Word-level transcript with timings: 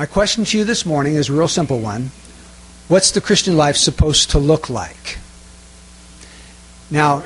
My 0.00 0.06
question 0.06 0.46
to 0.46 0.56
you 0.56 0.64
this 0.64 0.86
morning 0.86 1.16
is 1.16 1.28
a 1.28 1.34
real 1.34 1.46
simple 1.46 1.78
one. 1.78 2.10
What's 2.88 3.10
the 3.10 3.20
Christian 3.20 3.58
life 3.58 3.76
supposed 3.76 4.30
to 4.30 4.38
look 4.38 4.70
like? 4.70 5.18
Now, 6.90 7.22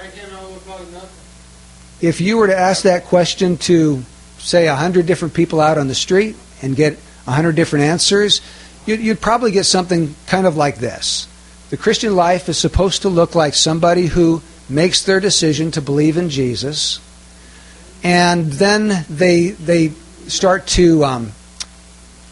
if 2.01 2.21
you 2.21 2.37
were 2.37 2.49
to 2.49 2.57
ask 2.59 2.83
that 2.83 3.05
question 3.05 3.59
to, 3.59 4.03
say, 4.39 4.67
a 4.67 4.75
hundred 4.75 5.07
different 5.07 5.35
people 5.35 5.61
out 5.61 5.79
on 5.79 5.87
the 5.87 5.95
street 5.95 6.35
and 6.63 6.75
get 6.75 6.99
a 7.29 7.31
hundred 7.31 7.55
different 7.55 7.85
answers, 7.85 8.41
you'd, 8.87 8.99
you'd 8.99 9.21
probably 9.21 9.53
get 9.53 9.67
something 9.67 10.17
kind 10.27 10.45
of 10.45 10.57
like 10.57 10.79
this. 10.79 11.29
The 11.71 11.77
Christian 11.77 12.17
life 12.17 12.49
is 12.49 12.59
supposed 12.59 13.03
to 13.03 13.09
look 13.09 13.37
like 13.37 13.55
somebody 13.55 14.07
who 14.07 14.43
makes 14.69 15.05
their 15.05 15.21
decision 15.21 15.71
to 15.71 15.81
believe 15.81 16.17
in 16.17 16.29
Jesus, 16.29 16.99
and 18.03 18.47
then 18.47 19.07
they 19.09 19.51
they 19.51 19.91
start 20.27 20.67
to 20.67 21.05
um, 21.05 21.33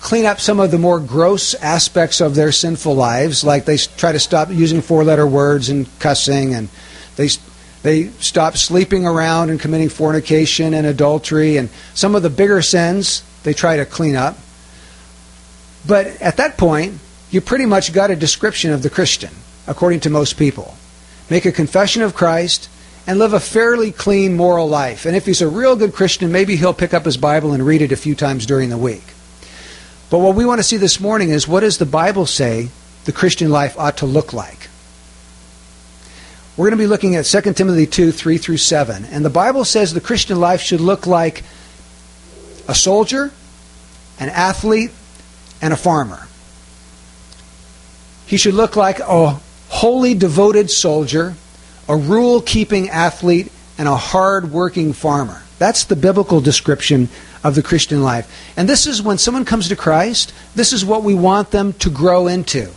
clean 0.02 0.26
up 0.26 0.40
some 0.40 0.58
of 0.58 0.72
the 0.72 0.78
more 0.78 0.98
gross 0.98 1.54
aspects 1.54 2.20
of 2.20 2.34
their 2.34 2.52
sinful 2.52 2.94
lives, 2.94 3.44
like 3.44 3.64
they 3.64 3.78
try 3.78 4.10
to 4.10 4.18
stop 4.18 4.50
using 4.50 4.82
four-letter 4.82 5.26
words 5.26 5.70
and 5.70 5.86
cussing, 6.00 6.54
and 6.54 6.68
they 7.16 7.28
they 7.82 8.08
stop 8.18 8.56
sleeping 8.56 9.06
around 9.06 9.50
and 9.50 9.58
committing 9.58 9.88
fornication 9.88 10.74
and 10.74 10.86
adultery, 10.86 11.56
and 11.56 11.70
some 11.94 12.14
of 12.14 12.22
the 12.22 12.30
bigger 12.30 12.60
sins 12.62 13.22
they 13.44 13.54
try 13.54 13.76
to 13.76 13.86
clean 13.86 14.16
up. 14.16 14.36
But 15.86 16.06
at 16.20 16.36
that 16.36 16.58
point, 16.58 16.98
you 17.30 17.40
pretty 17.40 17.66
much 17.66 17.92
got 17.92 18.10
a 18.10 18.16
description 18.16 18.72
of 18.72 18.82
the 18.82 18.90
Christian, 18.90 19.30
according 19.66 20.00
to 20.00 20.10
most 20.10 20.36
people. 20.36 20.76
Make 21.30 21.46
a 21.46 21.52
confession 21.52 22.02
of 22.02 22.14
Christ 22.14 22.68
and 23.06 23.18
live 23.18 23.32
a 23.32 23.40
fairly 23.40 23.90
clean 23.90 24.36
moral 24.36 24.68
life. 24.68 25.06
And 25.06 25.16
if 25.16 25.26
he's 25.26 25.42
a 25.42 25.48
real 25.48 25.74
good 25.74 25.92
Christian, 25.92 26.30
maybe 26.30 26.56
he'll 26.56 26.74
pick 26.74 26.94
up 26.94 27.04
his 27.04 27.16
Bible 27.16 27.52
and 27.52 27.64
read 27.64 27.82
it 27.82 27.90
a 27.90 27.96
few 27.96 28.14
times 28.14 28.46
during 28.46 28.68
the 28.68 28.78
week. 28.78 29.11
But 30.12 30.18
what 30.18 30.34
we 30.34 30.44
want 30.44 30.58
to 30.58 30.62
see 30.62 30.76
this 30.76 31.00
morning 31.00 31.30
is 31.30 31.48
what 31.48 31.60
does 31.60 31.78
the 31.78 31.86
Bible 31.86 32.26
say 32.26 32.68
the 33.06 33.12
Christian 33.12 33.50
life 33.50 33.78
ought 33.78 33.96
to 33.96 34.06
look 34.06 34.34
like? 34.34 34.68
We're 36.54 36.66
going 36.66 36.76
to 36.76 36.84
be 36.84 36.86
looking 36.86 37.16
at 37.16 37.24
2 37.24 37.54
Timothy 37.54 37.86
2 37.86 38.12
3 38.12 38.36
through 38.36 38.58
7. 38.58 39.06
And 39.06 39.24
the 39.24 39.30
Bible 39.30 39.64
says 39.64 39.94
the 39.94 40.02
Christian 40.02 40.38
life 40.38 40.60
should 40.60 40.82
look 40.82 41.06
like 41.06 41.44
a 42.68 42.74
soldier, 42.74 43.32
an 44.20 44.28
athlete, 44.28 44.90
and 45.62 45.72
a 45.72 45.78
farmer. 45.78 46.28
He 48.26 48.36
should 48.36 48.52
look 48.52 48.76
like 48.76 48.98
a 49.00 49.40
wholly 49.70 50.12
devoted 50.12 50.70
soldier, 50.70 51.36
a 51.88 51.96
rule 51.96 52.42
keeping 52.42 52.90
athlete, 52.90 53.50
and 53.78 53.88
a 53.88 53.96
hard 53.96 54.50
working 54.50 54.92
farmer. 54.92 55.40
That's 55.58 55.84
the 55.84 55.96
biblical 55.96 56.42
description 56.42 57.08
of 57.44 57.54
the 57.54 57.62
Christian 57.62 58.02
life. 58.02 58.52
And 58.56 58.68
this 58.68 58.86
is 58.86 59.02
when 59.02 59.18
someone 59.18 59.44
comes 59.44 59.68
to 59.68 59.76
Christ, 59.76 60.32
this 60.54 60.72
is 60.72 60.84
what 60.84 61.02
we 61.02 61.14
want 61.14 61.50
them 61.50 61.72
to 61.74 61.90
grow 61.90 62.26
into. 62.26 62.70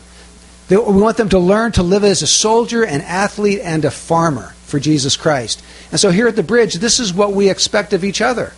We 0.70 0.78
want 0.78 1.18
them 1.18 1.30
to 1.30 1.40
learn 1.40 1.74
to 1.74 1.84
live 1.84 2.04
as 2.04 2.22
a 2.22 2.28
soldier, 2.28 2.84
an 2.84 3.02
athlete, 3.02 3.60
and 3.62 3.86
a 3.86 3.92
farmer 3.92 4.56
for 4.64 4.80
Jesus 4.80 5.16
Christ. 5.16 5.64
And 5.92 6.00
so 6.00 6.10
here 6.10 6.28
at 6.28 6.36
the 6.36 6.44
bridge, 6.44 6.76
this 6.76 7.00
is 7.00 7.14
what 7.14 7.34
we 7.34 7.50
expect 7.50 7.94
of 7.94 8.04
each 8.04 8.20
other. 8.20 8.54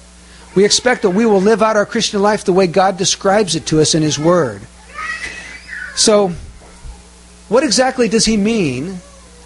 We 0.55 0.63
expect 0.63 1.01
that 1.01 1.09
we 1.09 1.25
will 1.25 1.41
live 1.41 1.61
out 1.61 1.75
our 1.75 1.85
Christian 1.85 2.21
life 2.21 2.45
the 2.45 2.53
way 2.53 2.67
God 2.67 2.97
describes 2.97 3.55
it 3.55 3.65
to 3.67 3.81
us 3.81 3.93
in 3.93 4.01
His 4.01 4.17
Word. 4.17 4.61
So, 5.95 6.31
what 7.49 7.63
exactly 7.63 8.07
does 8.07 8.25
He 8.25 8.37
mean 8.37 8.99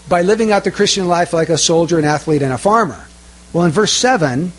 by 0.07 0.21
living 0.21 0.51
out 0.51 0.63
the 0.63 0.71
Christian 0.71 1.07
life 1.07 1.33
like 1.33 1.49
a 1.49 1.57
soldier, 1.57 1.97
an 1.97 2.05
athlete, 2.05 2.41
and 2.41 2.53
a 2.53 2.57
farmer? 2.57 3.07
Well, 3.51 3.65
in 3.65 3.71
verse 3.71 3.91
7, 3.91 4.53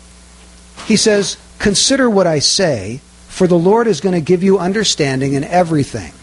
He 0.85 0.97
says, 0.97 1.37
Consider 1.59 2.09
what 2.09 2.27
I 2.27 2.39
say, 2.39 3.01
for 3.27 3.47
the 3.47 3.57
Lord 3.57 3.87
is 3.87 4.01
going 4.01 4.13
to 4.13 4.21
give 4.21 4.43
you 4.43 4.59
understanding 4.59 5.33
in 5.33 5.43
everything. 5.43 6.13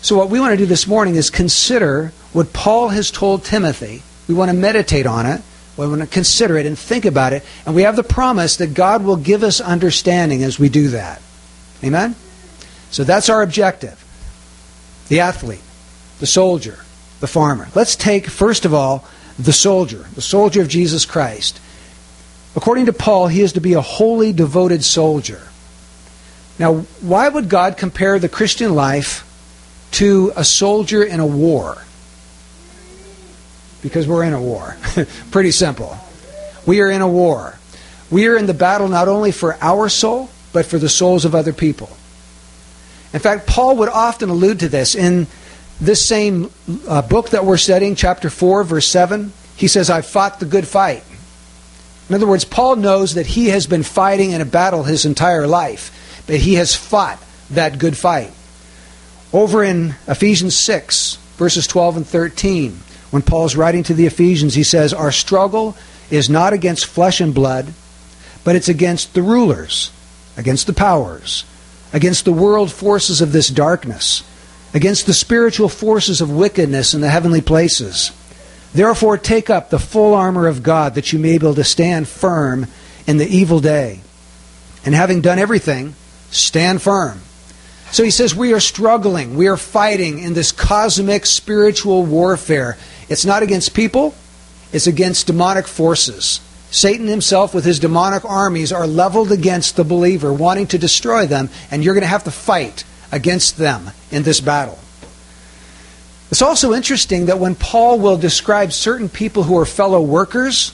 So, 0.00 0.16
what 0.16 0.30
we 0.30 0.38
want 0.38 0.52
to 0.52 0.56
do 0.56 0.66
this 0.66 0.86
morning 0.86 1.16
is 1.16 1.30
consider 1.30 2.12
what 2.32 2.52
Paul 2.52 2.88
has 2.88 3.10
told 3.10 3.44
Timothy. 3.44 4.02
We 4.28 4.34
want 4.34 4.50
to 4.50 4.56
meditate 4.56 5.06
on 5.06 5.26
it. 5.26 5.42
We 5.76 5.86
want 5.88 6.00
to 6.02 6.06
consider 6.06 6.56
it 6.56 6.66
and 6.66 6.78
think 6.78 7.04
about 7.04 7.32
it. 7.32 7.44
And 7.66 7.74
we 7.74 7.82
have 7.82 7.96
the 7.96 8.04
promise 8.04 8.56
that 8.58 8.74
God 8.74 9.04
will 9.04 9.16
give 9.16 9.42
us 9.42 9.60
understanding 9.60 10.42
as 10.42 10.58
we 10.58 10.68
do 10.68 10.88
that. 10.88 11.20
Amen? 11.82 12.14
So, 12.90 13.04
that's 13.04 13.28
our 13.28 13.42
objective 13.42 14.04
the 15.08 15.20
athlete, 15.20 15.62
the 16.20 16.26
soldier, 16.26 16.78
the 17.20 17.26
farmer. 17.26 17.68
Let's 17.74 17.96
take, 17.96 18.28
first 18.28 18.64
of 18.64 18.74
all, 18.74 19.06
the 19.38 19.52
soldier, 19.52 20.06
the 20.14 20.22
soldier 20.22 20.60
of 20.60 20.68
Jesus 20.68 21.06
Christ. 21.06 21.60
According 22.58 22.86
to 22.86 22.92
Paul, 22.92 23.28
he 23.28 23.42
is 23.42 23.52
to 23.52 23.60
be 23.60 23.74
a 23.74 23.80
wholly 23.80 24.32
devoted 24.32 24.82
soldier. 24.82 25.40
Now, 26.58 26.78
why 27.00 27.28
would 27.28 27.48
God 27.48 27.76
compare 27.76 28.18
the 28.18 28.28
Christian 28.28 28.74
life 28.74 29.24
to 29.92 30.32
a 30.34 30.42
soldier 30.42 31.04
in 31.04 31.20
a 31.20 31.26
war? 31.26 31.78
Because 33.80 34.08
we're 34.08 34.24
in 34.24 34.32
a 34.32 34.42
war. 34.42 34.76
Pretty 35.30 35.52
simple. 35.52 35.96
We 36.66 36.80
are 36.80 36.90
in 36.90 37.00
a 37.00 37.06
war. 37.06 37.56
We 38.10 38.26
are 38.26 38.36
in 38.36 38.46
the 38.46 38.54
battle 38.54 38.88
not 38.88 39.06
only 39.06 39.30
for 39.30 39.56
our 39.60 39.88
soul, 39.88 40.28
but 40.52 40.66
for 40.66 40.78
the 40.78 40.88
souls 40.88 41.24
of 41.24 41.36
other 41.36 41.52
people. 41.52 41.88
In 43.12 43.20
fact, 43.20 43.46
Paul 43.46 43.76
would 43.76 43.88
often 43.88 44.30
allude 44.30 44.58
to 44.58 44.68
this. 44.68 44.96
In 44.96 45.28
this 45.80 46.04
same 46.04 46.50
uh, 46.88 47.02
book 47.02 47.28
that 47.28 47.44
we're 47.44 47.56
studying, 47.56 47.94
chapter 47.94 48.28
4, 48.28 48.64
verse 48.64 48.88
7, 48.88 49.32
he 49.54 49.68
says, 49.68 49.90
I've 49.90 50.06
fought 50.06 50.40
the 50.40 50.46
good 50.46 50.66
fight. 50.66 51.04
In 52.08 52.14
other 52.14 52.26
words, 52.26 52.44
Paul 52.44 52.76
knows 52.76 53.14
that 53.14 53.26
he 53.26 53.48
has 53.48 53.66
been 53.66 53.82
fighting 53.82 54.30
in 54.30 54.40
a 54.40 54.46
battle 54.46 54.84
his 54.84 55.04
entire 55.04 55.46
life, 55.46 56.22
but 56.26 56.36
he 56.36 56.54
has 56.54 56.74
fought 56.74 57.22
that 57.50 57.78
good 57.78 57.96
fight. 57.96 58.32
Over 59.32 59.62
in 59.62 59.94
Ephesians 60.06 60.56
6, 60.56 61.16
verses 61.36 61.66
12 61.66 61.98
and 61.98 62.06
13, 62.06 62.80
when 63.10 63.22
Paul's 63.22 63.56
writing 63.56 63.82
to 63.84 63.94
the 63.94 64.06
Ephesians, 64.06 64.54
he 64.54 64.62
says, 64.62 64.94
Our 64.94 65.12
struggle 65.12 65.76
is 66.10 66.30
not 66.30 66.52
against 66.52 66.86
flesh 66.86 67.20
and 67.20 67.34
blood, 67.34 67.72
but 68.44 68.56
it's 68.56 68.68
against 68.68 69.12
the 69.12 69.22
rulers, 69.22 69.90
against 70.36 70.66
the 70.66 70.72
powers, 70.72 71.44
against 71.92 72.24
the 72.24 72.32
world 72.32 72.72
forces 72.72 73.20
of 73.20 73.32
this 73.32 73.48
darkness, 73.48 74.22
against 74.72 75.06
the 75.06 75.14
spiritual 75.14 75.68
forces 75.68 76.20
of 76.20 76.34
wickedness 76.34 76.94
in 76.94 77.00
the 77.02 77.10
heavenly 77.10 77.40
places. 77.40 78.12
Therefore, 78.74 79.16
take 79.16 79.50
up 79.50 79.70
the 79.70 79.78
full 79.78 80.14
armor 80.14 80.46
of 80.46 80.62
God 80.62 80.94
that 80.94 81.12
you 81.12 81.18
may 81.18 81.38
be 81.38 81.46
able 81.46 81.54
to 81.54 81.64
stand 81.64 82.08
firm 82.08 82.66
in 83.06 83.16
the 83.16 83.26
evil 83.26 83.60
day. 83.60 84.00
And 84.84 84.94
having 84.94 85.20
done 85.20 85.38
everything, 85.38 85.94
stand 86.30 86.82
firm. 86.82 87.20
So 87.90 88.04
he 88.04 88.10
says, 88.10 88.34
We 88.34 88.52
are 88.52 88.60
struggling. 88.60 89.36
We 89.36 89.48
are 89.48 89.56
fighting 89.56 90.18
in 90.18 90.34
this 90.34 90.52
cosmic 90.52 91.26
spiritual 91.26 92.04
warfare. 92.04 92.76
It's 93.08 93.24
not 93.24 93.42
against 93.42 93.74
people, 93.74 94.14
it's 94.72 94.86
against 94.86 95.26
demonic 95.26 95.66
forces. 95.66 96.40
Satan 96.70 97.06
himself, 97.06 97.54
with 97.54 97.64
his 97.64 97.78
demonic 97.78 98.26
armies, 98.26 98.72
are 98.72 98.86
leveled 98.86 99.32
against 99.32 99.76
the 99.76 99.84
believer, 99.84 100.30
wanting 100.30 100.66
to 100.66 100.78
destroy 100.78 101.26
them, 101.26 101.48
and 101.70 101.82
you're 101.82 101.94
going 101.94 102.02
to 102.02 102.08
have 102.08 102.24
to 102.24 102.30
fight 102.30 102.84
against 103.10 103.56
them 103.56 103.90
in 104.10 104.22
this 104.22 104.40
battle. 104.40 104.78
It's 106.30 106.42
also 106.42 106.74
interesting 106.74 107.26
that 107.26 107.38
when 107.38 107.54
Paul 107.54 107.98
will 107.98 108.18
describe 108.18 108.72
certain 108.72 109.08
people 109.08 109.44
who 109.44 109.58
are 109.58 109.64
fellow 109.64 110.00
workers, 110.00 110.72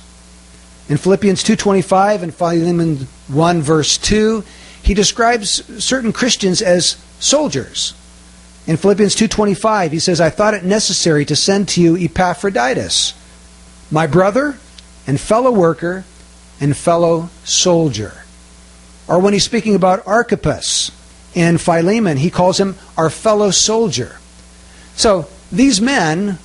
in 0.88 0.96
Philippians 0.96 1.42
2:25 1.42 2.22
and 2.22 2.34
Philemon 2.34 3.08
1 3.28 3.62
verse 3.62 3.96
2, 3.96 4.44
he 4.82 4.94
describes 4.94 5.62
certain 5.78 6.12
Christians 6.12 6.60
as 6.60 6.96
soldiers. 7.20 7.94
In 8.66 8.76
Philippians 8.76 9.14
2:25, 9.14 9.92
he 9.92 9.98
says, 9.98 10.20
"I 10.20 10.28
thought 10.28 10.54
it 10.54 10.64
necessary 10.64 11.24
to 11.24 11.36
send 11.36 11.68
to 11.68 11.80
you 11.80 11.96
Epaphroditus, 11.96 13.14
my 13.90 14.06
brother 14.06 14.56
and 15.06 15.20
fellow 15.20 15.50
worker 15.50 16.04
and 16.60 16.76
fellow 16.76 17.30
soldier." 17.44 18.24
Or 19.06 19.18
when 19.18 19.34
he's 19.34 19.44
speaking 19.44 19.74
about 19.74 20.02
Archippus 20.06 20.90
in 21.34 21.58
Philemon, 21.58 22.18
he 22.18 22.30
calls 22.30 22.58
him 22.58 22.76
our 22.96 23.08
fellow 23.08 23.50
soldier. 23.50 24.16
So, 24.96 25.26
these 25.50 25.80
men 25.80 26.38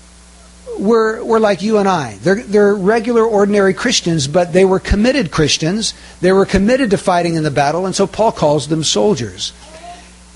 were, 0.78 1.24
were 1.24 1.40
like 1.40 1.62
you 1.62 1.78
and 1.78 1.88
I. 1.88 2.18
They're, 2.22 2.44
they're 2.44 2.76
regular, 2.76 3.24
ordinary 3.24 3.74
Christians, 3.74 4.28
but 4.28 4.54
they 4.54 4.66
were 4.66 4.80
committed 4.80 5.32
Christians. 5.32 5.94
They 6.22 6.32
were 6.32 6.46
committed 6.46 6.92
to 6.92 6.98
fighting 6.98 7.36
in 7.36 7.44
the 7.44 7.52
battle, 7.52 7.86
and 7.86 7.96
so 7.96 8.08
Paul 8.08 8.32
calls 8.32 8.68
them 8.68 8.84
soldiers. 8.84 9.54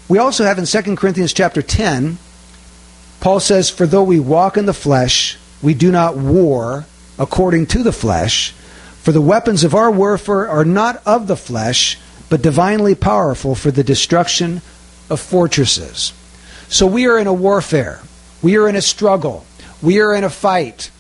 We 0.08 0.18
also 0.18 0.44
have 0.44 0.60
in 0.60 0.66
2 0.66 0.96
Corinthians 0.96 1.34
chapter 1.34 1.62
10, 1.62 2.18
Paul 3.22 3.40
says, 3.40 3.70
For 3.70 3.88
though 3.88 4.04
we 4.04 4.20
walk 4.20 4.58
in 4.58 4.66
the 4.66 4.74
flesh, 4.74 5.38
we 5.62 5.74
do 5.74 5.92
not 5.92 6.18
war 6.18 6.86
according 7.18 7.68
to 7.68 7.84
the 7.84 7.94
flesh. 7.94 8.52
For 9.02 9.12
the 9.12 9.22
weapons 9.22 9.64
of 9.64 9.76
our 9.76 9.92
warfare 9.92 10.50
are 10.50 10.66
not 10.66 11.02
of 11.06 11.28
the 11.28 11.38
flesh, 11.38 11.98
but 12.30 12.42
divinely 12.42 12.96
powerful 12.96 13.56
for 13.56 13.72
the 13.72 13.84
destruction 13.84 14.62
of 15.10 15.20
fortresses. 15.20 16.14
So 16.68 16.88
we 16.88 17.08
are 17.08 17.18
in 17.18 17.28
a 17.28 17.34
warfare. 17.34 18.02
We 18.44 18.58
are 18.58 18.68
in 18.68 18.76
a 18.76 18.82
struggle. 18.82 19.46
We 19.82 20.02
are 20.02 20.14
in 20.14 20.24
a 20.24 20.30
fight. 20.30 20.92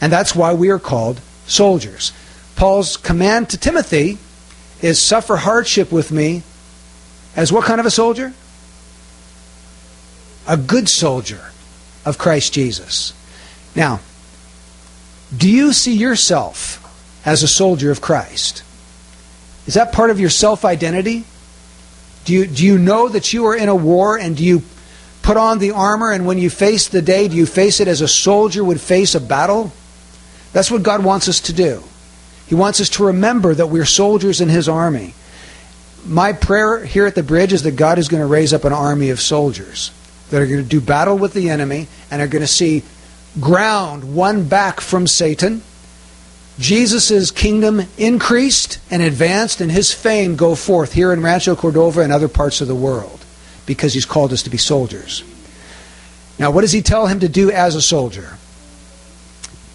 And 0.00 0.12
that's 0.12 0.34
why 0.34 0.52
we 0.52 0.68
are 0.70 0.80
called 0.80 1.20
soldiers. 1.46 2.12
Paul's 2.56 2.96
command 2.96 3.48
to 3.50 3.56
Timothy 3.56 4.18
is 4.82 5.00
suffer 5.00 5.36
hardship 5.36 5.92
with 5.92 6.10
me 6.10 6.42
as 7.36 7.52
what 7.52 7.64
kind 7.64 7.80
of 7.80 7.86
a 7.86 7.90
soldier? 7.90 8.34
A 10.46 10.56
good 10.56 10.88
soldier 10.88 11.52
of 12.04 12.18
Christ 12.18 12.52
Jesus. 12.52 13.14
Now, 13.76 14.00
do 15.34 15.48
you 15.48 15.72
see 15.72 15.94
yourself 15.94 16.78
as 17.24 17.42
a 17.42 17.48
soldier 17.48 17.90
of 17.90 18.00
Christ? 18.00 18.64
Is 19.66 19.74
that 19.74 19.92
part 19.92 20.10
of 20.10 20.18
your 20.18 20.30
self 20.30 20.64
identity? 20.64 21.24
Do 22.24 22.32
you, 22.32 22.46
do 22.46 22.66
you 22.66 22.78
know 22.78 23.08
that 23.08 23.32
you 23.32 23.46
are 23.46 23.56
in 23.56 23.68
a 23.68 23.74
war 23.74 24.18
and 24.18 24.36
do 24.36 24.44
you 24.44 24.62
put 25.22 25.36
on 25.36 25.58
the 25.58 25.70
armor 25.70 26.10
and 26.10 26.26
when 26.26 26.38
you 26.38 26.50
face 26.50 26.88
the 26.88 27.02
day, 27.02 27.28
do 27.28 27.36
you 27.36 27.46
face 27.46 27.80
it 27.80 27.88
as 27.88 28.00
a 28.00 28.08
soldier 28.08 28.62
would 28.62 28.80
face 28.80 29.14
a 29.14 29.20
battle? 29.20 29.72
That's 30.52 30.70
what 30.70 30.82
God 30.82 31.04
wants 31.04 31.28
us 31.28 31.40
to 31.42 31.52
do. 31.52 31.82
He 32.46 32.54
wants 32.54 32.80
us 32.80 32.90
to 32.90 33.06
remember 33.06 33.54
that 33.54 33.68
we're 33.68 33.86
soldiers 33.86 34.40
in 34.40 34.48
His 34.48 34.68
army. 34.68 35.14
My 36.04 36.32
prayer 36.32 36.84
here 36.84 37.06
at 37.06 37.14
the 37.14 37.22
bridge 37.22 37.52
is 37.52 37.62
that 37.62 37.76
God 37.76 37.98
is 37.98 38.08
going 38.08 38.20
to 38.20 38.26
raise 38.26 38.52
up 38.52 38.64
an 38.64 38.72
army 38.72 39.10
of 39.10 39.20
soldiers 39.20 39.92
that 40.30 40.42
are 40.42 40.46
going 40.46 40.62
to 40.62 40.68
do 40.68 40.80
battle 40.80 41.16
with 41.16 41.32
the 41.32 41.48
enemy 41.48 41.86
and 42.10 42.20
are 42.20 42.26
going 42.26 42.42
to 42.42 42.48
see 42.48 42.82
ground 43.40 44.14
won 44.14 44.48
back 44.48 44.80
from 44.80 45.06
Satan. 45.06 45.62
Jesus' 46.58 47.30
kingdom 47.30 47.82
increased 47.96 48.78
and 48.90 49.02
advanced, 49.02 49.60
and 49.60 49.70
his 49.70 49.92
fame 49.92 50.36
go 50.36 50.54
forth 50.54 50.92
here 50.92 51.12
in 51.12 51.22
Rancho 51.22 51.56
Cordova 51.56 52.00
and 52.00 52.12
other 52.12 52.28
parts 52.28 52.60
of 52.60 52.68
the 52.68 52.74
world 52.74 53.24
because 53.66 53.94
he's 53.94 54.04
called 54.04 54.32
us 54.32 54.42
to 54.42 54.50
be 54.50 54.58
soldiers. 54.58 55.24
Now, 56.38 56.50
what 56.50 56.62
does 56.62 56.72
he 56.72 56.82
tell 56.82 57.06
him 57.06 57.20
to 57.20 57.28
do 57.28 57.50
as 57.50 57.74
a 57.74 57.82
soldier? 57.82 58.38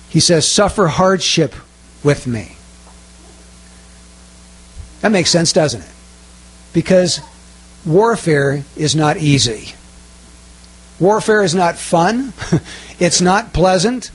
He 0.09 0.19
says, 0.19 0.49
Suffer 0.49 0.87
hardship 0.87 1.53
with 2.03 2.27
me. 2.27 2.55
That 5.01 5.11
makes 5.11 5.29
sense, 5.29 5.53
doesn't 5.53 5.81
it? 5.81 5.91
Because 6.73 7.21
warfare 7.85 8.63
is 8.75 8.95
not 8.95 9.17
easy. 9.17 9.73
Warfare 10.99 11.43
is 11.43 11.53
not 11.53 11.77
fun. 11.77 12.33
it's 12.99 13.21
not 13.21 13.53
pleasant. 13.53 14.11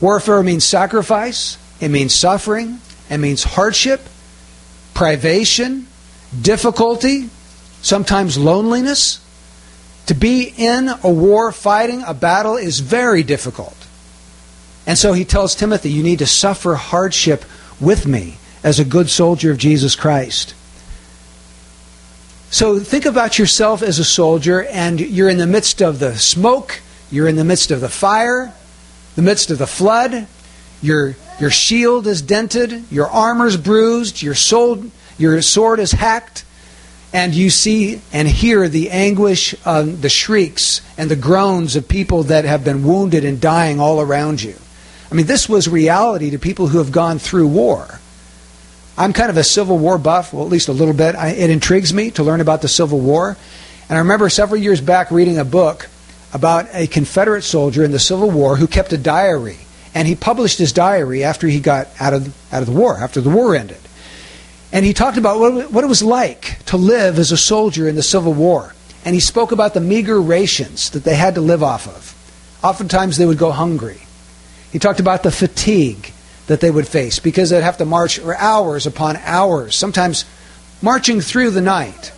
Warfare 0.00 0.42
means 0.42 0.64
sacrifice. 0.64 1.56
It 1.80 1.88
means 1.88 2.14
suffering. 2.14 2.80
It 3.08 3.18
means 3.18 3.44
hardship, 3.44 4.00
privation, 4.94 5.86
difficulty, 6.40 7.28
sometimes 7.82 8.38
loneliness. 8.38 9.20
To 10.06 10.14
be 10.14 10.52
in 10.56 10.88
a 11.02 11.10
war, 11.10 11.52
fighting 11.52 12.02
a 12.06 12.14
battle, 12.14 12.56
is 12.56 12.80
very 12.80 13.22
difficult. 13.22 13.76
And 14.86 14.98
so 14.98 15.12
he 15.12 15.24
tells 15.24 15.54
Timothy, 15.54 15.90
You 15.90 16.02
need 16.02 16.18
to 16.20 16.26
suffer 16.26 16.74
hardship 16.74 17.44
with 17.80 18.06
me 18.06 18.38
as 18.64 18.78
a 18.78 18.84
good 18.84 19.10
soldier 19.10 19.50
of 19.50 19.58
Jesus 19.58 19.94
Christ. 19.94 20.54
So 22.50 22.78
think 22.78 23.06
about 23.06 23.38
yourself 23.38 23.80
as 23.82 23.98
a 23.98 24.04
soldier, 24.04 24.64
and 24.64 25.00
you're 25.00 25.30
in 25.30 25.38
the 25.38 25.46
midst 25.46 25.80
of 25.80 25.98
the 25.98 26.16
smoke, 26.18 26.80
you're 27.10 27.28
in 27.28 27.36
the 27.36 27.44
midst 27.44 27.70
of 27.70 27.80
the 27.80 27.88
fire, 27.88 28.52
the 29.16 29.22
midst 29.22 29.50
of 29.50 29.58
the 29.58 29.66
flood. 29.66 30.26
Your, 30.82 31.16
your 31.40 31.50
shield 31.50 32.06
is 32.06 32.20
dented, 32.20 32.84
your 32.90 33.06
armor's 33.06 33.56
bruised, 33.56 34.20
your, 34.20 34.34
soul, 34.34 34.84
your 35.16 35.40
sword 35.40 35.78
is 35.78 35.92
hacked, 35.92 36.44
and 37.12 37.34
you 37.34 37.50
see 37.50 38.00
and 38.12 38.26
hear 38.26 38.68
the 38.68 38.90
anguish, 38.90 39.54
of 39.64 40.00
the 40.00 40.08
shrieks, 40.08 40.80
and 40.96 41.10
the 41.10 41.16
groans 41.16 41.76
of 41.76 41.88
people 41.88 42.24
that 42.24 42.44
have 42.44 42.64
been 42.64 42.84
wounded 42.84 43.24
and 43.24 43.40
dying 43.40 43.80
all 43.80 44.00
around 44.00 44.42
you. 44.42 44.54
I 45.10 45.14
mean, 45.14 45.26
this 45.26 45.48
was 45.48 45.68
reality 45.68 46.30
to 46.30 46.38
people 46.38 46.68
who 46.68 46.78
have 46.78 46.90
gone 46.90 47.18
through 47.18 47.48
war. 47.48 48.00
I'm 48.96 49.12
kind 49.12 49.30
of 49.30 49.36
a 49.36 49.44
Civil 49.44 49.78
War 49.78 49.98
buff, 49.98 50.32
well, 50.32 50.44
at 50.44 50.50
least 50.50 50.68
a 50.68 50.72
little 50.72 50.94
bit. 50.94 51.14
I, 51.14 51.28
it 51.28 51.50
intrigues 51.50 51.92
me 51.92 52.10
to 52.12 52.22
learn 52.22 52.40
about 52.40 52.62
the 52.62 52.68
Civil 52.68 53.00
War. 53.00 53.36
And 53.88 53.96
I 53.96 54.00
remember 54.00 54.28
several 54.30 54.60
years 54.60 54.80
back 54.80 55.10
reading 55.10 55.38
a 55.38 55.44
book 55.44 55.88
about 56.32 56.66
a 56.72 56.86
Confederate 56.86 57.42
soldier 57.42 57.84
in 57.84 57.90
the 57.92 57.98
Civil 57.98 58.30
War 58.30 58.56
who 58.56 58.66
kept 58.66 58.92
a 58.92 58.98
diary. 58.98 59.58
And 59.94 60.08
he 60.08 60.14
published 60.14 60.58
his 60.58 60.72
diary 60.72 61.22
after 61.22 61.46
he 61.46 61.60
got 61.60 61.88
out 62.00 62.14
of, 62.14 62.34
out 62.52 62.62
of 62.62 62.66
the 62.66 62.72
war, 62.72 62.96
after 62.96 63.20
the 63.20 63.28
war 63.28 63.54
ended. 63.54 63.81
And 64.72 64.86
he 64.86 64.94
talked 64.94 65.18
about 65.18 65.38
what, 65.38 65.84
it 65.84 65.88
was 65.88 66.02
like 66.02 66.64
to 66.66 66.78
live 66.78 67.18
as 67.18 67.30
a 67.30 67.36
soldier 67.36 67.86
in 67.86 67.94
the 67.94 68.02
Civil 68.02 68.32
War. 68.32 68.74
And 69.04 69.14
he 69.14 69.20
spoke 69.20 69.52
about 69.52 69.74
the 69.74 69.80
meager 69.80 70.20
rations 70.20 70.90
that 70.90 71.04
they 71.04 71.14
had 71.14 71.34
to 71.34 71.40
live 71.42 71.62
off 71.62 71.86
of. 71.86 72.16
Oftentimes 72.64 73.18
they 73.18 73.26
would 73.26 73.38
go 73.38 73.50
hungry. 73.50 74.00
He 74.72 74.78
talked 74.78 75.00
about 75.00 75.22
the 75.22 75.30
fatigue 75.30 76.12
that 76.46 76.60
they 76.60 76.70
would 76.70 76.88
face 76.88 77.18
because 77.18 77.50
they'd 77.50 77.62
have 77.62 77.76
to 77.78 77.84
march 77.84 78.18
for 78.18 78.34
hours 78.36 78.86
upon 78.86 79.16
hours, 79.18 79.74
sometimes 79.74 80.24
marching 80.80 81.20
through 81.20 81.50
the 81.50 81.60
night. 81.60 82.12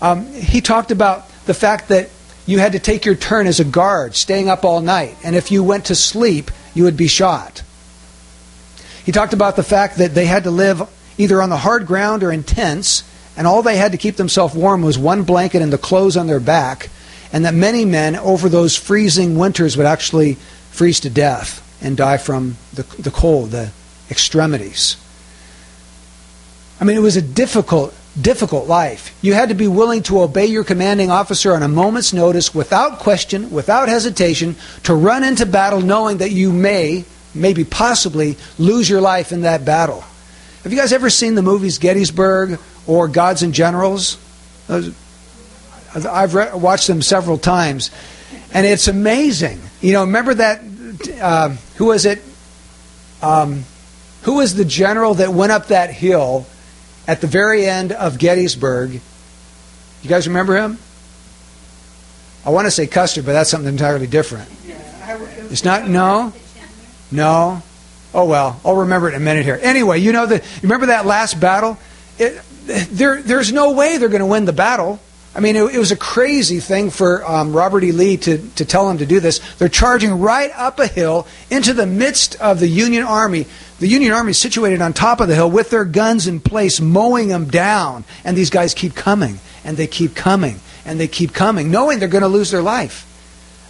Um, 0.00 0.26
he 0.32 0.60
talked 0.60 0.90
about 0.90 1.28
the 1.44 1.54
fact 1.54 1.88
that 1.88 2.08
you 2.46 2.58
had 2.58 2.72
to 2.72 2.78
take 2.78 3.04
your 3.04 3.14
turn 3.14 3.46
as 3.46 3.60
a 3.60 3.64
guard, 3.64 4.14
staying 4.14 4.48
up 4.48 4.64
all 4.64 4.80
night, 4.80 5.16
and 5.22 5.36
if 5.36 5.50
you 5.50 5.62
went 5.62 5.86
to 5.86 5.94
sleep, 5.94 6.50
you 6.74 6.84
would 6.84 6.96
be 6.96 7.06
shot. 7.06 7.62
He 9.04 9.12
talked 9.12 9.32
about 9.32 9.56
the 9.56 9.62
fact 9.62 9.98
that 9.98 10.14
they 10.14 10.26
had 10.26 10.44
to 10.44 10.50
live 10.50 10.82
either 11.18 11.40
on 11.40 11.50
the 11.50 11.58
hard 11.58 11.86
ground 11.86 12.22
or 12.22 12.32
in 12.32 12.42
tents, 12.42 13.04
and 13.36 13.46
all 13.46 13.62
they 13.62 13.76
had 13.76 13.92
to 13.92 13.98
keep 13.98 14.16
themselves 14.16 14.54
warm 14.54 14.82
was 14.82 14.98
one 14.98 15.22
blanket 15.22 15.62
and 15.62 15.72
the 15.72 15.78
clothes 15.78 16.16
on 16.16 16.26
their 16.26 16.40
back, 16.40 16.88
and 17.32 17.44
that 17.44 17.54
many 17.54 17.84
men 17.84 18.16
over 18.16 18.48
those 18.48 18.76
freezing 18.76 19.36
winters 19.36 19.76
would 19.76 19.86
actually 19.86 20.34
freeze 20.70 21.00
to 21.00 21.10
death 21.10 21.60
and 21.82 21.96
die 21.96 22.16
from 22.16 22.56
the, 22.72 22.82
the 22.98 23.10
cold, 23.10 23.50
the 23.50 23.70
extremities. 24.10 24.96
I 26.80 26.84
mean, 26.84 26.96
it 26.96 27.00
was 27.00 27.16
a 27.16 27.22
difficult, 27.22 27.94
difficult 28.20 28.66
life. 28.66 29.16
You 29.22 29.34
had 29.34 29.48
to 29.48 29.54
be 29.54 29.68
willing 29.68 30.02
to 30.04 30.22
obey 30.22 30.46
your 30.46 30.64
commanding 30.64 31.10
officer 31.10 31.54
on 31.54 31.62
a 31.62 31.68
moment's 31.68 32.12
notice, 32.12 32.54
without 32.54 32.98
question, 32.98 33.50
without 33.50 33.88
hesitation, 33.88 34.56
to 34.84 34.94
run 34.94 35.24
into 35.24 35.46
battle 35.46 35.80
knowing 35.80 36.18
that 36.18 36.30
you 36.30 36.52
may, 36.52 37.04
maybe 37.34 37.64
possibly, 37.64 38.36
lose 38.58 38.88
your 38.88 39.00
life 39.00 39.32
in 39.32 39.42
that 39.42 39.64
battle. 39.64 40.04
Have 40.64 40.72
you 40.72 40.78
guys 40.78 40.94
ever 40.94 41.10
seen 41.10 41.34
the 41.34 41.42
movies 41.42 41.76
Gettysburg 41.78 42.58
or 42.86 43.06
Gods 43.06 43.42
and 43.42 43.52
Generals? 43.52 44.18
I've 45.94 46.34
re- 46.34 46.54
watched 46.54 46.86
them 46.86 47.02
several 47.02 47.36
times, 47.36 47.90
and 48.50 48.66
it's 48.66 48.88
amazing. 48.88 49.60
You 49.82 49.92
know, 49.92 50.00
remember 50.04 50.32
that 50.32 50.62
uh, 51.20 51.50
who 51.76 51.84
was 51.86 52.06
it? 52.06 52.22
Um, 53.20 53.64
who 54.22 54.36
was 54.36 54.54
the 54.54 54.64
general 54.64 55.14
that 55.14 55.34
went 55.34 55.52
up 55.52 55.66
that 55.68 55.90
hill 55.90 56.46
at 57.06 57.20
the 57.20 57.26
very 57.26 57.66
end 57.66 57.92
of 57.92 58.18
Gettysburg? 58.18 58.92
You 58.94 60.08
guys 60.08 60.26
remember 60.26 60.56
him? 60.56 60.78
I 62.46 62.50
want 62.50 62.66
to 62.66 62.70
say 62.70 62.86
Custer, 62.86 63.22
but 63.22 63.34
that's 63.34 63.50
something 63.50 63.68
entirely 63.68 64.06
different. 64.06 64.48
It's 65.50 65.64
not. 65.64 65.88
No, 65.88 66.32
no. 67.12 67.62
Oh 68.14 68.24
well, 68.24 68.60
I'll 68.64 68.76
remember 68.76 69.08
it 69.08 69.14
in 69.14 69.22
a 69.22 69.24
minute 69.24 69.44
here. 69.44 69.58
Anyway, 69.60 69.98
you 69.98 70.12
know 70.12 70.24
the. 70.24 70.42
Remember 70.62 70.86
that 70.86 71.04
last 71.04 71.40
battle? 71.40 71.76
It, 72.18 72.40
there, 72.64 73.20
there's 73.20 73.52
no 73.52 73.72
way 73.72 73.98
they're 73.98 74.08
going 74.08 74.20
to 74.20 74.26
win 74.26 74.44
the 74.44 74.52
battle. 74.52 75.00
I 75.34 75.40
mean, 75.40 75.56
it, 75.56 75.74
it 75.74 75.78
was 75.78 75.90
a 75.90 75.96
crazy 75.96 76.60
thing 76.60 76.90
for 76.90 77.28
um, 77.28 77.52
Robert 77.52 77.82
E. 77.82 77.90
Lee 77.90 78.16
to, 78.18 78.38
to 78.50 78.64
tell 78.64 78.88
him 78.88 78.98
to 78.98 79.06
do 79.06 79.18
this. 79.18 79.40
They're 79.56 79.68
charging 79.68 80.20
right 80.20 80.52
up 80.54 80.78
a 80.78 80.86
hill 80.86 81.26
into 81.50 81.74
the 81.74 81.86
midst 81.86 82.40
of 82.40 82.60
the 82.60 82.68
Union 82.68 83.02
Army. 83.02 83.46
The 83.80 83.88
Union 83.88 84.12
Army 84.12 84.30
is 84.30 84.38
situated 84.38 84.80
on 84.80 84.92
top 84.92 85.20
of 85.20 85.26
the 85.26 85.34
hill 85.34 85.50
with 85.50 85.70
their 85.70 85.84
guns 85.84 86.28
in 86.28 86.38
place, 86.38 86.80
mowing 86.80 87.28
them 87.28 87.46
down. 87.46 88.04
And 88.22 88.36
these 88.36 88.50
guys 88.50 88.74
keep 88.74 88.94
coming, 88.94 89.40
and 89.64 89.76
they 89.76 89.88
keep 89.88 90.14
coming, 90.14 90.60
and 90.86 91.00
they 91.00 91.08
keep 91.08 91.34
coming, 91.34 91.72
knowing 91.72 91.98
they're 91.98 92.08
going 92.08 92.22
to 92.22 92.28
lose 92.28 92.52
their 92.52 92.62
life. 92.62 93.10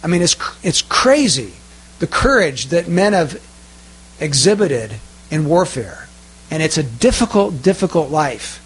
I 0.03 0.07
mean, 0.07 0.21
it's, 0.21 0.35
it's 0.63 0.83
crazy 0.83 1.53
the 1.99 2.07
courage 2.07 2.67
that 2.67 2.87
men 2.87 3.13
have 3.13 3.41
exhibited 4.19 4.95
in 5.31 5.45
warfare. 5.45 6.07
And 6.51 6.61
it's 6.61 6.77
a 6.77 6.83
difficult, 6.83 7.61
difficult 7.61 8.09
life. 8.09 8.61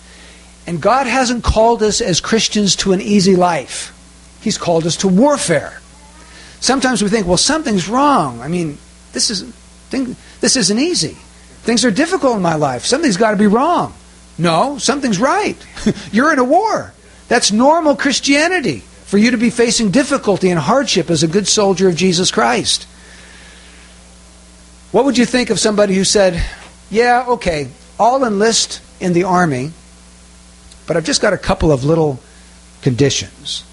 And 0.68 0.82
God 0.82 1.08
hasn't 1.08 1.44
called 1.44 1.82
us 1.82 2.02
as 2.02 2.22
Christians 2.22 2.76
to 2.78 2.92
an 2.94 3.02
easy 3.02 3.36
life. 3.36 3.96
He's 4.42 4.58
called 4.58 4.86
us 4.86 4.98
to 4.98 5.08
warfare. 5.08 5.82
Sometimes 6.60 7.02
we 7.02 7.10
think, 7.10 7.26
well, 7.26 7.38
something's 7.38 7.88
wrong. 7.88 8.42
I 8.42 8.48
mean, 8.48 8.78
this 9.14 9.30
is 9.30 9.52
this 10.42 10.56
isn't 10.56 10.80
easy. 10.80 11.18
Things 11.64 11.84
are 11.84 11.92
difficult 11.92 12.36
in 12.36 12.42
my 12.42 12.56
life. 12.56 12.86
Something's 12.86 13.18
got 13.18 13.32
to 13.32 13.38
be 13.38 13.48
wrong. 13.48 13.94
No, 14.38 14.78
something's 14.78 15.20
right. 15.20 15.58
You're 16.12 16.32
in 16.32 16.40
a 16.40 16.44
war. 16.44 16.94
That's 17.28 17.52
normal 17.52 17.96
Christianity 17.96 18.80
for 18.80 19.18
you 19.18 19.32
to 19.32 19.38
be 19.38 19.50
facing 19.50 19.92
difficulty 19.92 20.50
and 20.50 20.60
hardship 20.60 21.10
as 21.10 21.24
a 21.24 21.28
good 21.28 21.48
soldier 21.48 21.90
of 21.90 21.96
Jesus 21.96 22.32
Christ. 22.32 22.88
What 24.92 25.06
would 25.06 25.18
you 25.18 25.26
think 25.26 25.52
of 25.52 25.60
somebody 25.60 25.94
who 25.94 26.04
said, 26.04 26.44
Yeah, 26.90 27.26
okay, 27.28 27.70
I'll 28.00 28.24
enlist 28.26 28.82
in 29.00 29.14
the 29.14 29.24
army, 29.24 29.72
but 30.88 30.98
I've 30.98 31.06
just 31.06 31.22
got 31.22 31.34
a 31.34 31.38
couple 31.38 31.72
of 31.72 31.84
little 31.84 32.20
conditions. 32.82 33.64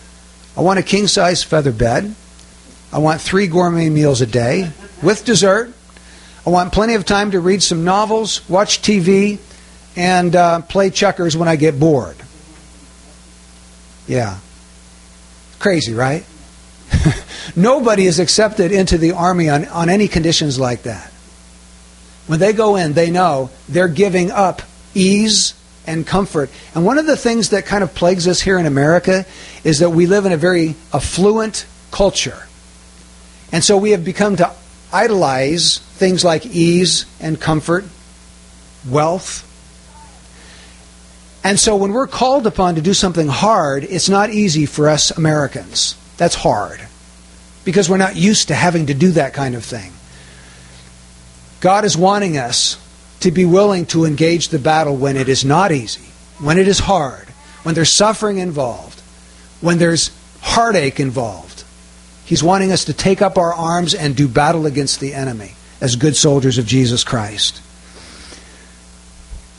I 0.57 0.61
want 0.61 0.79
a 0.79 0.83
king 0.83 1.07
size 1.07 1.43
feather 1.43 1.73
bed. 1.73 2.15
I 2.93 2.99
want 2.99 3.21
three 3.21 3.47
gourmet 3.47 3.89
meals 3.89 4.21
a 4.21 4.27
day 4.27 4.71
with 5.03 5.25
dessert. 5.25 5.73
I 6.47 6.51
want 6.51 6.73
plenty 6.73 6.95
of 6.95 7.05
time 7.05 7.31
to 7.33 7.41
read 7.41 7.63
some 7.63 7.85
novels, 7.85 8.47
watch 8.49 8.83
TV, 8.83 9.39
and 9.97 10.37
uh, 10.37 10.61
play 10.63 10.91
checkers 10.91 11.37
when 11.37 11.49
I 11.49 11.57
get 11.57 11.81
bored. 11.81 12.17
Yeah. 14.07 14.39
Crazy, 15.59 15.95
right? 15.95 16.25
Nobody 17.57 18.05
is 18.07 18.21
accepted 18.21 18.71
into 18.71 18.99
the 18.99 19.13
army 19.13 19.49
on, 19.49 19.65
on 19.69 19.89
any 19.89 20.09
conditions 20.09 20.59
like 20.61 20.83
that. 20.83 21.11
When 22.27 22.39
they 22.39 22.53
go 22.53 22.77
in, 22.77 22.93
they 22.93 23.11
know 23.11 23.49
they're 23.67 23.89
giving 23.89 24.31
up 24.31 24.61
ease 24.95 25.55
and 25.87 26.07
comfort. 26.07 26.51
And 26.75 26.85
one 26.85 26.99
of 26.99 27.07
the 27.07 27.17
things 27.17 27.51
that 27.51 27.65
kind 27.65 27.83
of 27.83 27.95
plagues 27.95 28.29
us 28.29 28.43
here 28.43 28.59
in 28.59 28.67
America 28.67 29.25
is 29.65 29.79
that 29.79 29.91
we 29.91 30.07
live 30.07 30.27
in 30.27 30.33
a 30.33 30.37
very 30.37 30.75
affluent 30.93 31.65
culture. 31.91 32.47
And 33.53 33.65
so 33.65 33.79
we 33.79 33.93
have 33.93 34.05
become 34.05 34.37
to 34.37 34.53
idolize 34.93 35.79
things 35.79 36.25
like 36.25 36.45
ease 36.45 37.07
and 37.21 37.41
comfort, 37.41 37.87
wealth. 38.87 39.45
And 41.43 41.59
so 41.59 41.77
when 41.77 41.93
we're 41.93 42.09
called 42.09 42.47
upon 42.47 42.75
to 42.75 42.83
do 42.83 42.93
something 42.93 43.29
hard, 43.29 43.85
it's 43.85 44.11
not 44.11 44.29
easy 44.29 44.67
for 44.67 44.91
us 44.91 45.11
Americans. 45.11 45.97
That's 46.19 46.35
hard 46.35 46.87
because 47.67 47.91
we're 47.91 47.97
not 47.97 48.15
used 48.15 48.49
to 48.49 48.55
having 48.55 48.87
to 48.87 48.95
do 48.95 49.11
that 49.11 49.35
kind 49.35 49.57
of 49.57 49.65
thing. 49.65 49.93
God 51.61 51.85
is 51.85 51.97
wanting 51.97 52.39
us 52.39 52.79
to 53.21 53.33
be 53.33 53.45
willing 53.45 53.87
to 53.87 54.05
engage 54.05 54.49
the 54.49 54.59
battle 54.59 54.97
when 54.97 55.17
it 55.17 55.29
is 55.29 55.45
not 55.45 55.73
easy, 55.73 56.09
when 56.39 56.59
it 56.59 56.69
is 56.69 56.79
hard, 56.79 57.27
when 57.65 57.75
there's 57.75 57.93
suffering 57.93 58.39
involved, 58.39 59.01
when 59.61 59.79
there's 59.79 60.13
heartache 60.41 61.01
involved. 61.01 61.65
He's 62.25 62.43
wanting 62.43 62.71
us 62.71 62.85
to 62.85 62.93
take 62.93 63.21
up 63.21 63.37
our 63.37 63.53
arms 63.53 63.95
and 63.95 64.15
do 64.15 64.29
battle 64.29 64.65
against 64.65 65.01
the 65.01 65.13
enemy 65.13 65.55
as 65.81 65.97
good 65.97 66.15
soldiers 66.15 66.59
of 66.59 66.67
Jesus 66.67 67.03
Christ. 67.03 67.61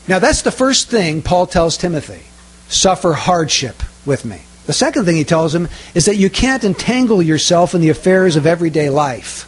Now, 0.08 0.18
that's 0.18 0.40
the 0.40 0.50
first 0.50 0.88
thing 0.88 1.20
Paul 1.20 1.46
tells 1.46 1.76
Timothy 1.76 2.22
suffer 2.68 3.12
hardship 3.12 3.82
with 4.06 4.24
me. 4.24 4.40
The 4.68 4.74
second 4.74 5.06
thing 5.06 5.16
he 5.16 5.24
tells 5.24 5.54
him 5.54 5.66
is 5.94 6.04
that 6.04 6.18
you 6.18 6.28
can't 6.28 6.62
entangle 6.62 7.22
yourself 7.22 7.74
in 7.74 7.80
the 7.80 7.88
affairs 7.88 8.36
of 8.36 8.46
everyday 8.46 8.90
life. 8.90 9.46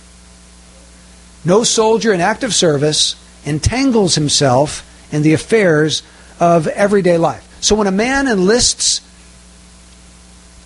No 1.44 1.62
soldier 1.62 2.14
in 2.14 2.22
active 2.22 2.54
service 2.54 3.16
entangles 3.44 4.14
himself 4.14 4.82
in 5.12 5.20
the 5.20 5.34
affairs 5.34 6.02
of 6.40 6.68
everyday 6.68 7.18
life. 7.18 7.46
So 7.60 7.74
when 7.74 7.86
a 7.86 7.92
man 7.92 8.28
enlists 8.28 9.02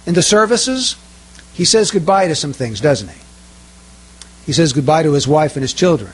in 0.07 0.15
the 0.15 0.23
services, 0.23 0.95
he 1.55 1.65
says 1.65 1.91
goodbye 1.91 2.29
to 2.29 2.37
some 2.37 2.53
things, 2.53 2.81
doesn't 2.81 3.09
he? 3.09 3.21
He 4.47 4.53
says 4.53 4.73
goodbye 4.73 5.03
to 5.03 5.15
his 5.15 5.27
wife 5.27 5.57
and 5.57 5.63
his 5.63 5.75
children. 5.75 6.13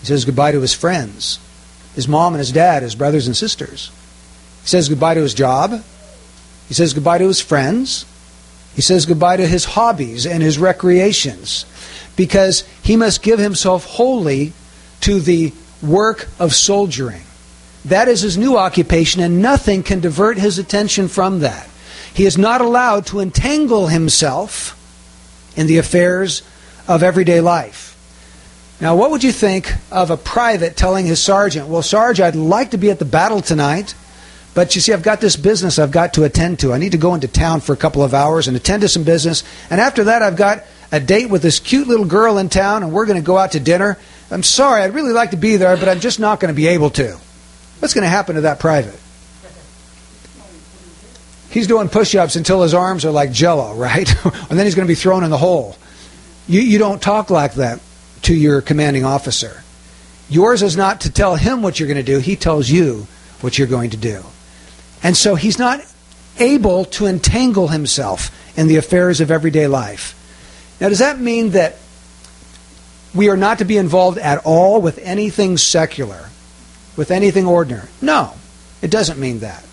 He 0.00 0.06
says 0.06 0.24
goodbye 0.24 0.50
to 0.50 0.60
his 0.60 0.74
friends, 0.74 1.38
his 1.94 2.08
mom 2.08 2.32
and 2.34 2.40
his 2.40 2.50
dad, 2.50 2.82
his 2.82 2.96
brothers 2.96 3.28
and 3.28 3.36
sisters. 3.36 3.92
He 4.62 4.68
says 4.68 4.88
goodbye 4.88 5.14
to 5.14 5.22
his 5.22 5.34
job. 5.34 5.84
He 6.68 6.74
says 6.74 6.94
goodbye 6.94 7.18
to 7.18 7.26
his 7.26 7.40
friends. 7.40 8.06
He 8.74 8.82
says 8.82 9.06
goodbye 9.06 9.36
to 9.36 9.46
his 9.46 9.64
hobbies 9.64 10.26
and 10.26 10.42
his 10.42 10.58
recreations 10.58 11.64
because 12.16 12.64
he 12.82 12.96
must 12.96 13.22
give 13.22 13.38
himself 13.38 13.84
wholly 13.84 14.52
to 15.00 15.20
the 15.20 15.52
work 15.82 16.28
of 16.38 16.54
soldiering. 16.54 17.22
That 17.84 18.08
is 18.08 18.22
his 18.22 18.38
new 18.38 18.56
occupation, 18.56 19.20
and 19.20 19.42
nothing 19.42 19.82
can 19.82 20.00
divert 20.00 20.38
his 20.38 20.58
attention 20.58 21.08
from 21.08 21.40
that. 21.40 21.68
He 22.14 22.24
is 22.24 22.38
not 22.38 22.60
allowed 22.60 23.06
to 23.06 23.20
entangle 23.20 23.88
himself 23.88 24.80
in 25.56 25.66
the 25.66 25.78
affairs 25.78 26.42
of 26.88 27.02
everyday 27.02 27.40
life. 27.40 27.90
Now, 28.80 28.96
what 28.96 29.10
would 29.10 29.22
you 29.22 29.32
think 29.32 29.72
of 29.90 30.10
a 30.10 30.16
private 30.16 30.76
telling 30.76 31.06
his 31.06 31.22
sergeant, 31.22 31.68
Well, 31.68 31.82
Sarge, 31.82 32.20
I'd 32.20 32.36
like 32.36 32.70
to 32.70 32.78
be 32.78 32.90
at 32.90 32.98
the 32.98 33.04
battle 33.04 33.40
tonight, 33.40 33.94
but 34.54 34.74
you 34.74 34.80
see, 34.80 34.92
I've 34.92 35.02
got 35.02 35.20
this 35.20 35.36
business 35.36 35.78
I've 35.78 35.90
got 35.90 36.14
to 36.14 36.24
attend 36.24 36.60
to. 36.60 36.72
I 36.72 36.78
need 36.78 36.92
to 36.92 36.98
go 36.98 37.14
into 37.14 37.28
town 37.28 37.60
for 37.60 37.72
a 37.72 37.76
couple 37.76 38.02
of 38.02 38.14
hours 38.14 38.48
and 38.48 38.56
attend 38.56 38.82
to 38.82 38.88
some 38.88 39.02
business, 39.02 39.42
and 39.68 39.80
after 39.80 40.04
that, 40.04 40.22
I've 40.22 40.36
got 40.36 40.64
a 40.92 41.00
date 41.00 41.28
with 41.28 41.42
this 41.42 41.58
cute 41.58 41.88
little 41.88 42.06
girl 42.06 42.38
in 42.38 42.48
town, 42.48 42.82
and 42.82 42.92
we're 42.92 43.06
going 43.06 43.20
to 43.20 43.26
go 43.26 43.36
out 43.36 43.52
to 43.52 43.60
dinner. 43.60 43.98
I'm 44.30 44.44
sorry, 44.44 44.82
I'd 44.82 44.94
really 44.94 45.12
like 45.12 45.32
to 45.32 45.36
be 45.36 45.56
there, 45.56 45.76
but 45.76 45.88
I'm 45.88 46.00
just 46.00 46.20
not 46.20 46.38
going 46.40 46.54
to 46.54 46.56
be 46.56 46.68
able 46.68 46.90
to. 46.90 47.18
What's 47.80 47.94
going 47.94 48.04
to 48.04 48.08
happen 48.08 48.36
to 48.36 48.42
that 48.42 48.60
private? 48.60 48.98
He's 51.50 51.66
doing 51.66 51.88
push 51.88 52.14
ups 52.14 52.36
until 52.36 52.62
his 52.62 52.74
arms 52.74 53.04
are 53.04 53.12
like 53.12 53.30
jello, 53.30 53.74
right? 53.74 54.08
and 54.24 54.58
then 54.58 54.66
he's 54.66 54.74
going 54.74 54.86
to 54.86 54.90
be 54.90 54.96
thrown 54.96 55.24
in 55.24 55.30
the 55.30 55.38
hole. 55.38 55.76
You, 56.48 56.60
you 56.60 56.78
don't 56.78 57.00
talk 57.00 57.30
like 57.30 57.54
that 57.54 57.80
to 58.22 58.34
your 58.34 58.60
commanding 58.60 59.04
officer. 59.04 59.62
Yours 60.28 60.62
is 60.62 60.76
not 60.76 61.02
to 61.02 61.12
tell 61.12 61.36
him 61.36 61.62
what 61.62 61.78
you're 61.78 61.86
going 61.88 61.96
to 61.96 62.02
do, 62.02 62.18
he 62.18 62.36
tells 62.36 62.68
you 62.68 63.06
what 63.40 63.58
you're 63.58 63.68
going 63.68 63.90
to 63.90 63.96
do. 63.96 64.24
And 65.04 65.16
so 65.16 65.34
he's 65.34 65.58
not 65.58 65.84
able 66.40 66.86
to 66.86 67.06
entangle 67.06 67.68
himself 67.68 68.30
in 68.58 68.66
the 68.66 68.76
affairs 68.76 69.20
of 69.20 69.30
everyday 69.30 69.66
life. 69.66 70.18
Now, 70.80 70.88
does 70.88 70.98
that 70.98 71.20
mean 71.20 71.50
that 71.50 71.76
we 73.14 73.28
are 73.28 73.36
not 73.36 73.58
to 73.58 73.64
be 73.64 73.76
involved 73.76 74.18
at 74.18 74.44
all 74.44 74.80
with 74.80 74.98
anything 74.98 75.58
secular, 75.58 76.30
with 76.96 77.10
anything 77.10 77.46
ordinary? 77.46 77.88
No, 78.00 78.32
it 78.82 78.90
doesn't 78.90 79.20
mean 79.20 79.40
that. 79.40 79.64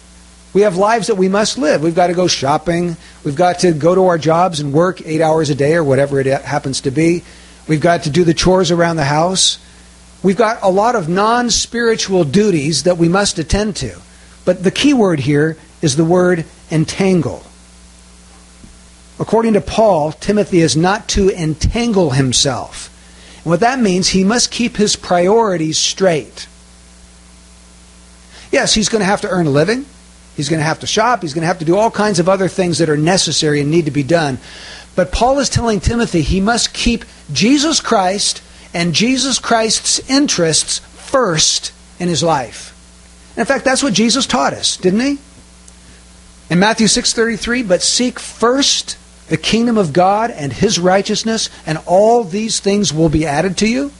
We 0.53 0.61
have 0.61 0.75
lives 0.75 1.07
that 1.07 1.15
we 1.15 1.29
must 1.29 1.57
live. 1.57 1.81
We've 1.81 1.95
got 1.95 2.07
to 2.07 2.13
go 2.13 2.27
shopping. 2.27 2.97
We've 3.23 3.35
got 3.35 3.59
to 3.59 3.71
go 3.71 3.95
to 3.95 4.07
our 4.07 4.17
jobs 4.17 4.59
and 4.59 4.73
work 4.73 5.01
eight 5.05 5.21
hours 5.21 5.49
a 5.49 5.55
day 5.55 5.75
or 5.75 5.83
whatever 5.83 6.19
it 6.19 6.25
happens 6.25 6.81
to 6.81 6.91
be. 6.91 7.23
We've 7.69 7.79
got 7.79 8.03
to 8.03 8.09
do 8.09 8.25
the 8.25 8.33
chores 8.33 8.69
around 8.69 8.97
the 8.97 9.05
house. 9.05 9.59
We've 10.21 10.37
got 10.37 10.59
a 10.61 10.69
lot 10.69 10.95
of 10.95 11.07
non 11.07 11.49
spiritual 11.49 12.25
duties 12.25 12.83
that 12.83 12.97
we 12.97 13.07
must 13.07 13.39
attend 13.39 13.77
to. 13.77 13.97
But 14.45 14.63
the 14.63 14.71
key 14.71 14.93
word 14.93 15.21
here 15.21 15.57
is 15.81 15.95
the 15.95 16.05
word 16.05 16.45
entangle. 16.69 17.43
According 19.19 19.53
to 19.53 19.61
Paul, 19.61 20.13
Timothy 20.13 20.61
is 20.61 20.75
not 20.75 21.07
to 21.09 21.29
entangle 21.29 22.11
himself. 22.11 22.87
And 23.43 23.51
what 23.51 23.59
that 23.59 23.79
means, 23.79 24.09
he 24.09 24.23
must 24.23 24.51
keep 24.51 24.77
his 24.77 24.95
priorities 24.95 25.77
straight. 25.77 26.47
Yes, 28.51 28.73
he's 28.73 28.89
going 28.89 28.99
to 29.01 29.05
have 29.05 29.21
to 29.21 29.29
earn 29.29 29.47
a 29.47 29.51
living. 29.51 29.85
He's 30.35 30.49
going 30.49 30.59
to 30.59 30.65
have 30.65 30.79
to 30.79 30.87
shop. 30.87 31.21
He's 31.21 31.33
going 31.33 31.43
to 31.43 31.47
have 31.47 31.59
to 31.59 31.65
do 31.65 31.77
all 31.77 31.91
kinds 31.91 32.19
of 32.19 32.27
other 32.27 32.47
things 32.47 32.79
that 32.79 32.89
are 32.89 32.97
necessary 32.97 33.61
and 33.61 33.69
need 33.69 33.85
to 33.85 33.91
be 33.91 34.03
done. 34.03 34.39
But 34.95 35.11
Paul 35.11 35.39
is 35.39 35.49
telling 35.49 35.79
Timothy 35.79 36.21
he 36.21 36.41
must 36.41 36.73
keep 36.73 37.05
Jesus 37.31 37.79
Christ 37.79 38.41
and 38.73 38.93
Jesus 38.93 39.39
Christ's 39.39 39.99
interests 40.09 40.79
first 40.79 41.71
in 41.99 42.07
his 42.07 42.23
life. 42.23 42.70
In 43.41 43.47
fact, 43.47 43.65
that's 43.65 43.81
what 43.81 43.93
Jesus 43.93 44.27
taught 44.27 44.53
us, 44.53 44.77
didn't 44.77 44.99
he? 44.99 45.17
In 46.51 46.59
Matthew 46.59 46.85
6:33, 46.85 47.63
but 47.63 47.81
seek 47.81 48.19
first 48.19 48.97
the 49.29 49.35
kingdom 49.37 49.79
of 49.79 49.93
God 49.93 50.29
and 50.29 50.53
his 50.53 50.77
righteousness, 50.77 51.49
and 51.65 51.79
all 51.87 52.23
these 52.23 52.59
things 52.59 52.93
will 52.93 53.09
be 53.09 53.25
added 53.25 53.57
to 53.57 53.67
you. 53.67 53.91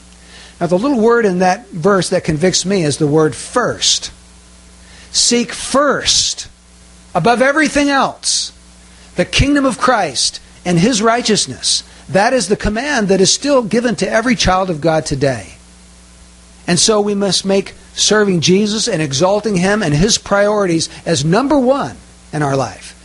Now, 0.59 0.67
the 0.67 0.77
little 0.77 0.99
word 0.99 1.25
in 1.25 1.39
that 1.39 1.71
verse 1.71 2.09
that 2.09 2.23
convicts 2.23 2.65
me 2.67 2.83
is 2.83 2.97
the 2.97 3.07
word 3.07 3.33
first. 3.33 4.11
Seek 5.11 5.53
first, 5.53 6.47
above 7.15 7.41
everything 7.41 7.89
else, 7.89 8.51
the 9.15 9.25
kingdom 9.25 9.65
of 9.65 9.79
Christ 9.79 10.39
and 10.63 10.77
his 10.77 11.01
righteousness. 11.01 11.81
That 12.07 12.31
is 12.33 12.47
the 12.47 12.55
command 12.55 13.07
that 13.07 13.19
is 13.21 13.33
still 13.33 13.63
given 13.63 13.95
to 13.95 14.07
every 14.07 14.35
child 14.35 14.69
of 14.69 14.81
God 14.81 15.03
today. 15.03 15.53
And 16.67 16.79
so 16.79 17.01
we 17.01 17.15
must 17.15 17.43
make 17.43 17.73
serving 17.93 18.41
Jesus 18.41 18.87
and 18.87 19.01
exalting 19.01 19.57
him 19.57 19.83
and 19.83 19.93
his 19.93 20.17
priorities 20.17 20.89
as 21.05 21.25
number 21.25 21.57
one 21.57 21.97
in 22.31 22.41
our 22.41 22.55
life. 22.55 22.97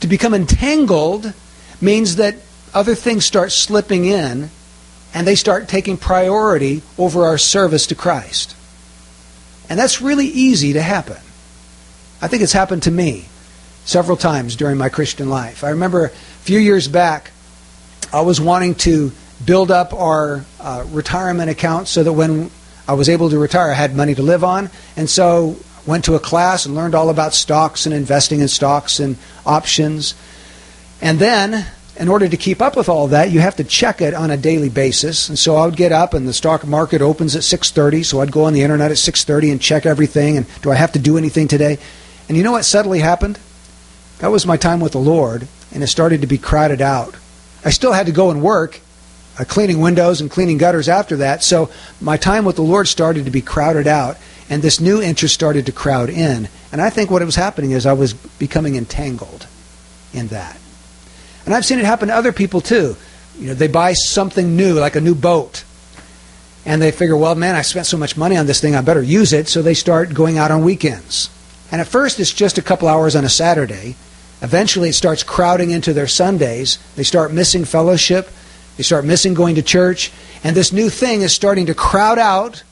To 0.00 0.06
become 0.06 0.34
entangled 0.34 1.32
means 1.80 2.16
that 2.16 2.36
other 2.74 2.94
things 2.94 3.24
start 3.24 3.52
slipping 3.52 4.04
in 4.04 4.50
and 5.14 5.26
they 5.26 5.34
start 5.34 5.68
taking 5.68 5.96
priority 5.96 6.82
over 6.98 7.24
our 7.24 7.38
service 7.38 7.86
to 7.88 7.94
Christ. 7.94 8.56
And 9.68 9.78
that's 9.78 10.02
really 10.02 10.26
easy 10.26 10.72
to 10.72 10.82
happen. 10.82 11.18
I 12.20 12.28
think 12.28 12.42
it's 12.42 12.52
happened 12.52 12.84
to 12.84 12.90
me 12.90 13.26
several 13.84 14.16
times 14.16 14.56
during 14.56 14.78
my 14.78 14.88
Christian 14.88 15.28
life. 15.28 15.64
I 15.64 15.70
remember 15.70 16.06
a 16.06 16.10
few 16.10 16.58
years 16.58 16.88
back, 16.88 17.30
I 18.12 18.20
was 18.20 18.40
wanting 18.40 18.74
to 18.76 19.12
build 19.44 19.70
up 19.70 19.92
our 19.92 20.44
uh, 20.60 20.84
retirement 20.90 21.50
account 21.50 21.88
so 21.88 22.02
that 22.02 22.12
when 22.12 22.50
I 22.86 22.94
was 22.94 23.08
able 23.08 23.30
to 23.30 23.38
retire, 23.38 23.70
I 23.70 23.74
had 23.74 23.94
money 23.94 24.14
to 24.14 24.22
live 24.22 24.44
on. 24.44 24.70
And 24.96 25.08
so 25.08 25.56
went 25.86 26.04
to 26.04 26.14
a 26.14 26.20
class 26.20 26.66
and 26.66 26.74
learned 26.74 26.94
all 26.94 27.10
about 27.10 27.34
stocks 27.34 27.86
and 27.86 27.94
investing 27.94 28.40
in 28.40 28.48
stocks 28.48 29.00
and 29.00 29.16
options. 29.44 30.14
And 31.00 31.18
then, 31.18 31.66
in 31.96 32.08
order 32.08 32.28
to 32.28 32.36
keep 32.36 32.62
up 32.62 32.76
with 32.76 32.88
all 32.88 33.08
that, 33.08 33.30
you 33.30 33.40
have 33.40 33.56
to 33.56 33.64
check 33.64 34.00
it 34.00 34.14
on 34.14 34.30
a 34.30 34.36
daily 34.36 34.68
basis. 34.68 35.28
And 35.28 35.38
so 35.38 35.56
I 35.56 35.66
would 35.66 35.76
get 35.76 35.92
up, 35.92 36.14
and 36.14 36.26
the 36.26 36.32
stock 36.32 36.66
market 36.66 37.02
opens 37.02 37.36
at 37.36 37.42
6:30. 37.42 38.02
So 38.02 38.20
I'd 38.20 38.32
go 38.32 38.44
on 38.44 38.52
the 38.52 38.62
internet 38.62 38.90
at 38.90 38.98
6:30 38.98 39.50
and 39.50 39.60
check 39.60 39.84
everything. 39.84 40.36
And 40.36 40.46
do 40.62 40.70
I 40.70 40.76
have 40.76 40.92
to 40.92 40.98
do 40.98 41.18
anything 41.18 41.48
today? 41.48 41.78
And 42.28 42.36
you 42.36 42.44
know 42.44 42.52
what 42.52 42.64
suddenly 42.64 43.00
happened? 43.00 43.38
That 44.20 44.30
was 44.30 44.46
my 44.46 44.56
time 44.56 44.80
with 44.80 44.92
the 44.92 44.98
Lord, 44.98 45.48
and 45.74 45.82
it 45.82 45.88
started 45.88 46.20
to 46.20 46.26
be 46.26 46.38
crowded 46.38 46.80
out. 46.80 47.14
I 47.64 47.70
still 47.70 47.92
had 47.92 48.06
to 48.06 48.12
go 48.12 48.30
and 48.30 48.40
work, 48.40 48.80
uh, 49.38 49.44
cleaning 49.44 49.80
windows 49.80 50.20
and 50.20 50.30
cleaning 50.30 50.58
gutters 50.58 50.88
after 50.88 51.16
that. 51.16 51.42
So 51.42 51.70
my 52.00 52.16
time 52.16 52.44
with 52.44 52.56
the 52.56 52.62
Lord 52.62 52.88
started 52.88 53.24
to 53.24 53.30
be 53.30 53.42
crowded 53.42 53.86
out, 53.86 54.18
and 54.50 54.62
this 54.62 54.80
new 54.80 55.00
interest 55.00 55.34
started 55.34 55.66
to 55.66 55.72
crowd 55.72 56.10
in. 56.10 56.48
And 56.70 56.80
I 56.80 56.90
think 56.90 57.10
what 57.10 57.22
it 57.22 57.26
was 57.26 57.36
happening 57.36 57.72
is 57.72 57.86
I 57.86 57.92
was 57.92 58.14
becoming 58.14 58.76
entangled 58.76 59.46
in 60.12 60.28
that. 60.28 60.58
And 61.44 61.54
I've 61.54 61.64
seen 61.64 61.78
it 61.78 61.84
happen 61.84 62.08
to 62.08 62.14
other 62.14 62.32
people 62.32 62.60
too. 62.60 62.96
You 63.38 63.48
know, 63.48 63.54
they 63.54 63.68
buy 63.68 63.94
something 63.94 64.56
new, 64.56 64.74
like 64.74 64.96
a 64.96 65.00
new 65.00 65.14
boat, 65.14 65.64
and 66.64 66.80
they 66.80 66.92
figure, 66.92 67.16
well, 67.16 67.34
man, 67.34 67.56
I 67.56 67.62
spent 67.62 67.86
so 67.86 67.96
much 67.96 68.16
money 68.16 68.36
on 68.36 68.46
this 68.46 68.60
thing, 68.60 68.76
I 68.76 68.82
better 68.82 69.02
use 69.02 69.32
it. 69.32 69.48
So 69.48 69.62
they 69.62 69.74
start 69.74 70.14
going 70.14 70.38
out 70.38 70.50
on 70.50 70.64
weekends. 70.64 71.28
And 71.72 71.80
at 71.80 71.88
first, 71.88 72.20
it's 72.20 72.32
just 72.32 72.58
a 72.58 72.62
couple 72.62 72.86
hours 72.86 73.16
on 73.16 73.24
a 73.24 73.28
Saturday. 73.28 73.96
Eventually, 74.42 74.90
it 74.90 74.94
starts 74.94 75.22
crowding 75.22 75.70
into 75.70 75.92
their 75.92 76.06
Sundays. 76.06 76.78
They 76.96 77.02
start 77.02 77.32
missing 77.32 77.64
fellowship. 77.64 78.28
They 78.82 78.86
start 78.86 79.04
missing 79.04 79.34
going 79.34 79.54
to 79.54 79.62
church. 79.62 80.10
And 80.42 80.56
this 80.56 80.72
new 80.72 80.90
thing 80.90 81.22
is 81.22 81.32
starting 81.32 81.66
to 81.66 81.72
crowd 81.72 82.18
out 82.18 82.64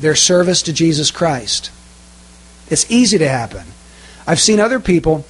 their 0.00 0.14
service 0.14 0.62
to 0.62 0.72
Jesus 0.72 1.10
Christ. 1.10 1.70
It's 2.70 2.90
easy 2.90 3.18
to 3.18 3.28
happen. 3.28 3.66
I've 4.26 4.40
seen 4.40 4.60
other 4.60 4.80
people, 4.80 5.26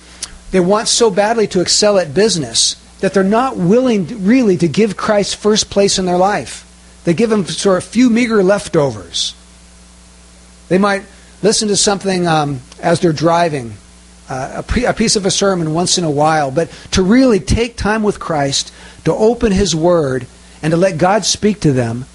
they 0.52 0.60
want 0.60 0.86
so 0.86 1.10
badly 1.10 1.48
to 1.48 1.60
excel 1.60 1.98
at 1.98 2.14
business 2.14 2.76
that 3.00 3.14
they're 3.14 3.24
not 3.24 3.56
willing 3.56 4.24
really 4.24 4.56
to 4.58 4.68
give 4.68 4.96
Christ 4.96 5.34
first 5.34 5.70
place 5.70 5.98
in 5.98 6.06
their 6.06 6.16
life. 6.16 6.64
They 7.02 7.14
give 7.14 7.32
him 7.32 7.44
sort 7.44 7.78
of 7.78 7.84
a 7.84 7.88
few 7.88 8.08
meager 8.08 8.40
leftovers. 8.40 9.34
They 10.68 10.78
might 10.78 11.02
listen 11.42 11.66
to 11.66 11.76
something 11.76 12.28
um, 12.28 12.60
as 12.80 13.00
they're 13.00 13.12
driving, 13.12 13.72
uh, 14.28 14.52
a, 14.58 14.62
pre- 14.62 14.84
a 14.84 14.94
piece 14.94 15.16
of 15.16 15.26
a 15.26 15.32
sermon 15.32 15.74
once 15.74 15.98
in 15.98 16.04
a 16.04 16.10
while, 16.12 16.52
but 16.52 16.70
to 16.92 17.02
really 17.02 17.40
take 17.40 17.76
time 17.76 18.04
with 18.04 18.20
Christ, 18.20 18.72
to 19.08 19.14
open 19.14 19.52
His 19.52 19.74
Word, 19.74 20.26
and 20.62 20.70
to 20.70 20.76
let 20.76 20.98
God 20.98 21.24
speak 21.24 21.60
to 21.60 21.72
them, 21.72 22.06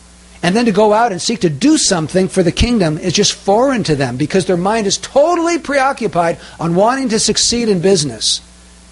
and 0.42 0.56
then 0.56 0.66
to 0.66 0.72
go 0.72 0.94
out 0.94 1.12
and 1.12 1.22
seek 1.22 1.40
to 1.42 1.50
do 1.50 1.78
something 1.78 2.28
for 2.28 2.44
the 2.44 2.52
kingdom 2.52 2.98
is 2.98 3.14
just 3.14 3.34
foreign 3.34 3.84
to 3.84 3.96
them 3.96 4.18
because 4.18 4.46
their 4.46 4.58
mind 4.58 4.88
is 4.88 4.98
totally 4.98 5.58
preoccupied 5.58 6.38
on 6.60 6.76
wanting 6.76 7.10
to 7.10 7.20
succeed 7.20 7.70
in 7.70 7.80
business. 7.80 8.42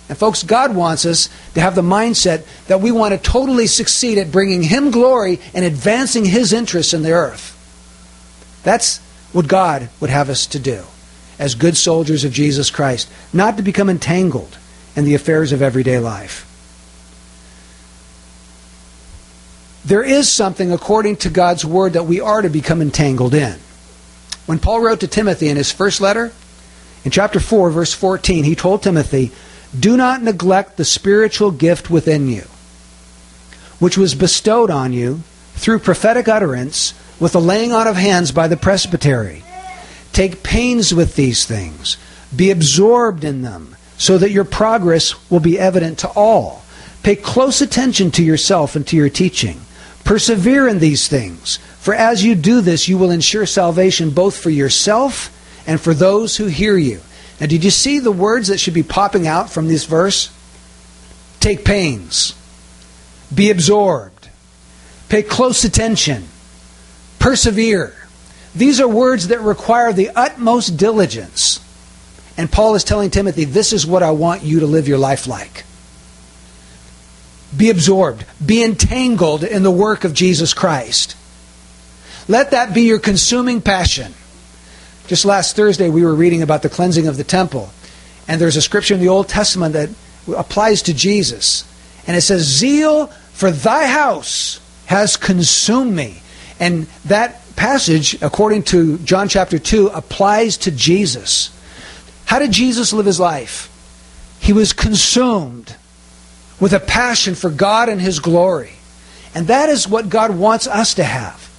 And 0.07 0.17
folks, 0.17 0.43
God 0.43 0.75
wants 0.75 1.05
us 1.05 1.29
to 1.53 1.61
have 1.61 1.75
the 1.75 1.81
mindset 1.81 2.43
that 2.67 2.81
we 2.81 2.91
want 2.91 3.13
to 3.13 3.17
totally 3.17 3.67
succeed 3.67 4.17
at 4.17 4.31
bringing 4.31 4.63
Him 4.63 4.91
glory 4.91 5.39
and 5.53 5.63
advancing 5.65 6.25
His 6.25 6.53
interests 6.53 6.93
in 6.93 7.03
the 7.03 7.11
earth. 7.11 7.57
That's 8.63 8.99
what 9.31 9.47
God 9.47 9.89
would 9.99 10.09
have 10.09 10.29
us 10.29 10.47
to 10.47 10.59
do 10.59 10.83
as 11.37 11.55
good 11.55 11.75
soldiers 11.75 12.23
of 12.23 12.31
Jesus 12.31 12.69
Christ, 12.69 13.09
not 13.33 13.57
to 13.57 13.63
become 13.63 13.89
entangled 13.89 14.57
in 14.95 15.05
the 15.05 15.15
affairs 15.15 15.51
of 15.51 15.61
everyday 15.61 15.97
life. 15.97 16.45
There 19.83 20.03
is 20.03 20.29
something, 20.29 20.71
according 20.71 21.17
to 21.17 21.29
God's 21.29 21.65
Word, 21.65 21.93
that 21.93 22.05
we 22.05 22.19
are 22.19 22.41
to 22.41 22.49
become 22.49 22.81
entangled 22.81 23.33
in. 23.33 23.57
When 24.45 24.59
Paul 24.59 24.81
wrote 24.81 24.99
to 24.99 25.07
Timothy 25.07 25.49
in 25.49 25.57
his 25.57 25.71
first 25.71 26.01
letter, 26.01 26.31
in 27.03 27.11
chapter 27.11 27.39
4, 27.39 27.71
verse 27.71 27.93
14, 27.93 28.43
he 28.43 28.55
told 28.55 28.83
Timothy, 28.83 29.31
Do 29.77 29.97
not 29.97 30.21
neglect 30.21 30.77
the 30.77 30.85
spiritual 30.85 31.51
gift 31.51 31.89
within 31.89 32.27
you, 32.27 32.43
which 33.79 33.97
was 33.97 34.13
bestowed 34.13 34.69
on 34.69 34.93
you 34.93 35.21
through 35.55 35.79
prophetic 35.79 36.27
utterance 36.27 36.93
with 37.19 37.31
the 37.31 37.41
laying 37.41 37.71
on 37.71 37.87
of 37.87 37.95
hands 37.95 38.31
by 38.31 38.47
the 38.47 38.57
presbytery. 38.57 39.43
Take 40.13 40.43
pains 40.43 40.93
with 40.93 41.15
these 41.15 41.45
things, 41.45 41.97
be 42.35 42.51
absorbed 42.51 43.23
in 43.23 43.41
them, 43.41 43.75
so 43.97 44.17
that 44.17 44.31
your 44.31 44.43
progress 44.43 45.29
will 45.29 45.39
be 45.39 45.57
evident 45.57 45.99
to 45.99 46.09
all. 46.09 46.63
Pay 47.03 47.15
close 47.15 47.61
attention 47.61 48.11
to 48.11 48.23
yourself 48.23 48.75
and 48.75 48.85
to 48.87 48.95
your 48.95 49.09
teaching. 49.09 49.61
Persevere 50.11 50.67
in 50.67 50.79
these 50.79 51.07
things, 51.07 51.55
for 51.79 51.93
as 51.93 52.21
you 52.21 52.35
do 52.35 52.59
this, 52.59 52.89
you 52.89 52.97
will 52.97 53.11
ensure 53.11 53.45
salvation 53.45 54.09
both 54.09 54.35
for 54.35 54.49
yourself 54.49 55.31
and 55.65 55.79
for 55.79 55.93
those 55.93 56.35
who 56.35 56.47
hear 56.47 56.75
you. 56.75 56.99
Now, 57.39 57.47
did 57.47 57.63
you 57.63 57.71
see 57.71 57.97
the 57.97 58.11
words 58.11 58.49
that 58.49 58.59
should 58.59 58.73
be 58.73 58.83
popping 58.83 59.25
out 59.25 59.49
from 59.49 59.69
this 59.69 59.85
verse? 59.85 60.29
Take 61.39 61.63
pains, 61.63 62.35
be 63.33 63.51
absorbed, 63.51 64.27
pay 65.07 65.23
close 65.23 65.63
attention, 65.63 66.27
persevere. 67.17 67.95
These 68.53 68.81
are 68.81 68.89
words 68.89 69.29
that 69.29 69.39
require 69.39 69.93
the 69.93 70.09
utmost 70.09 70.75
diligence. 70.75 71.61
And 72.35 72.51
Paul 72.51 72.75
is 72.75 72.83
telling 72.83 73.11
Timothy, 73.11 73.45
this 73.45 73.71
is 73.71 73.87
what 73.87 74.03
I 74.03 74.11
want 74.11 74.43
you 74.43 74.59
to 74.59 74.67
live 74.67 74.89
your 74.89 74.97
life 74.97 75.25
like. 75.25 75.63
Be 77.55 77.69
absorbed, 77.69 78.25
be 78.43 78.63
entangled 78.63 79.43
in 79.43 79.63
the 79.63 79.71
work 79.71 80.03
of 80.03 80.13
Jesus 80.13 80.53
Christ. 80.53 81.17
Let 82.27 82.51
that 82.51 82.73
be 82.73 82.83
your 82.83 82.99
consuming 82.99 83.61
passion. 83.61 84.13
Just 85.07 85.25
last 85.25 85.55
Thursday, 85.55 85.89
we 85.89 86.05
were 86.05 86.15
reading 86.15 86.41
about 86.41 86.61
the 86.61 86.69
cleansing 86.69 87.07
of 87.07 87.17
the 87.17 87.23
temple. 87.23 87.69
And 88.27 88.39
there's 88.39 88.55
a 88.55 88.61
scripture 88.61 88.93
in 88.93 89.01
the 89.01 89.09
Old 89.09 89.27
Testament 89.27 89.73
that 89.73 89.89
applies 90.33 90.81
to 90.83 90.93
Jesus. 90.93 91.65
And 92.07 92.15
it 92.15 92.21
says, 92.21 92.43
Zeal 92.43 93.07
for 93.33 93.51
thy 93.51 93.87
house 93.87 94.61
has 94.85 95.17
consumed 95.17 95.93
me. 95.93 96.21
And 96.59 96.83
that 97.05 97.41
passage, 97.55 98.21
according 98.21 98.63
to 98.63 98.97
John 98.99 99.27
chapter 99.27 99.59
2, 99.59 99.87
applies 99.87 100.57
to 100.57 100.71
Jesus. 100.71 101.49
How 102.25 102.39
did 102.39 102.51
Jesus 102.51 102.93
live 102.93 103.05
his 103.05 103.19
life? 103.19 103.67
He 104.39 104.53
was 104.53 104.71
consumed 104.73 105.75
with 106.61 106.71
a 106.71 106.79
passion 106.79 107.35
for 107.35 107.49
God 107.49 107.89
and 107.89 107.99
His 107.99 108.19
glory. 108.19 108.73
And 109.35 109.47
that 109.47 109.67
is 109.67 109.87
what 109.87 110.07
God 110.07 110.37
wants 110.37 110.67
us 110.67 110.93
to 110.93 111.03
have. 111.03 111.49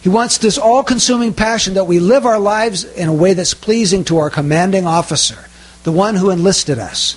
He 0.00 0.08
wants 0.08 0.38
this 0.38 0.56
all 0.56 0.82
consuming 0.82 1.34
passion 1.34 1.74
that 1.74 1.84
we 1.84 2.00
live 2.00 2.26
our 2.26 2.38
lives 2.38 2.84
in 2.84 3.08
a 3.08 3.14
way 3.14 3.34
that's 3.34 3.54
pleasing 3.54 4.04
to 4.04 4.18
our 4.18 4.30
commanding 4.30 4.86
officer, 4.86 5.46
the 5.84 5.92
one 5.92 6.14
who 6.14 6.30
enlisted 6.30 6.78
us. 6.78 7.16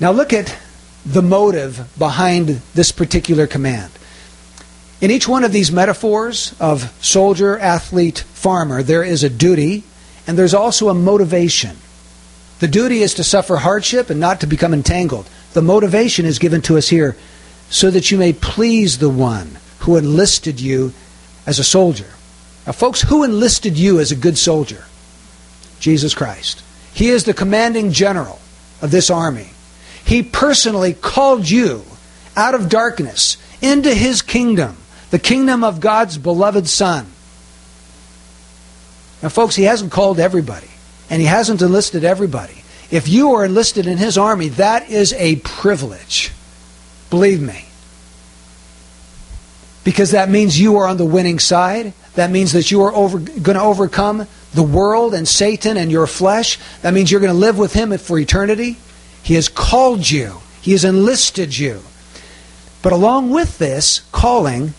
Now 0.00 0.12
look 0.12 0.32
at 0.32 0.56
the 1.04 1.22
motive 1.22 1.92
behind 1.98 2.62
this 2.74 2.92
particular 2.92 3.46
command. 3.46 3.92
In 5.00 5.10
each 5.10 5.28
one 5.28 5.42
of 5.42 5.52
these 5.52 5.72
metaphors 5.72 6.54
of 6.60 6.92
soldier, 7.04 7.58
athlete, 7.58 8.20
farmer, 8.20 8.82
there 8.82 9.02
is 9.02 9.24
a 9.24 9.28
duty 9.28 9.82
and 10.26 10.38
there's 10.38 10.54
also 10.54 10.88
a 10.88 10.94
motivation. 10.94 11.76
The 12.62 12.68
duty 12.68 13.02
is 13.02 13.14
to 13.14 13.24
suffer 13.24 13.56
hardship 13.56 14.08
and 14.08 14.20
not 14.20 14.38
to 14.40 14.46
become 14.46 14.72
entangled. 14.72 15.28
The 15.52 15.62
motivation 15.62 16.24
is 16.24 16.38
given 16.38 16.62
to 16.62 16.78
us 16.78 16.90
here 16.90 17.16
so 17.70 17.90
that 17.90 18.12
you 18.12 18.16
may 18.16 18.32
please 18.32 18.98
the 18.98 19.08
one 19.08 19.58
who 19.80 19.96
enlisted 19.96 20.60
you 20.60 20.92
as 21.44 21.58
a 21.58 21.64
soldier. 21.64 22.06
Now, 22.64 22.70
folks, 22.70 23.02
who 23.02 23.24
enlisted 23.24 23.76
you 23.76 23.98
as 23.98 24.12
a 24.12 24.14
good 24.14 24.38
soldier? 24.38 24.84
Jesus 25.80 26.14
Christ. 26.14 26.62
He 26.94 27.08
is 27.08 27.24
the 27.24 27.34
commanding 27.34 27.90
general 27.90 28.38
of 28.80 28.92
this 28.92 29.10
army. 29.10 29.50
He 30.04 30.22
personally 30.22 30.94
called 30.94 31.50
you 31.50 31.82
out 32.36 32.54
of 32.54 32.68
darkness 32.68 33.38
into 33.60 33.92
his 33.92 34.22
kingdom, 34.22 34.76
the 35.10 35.18
kingdom 35.18 35.64
of 35.64 35.80
God's 35.80 36.16
beloved 36.16 36.68
Son. 36.68 37.06
Now, 39.20 39.30
folks, 39.30 39.56
he 39.56 39.64
hasn't 39.64 39.90
called 39.90 40.20
everybody 40.20 40.68
and 41.12 41.20
he 41.20 41.26
hasn't 41.26 41.60
enlisted 41.60 42.04
everybody. 42.04 42.64
If 42.90 43.06
you 43.06 43.34
are 43.34 43.44
enlisted 43.44 43.86
in 43.86 43.98
his 43.98 44.16
army, 44.16 44.48
that 44.48 44.88
is 44.88 45.12
a 45.12 45.36
privilege. 45.36 46.32
Believe 47.10 47.42
me. 47.42 47.66
Because 49.84 50.12
that 50.12 50.30
means 50.30 50.58
you 50.58 50.78
are 50.78 50.86
on 50.86 50.96
the 50.96 51.04
winning 51.04 51.38
side. 51.38 51.92
That 52.14 52.30
means 52.30 52.52
that 52.52 52.70
you 52.70 52.80
are 52.80 52.92
going 52.92 53.58
to 53.58 53.60
overcome 53.60 54.26
the 54.54 54.62
world 54.62 55.12
and 55.12 55.28
Satan 55.28 55.76
and 55.76 55.92
your 55.92 56.06
flesh. 56.06 56.58
That 56.80 56.94
means 56.94 57.10
you're 57.10 57.20
going 57.20 57.32
to 57.32 57.38
live 57.38 57.58
with 57.58 57.74
him 57.74 57.96
for 57.98 58.18
eternity. 58.18 58.78
He 59.22 59.34
has 59.34 59.50
called 59.50 60.08
you, 60.08 60.40
he 60.62 60.72
has 60.72 60.82
enlisted 60.82 61.58
you. 61.58 61.82
But 62.80 62.94
along 62.94 63.28
with 63.28 63.58
this 63.58 64.00
calling, 64.12 64.72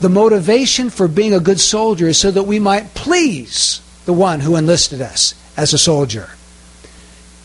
the 0.00 0.08
motivation 0.08 0.88
for 0.88 1.06
being 1.06 1.34
a 1.34 1.40
good 1.40 1.60
soldier 1.60 2.08
is 2.08 2.18
so 2.18 2.30
that 2.30 2.44
we 2.44 2.58
might 2.58 2.94
please 2.94 3.82
the 4.06 4.12
one 4.12 4.40
who 4.40 4.56
enlisted 4.56 5.02
us 5.02 5.34
as 5.56 5.74
a 5.74 5.78
soldier. 5.78 6.30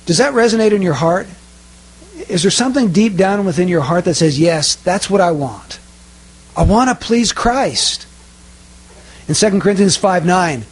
Does 0.06 0.18
that 0.20 0.34
resonate 0.34 0.72
in 0.72 0.82
your 0.82 0.94
heart? 0.94 1.28
Is 2.30 2.44
there 2.44 2.52
something 2.52 2.92
deep 2.92 3.18
down 3.18 3.46
within 3.46 3.68
your 3.68 3.82
heart 3.82 4.06
that 4.06 4.16
says, 4.16 4.40
Yes, 4.40 4.76
that's 4.76 5.10
what 5.10 5.22
I 5.22 5.32
want? 5.32 5.80
I 6.56 6.64
want 6.64 6.90
to 6.90 7.06
please 7.06 7.34
Christ. 7.34 8.08
In 9.28 9.36
2 9.36 9.60
Corinthians 9.60 9.98
5 9.98 10.26
9, 10.26 10.66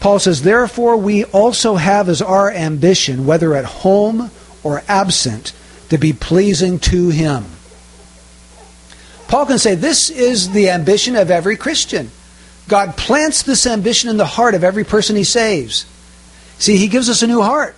Paul 0.00 0.18
says, 0.18 0.42
Therefore 0.42 0.96
we 0.96 1.24
also 1.24 1.76
have 1.76 2.08
as 2.08 2.20
our 2.20 2.50
ambition, 2.50 3.26
whether 3.26 3.54
at 3.54 3.64
home 3.64 4.30
or 4.62 4.82
absent, 4.88 5.52
to 5.90 5.98
be 5.98 6.12
pleasing 6.12 6.78
to 6.80 7.10
Him. 7.10 7.44
Paul 9.28 9.46
can 9.46 9.58
say, 9.58 9.74
This 9.74 10.10
is 10.10 10.50
the 10.50 10.70
ambition 10.70 11.16
of 11.16 11.30
every 11.30 11.56
Christian. 11.56 12.10
God 12.72 12.96
plants 12.96 13.42
this 13.42 13.66
ambition 13.66 14.08
in 14.08 14.16
the 14.16 14.24
heart 14.24 14.54
of 14.54 14.64
every 14.64 14.82
person 14.82 15.14
he 15.14 15.24
saves. 15.24 15.84
See, 16.58 16.78
he 16.78 16.88
gives 16.88 17.10
us 17.10 17.20
a 17.20 17.26
new 17.26 17.42
heart. 17.42 17.76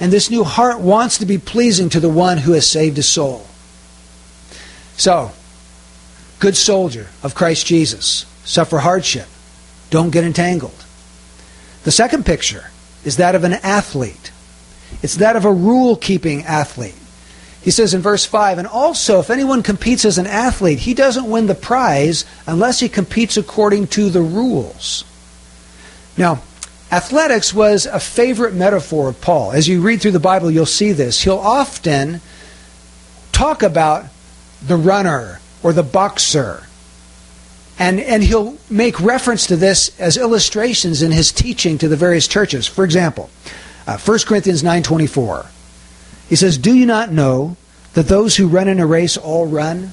And 0.00 0.12
this 0.12 0.32
new 0.32 0.42
heart 0.42 0.80
wants 0.80 1.18
to 1.18 1.26
be 1.26 1.38
pleasing 1.38 1.88
to 1.90 2.00
the 2.00 2.08
one 2.08 2.38
who 2.38 2.50
has 2.50 2.68
saved 2.68 2.96
his 2.96 3.06
soul. 3.06 3.46
So, 4.96 5.30
good 6.40 6.56
soldier 6.56 7.06
of 7.22 7.36
Christ 7.36 7.68
Jesus, 7.68 8.26
suffer 8.44 8.78
hardship, 8.78 9.28
don't 9.90 10.10
get 10.10 10.24
entangled. 10.24 10.84
The 11.84 11.92
second 11.92 12.26
picture 12.26 12.72
is 13.04 13.18
that 13.18 13.36
of 13.36 13.44
an 13.44 13.52
athlete. 13.52 14.32
It's 15.04 15.18
that 15.18 15.36
of 15.36 15.44
a 15.44 15.52
rule 15.52 15.94
keeping 15.94 16.42
athlete. 16.42 16.96
He 17.62 17.70
says 17.70 17.94
in 17.94 18.00
verse 18.00 18.24
5 18.24 18.58
And 18.58 18.66
also, 18.66 19.20
if 19.20 19.30
anyone 19.30 19.62
competes 19.62 20.04
as 20.04 20.18
an 20.18 20.26
athlete, 20.26 20.80
he 20.80 20.94
doesn't 20.94 21.30
win 21.30 21.46
the 21.46 21.54
prize 21.54 22.24
unless 22.46 22.80
he 22.80 22.88
competes 22.88 23.36
according 23.36 23.86
to 23.88 24.10
the 24.10 24.22
rules. 24.22 25.04
Now, 26.16 26.42
athletics 26.90 27.54
was 27.54 27.86
a 27.86 28.00
favorite 28.00 28.54
metaphor 28.54 29.08
of 29.08 29.20
Paul. 29.20 29.52
As 29.52 29.68
you 29.68 29.80
read 29.80 30.02
through 30.02 30.10
the 30.10 30.20
Bible, 30.20 30.50
you'll 30.50 30.66
see 30.66 30.92
this. 30.92 31.22
He'll 31.22 31.38
often 31.38 32.20
talk 33.30 33.62
about 33.62 34.06
the 34.60 34.76
runner 34.76 35.40
or 35.62 35.72
the 35.72 35.82
boxer. 35.82 36.64
And, 37.78 38.00
and 38.00 38.22
he'll 38.22 38.58
make 38.68 39.00
reference 39.00 39.46
to 39.46 39.56
this 39.56 39.98
as 39.98 40.16
illustrations 40.16 41.00
in 41.00 41.10
his 41.10 41.32
teaching 41.32 41.78
to 41.78 41.88
the 41.88 41.96
various 41.96 42.28
churches. 42.28 42.66
For 42.66 42.84
example, 42.84 43.30
uh, 43.86 43.98
1 43.98 44.18
Corinthians 44.26 44.62
9.24. 44.62 45.46
He 46.32 46.36
says, 46.36 46.56
Do 46.56 46.74
you 46.74 46.86
not 46.86 47.12
know 47.12 47.58
that 47.92 48.08
those 48.08 48.36
who 48.36 48.48
run 48.48 48.66
in 48.66 48.80
a 48.80 48.86
race 48.86 49.18
all 49.18 49.46
run, 49.46 49.92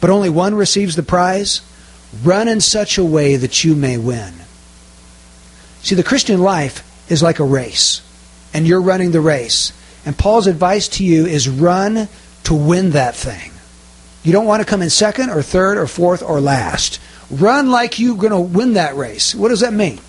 but 0.00 0.10
only 0.10 0.28
one 0.28 0.56
receives 0.56 0.96
the 0.96 1.04
prize? 1.04 1.60
Run 2.24 2.48
in 2.48 2.60
such 2.60 2.98
a 2.98 3.04
way 3.04 3.36
that 3.36 3.62
you 3.62 3.76
may 3.76 3.96
win. 3.96 4.34
See, 5.82 5.94
the 5.94 6.02
Christian 6.02 6.40
life 6.40 6.82
is 7.08 7.22
like 7.22 7.38
a 7.38 7.44
race, 7.44 8.02
and 8.52 8.66
you're 8.66 8.82
running 8.82 9.12
the 9.12 9.20
race. 9.20 9.72
And 10.04 10.18
Paul's 10.18 10.48
advice 10.48 10.88
to 10.88 11.04
you 11.04 11.26
is 11.26 11.48
run 11.48 12.08
to 12.42 12.54
win 12.54 12.90
that 12.90 13.14
thing. 13.14 13.52
You 14.24 14.32
don't 14.32 14.46
want 14.46 14.62
to 14.62 14.68
come 14.68 14.82
in 14.82 14.90
second 14.90 15.30
or 15.30 15.42
third 15.42 15.78
or 15.78 15.86
fourth 15.86 16.24
or 16.24 16.40
last. 16.40 16.98
Run 17.30 17.70
like 17.70 18.00
you're 18.00 18.16
going 18.16 18.32
to 18.32 18.40
win 18.40 18.72
that 18.72 18.96
race. 18.96 19.32
What 19.32 19.50
does 19.50 19.60
that 19.60 19.72
mean? 19.72 20.00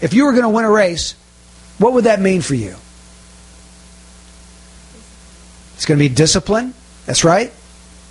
If 0.00 0.14
you 0.14 0.26
were 0.26 0.32
going 0.32 0.44
to 0.44 0.48
win 0.48 0.64
a 0.64 0.70
race, 0.70 1.16
what 1.78 1.92
would 1.94 2.04
that 2.04 2.20
mean 2.20 2.40
for 2.40 2.54
you? 2.54 2.76
It's 5.84 5.88
going 5.90 5.98
to 5.98 6.08
be 6.08 6.14
discipline. 6.14 6.72
That's 7.04 7.24
right. 7.24 7.52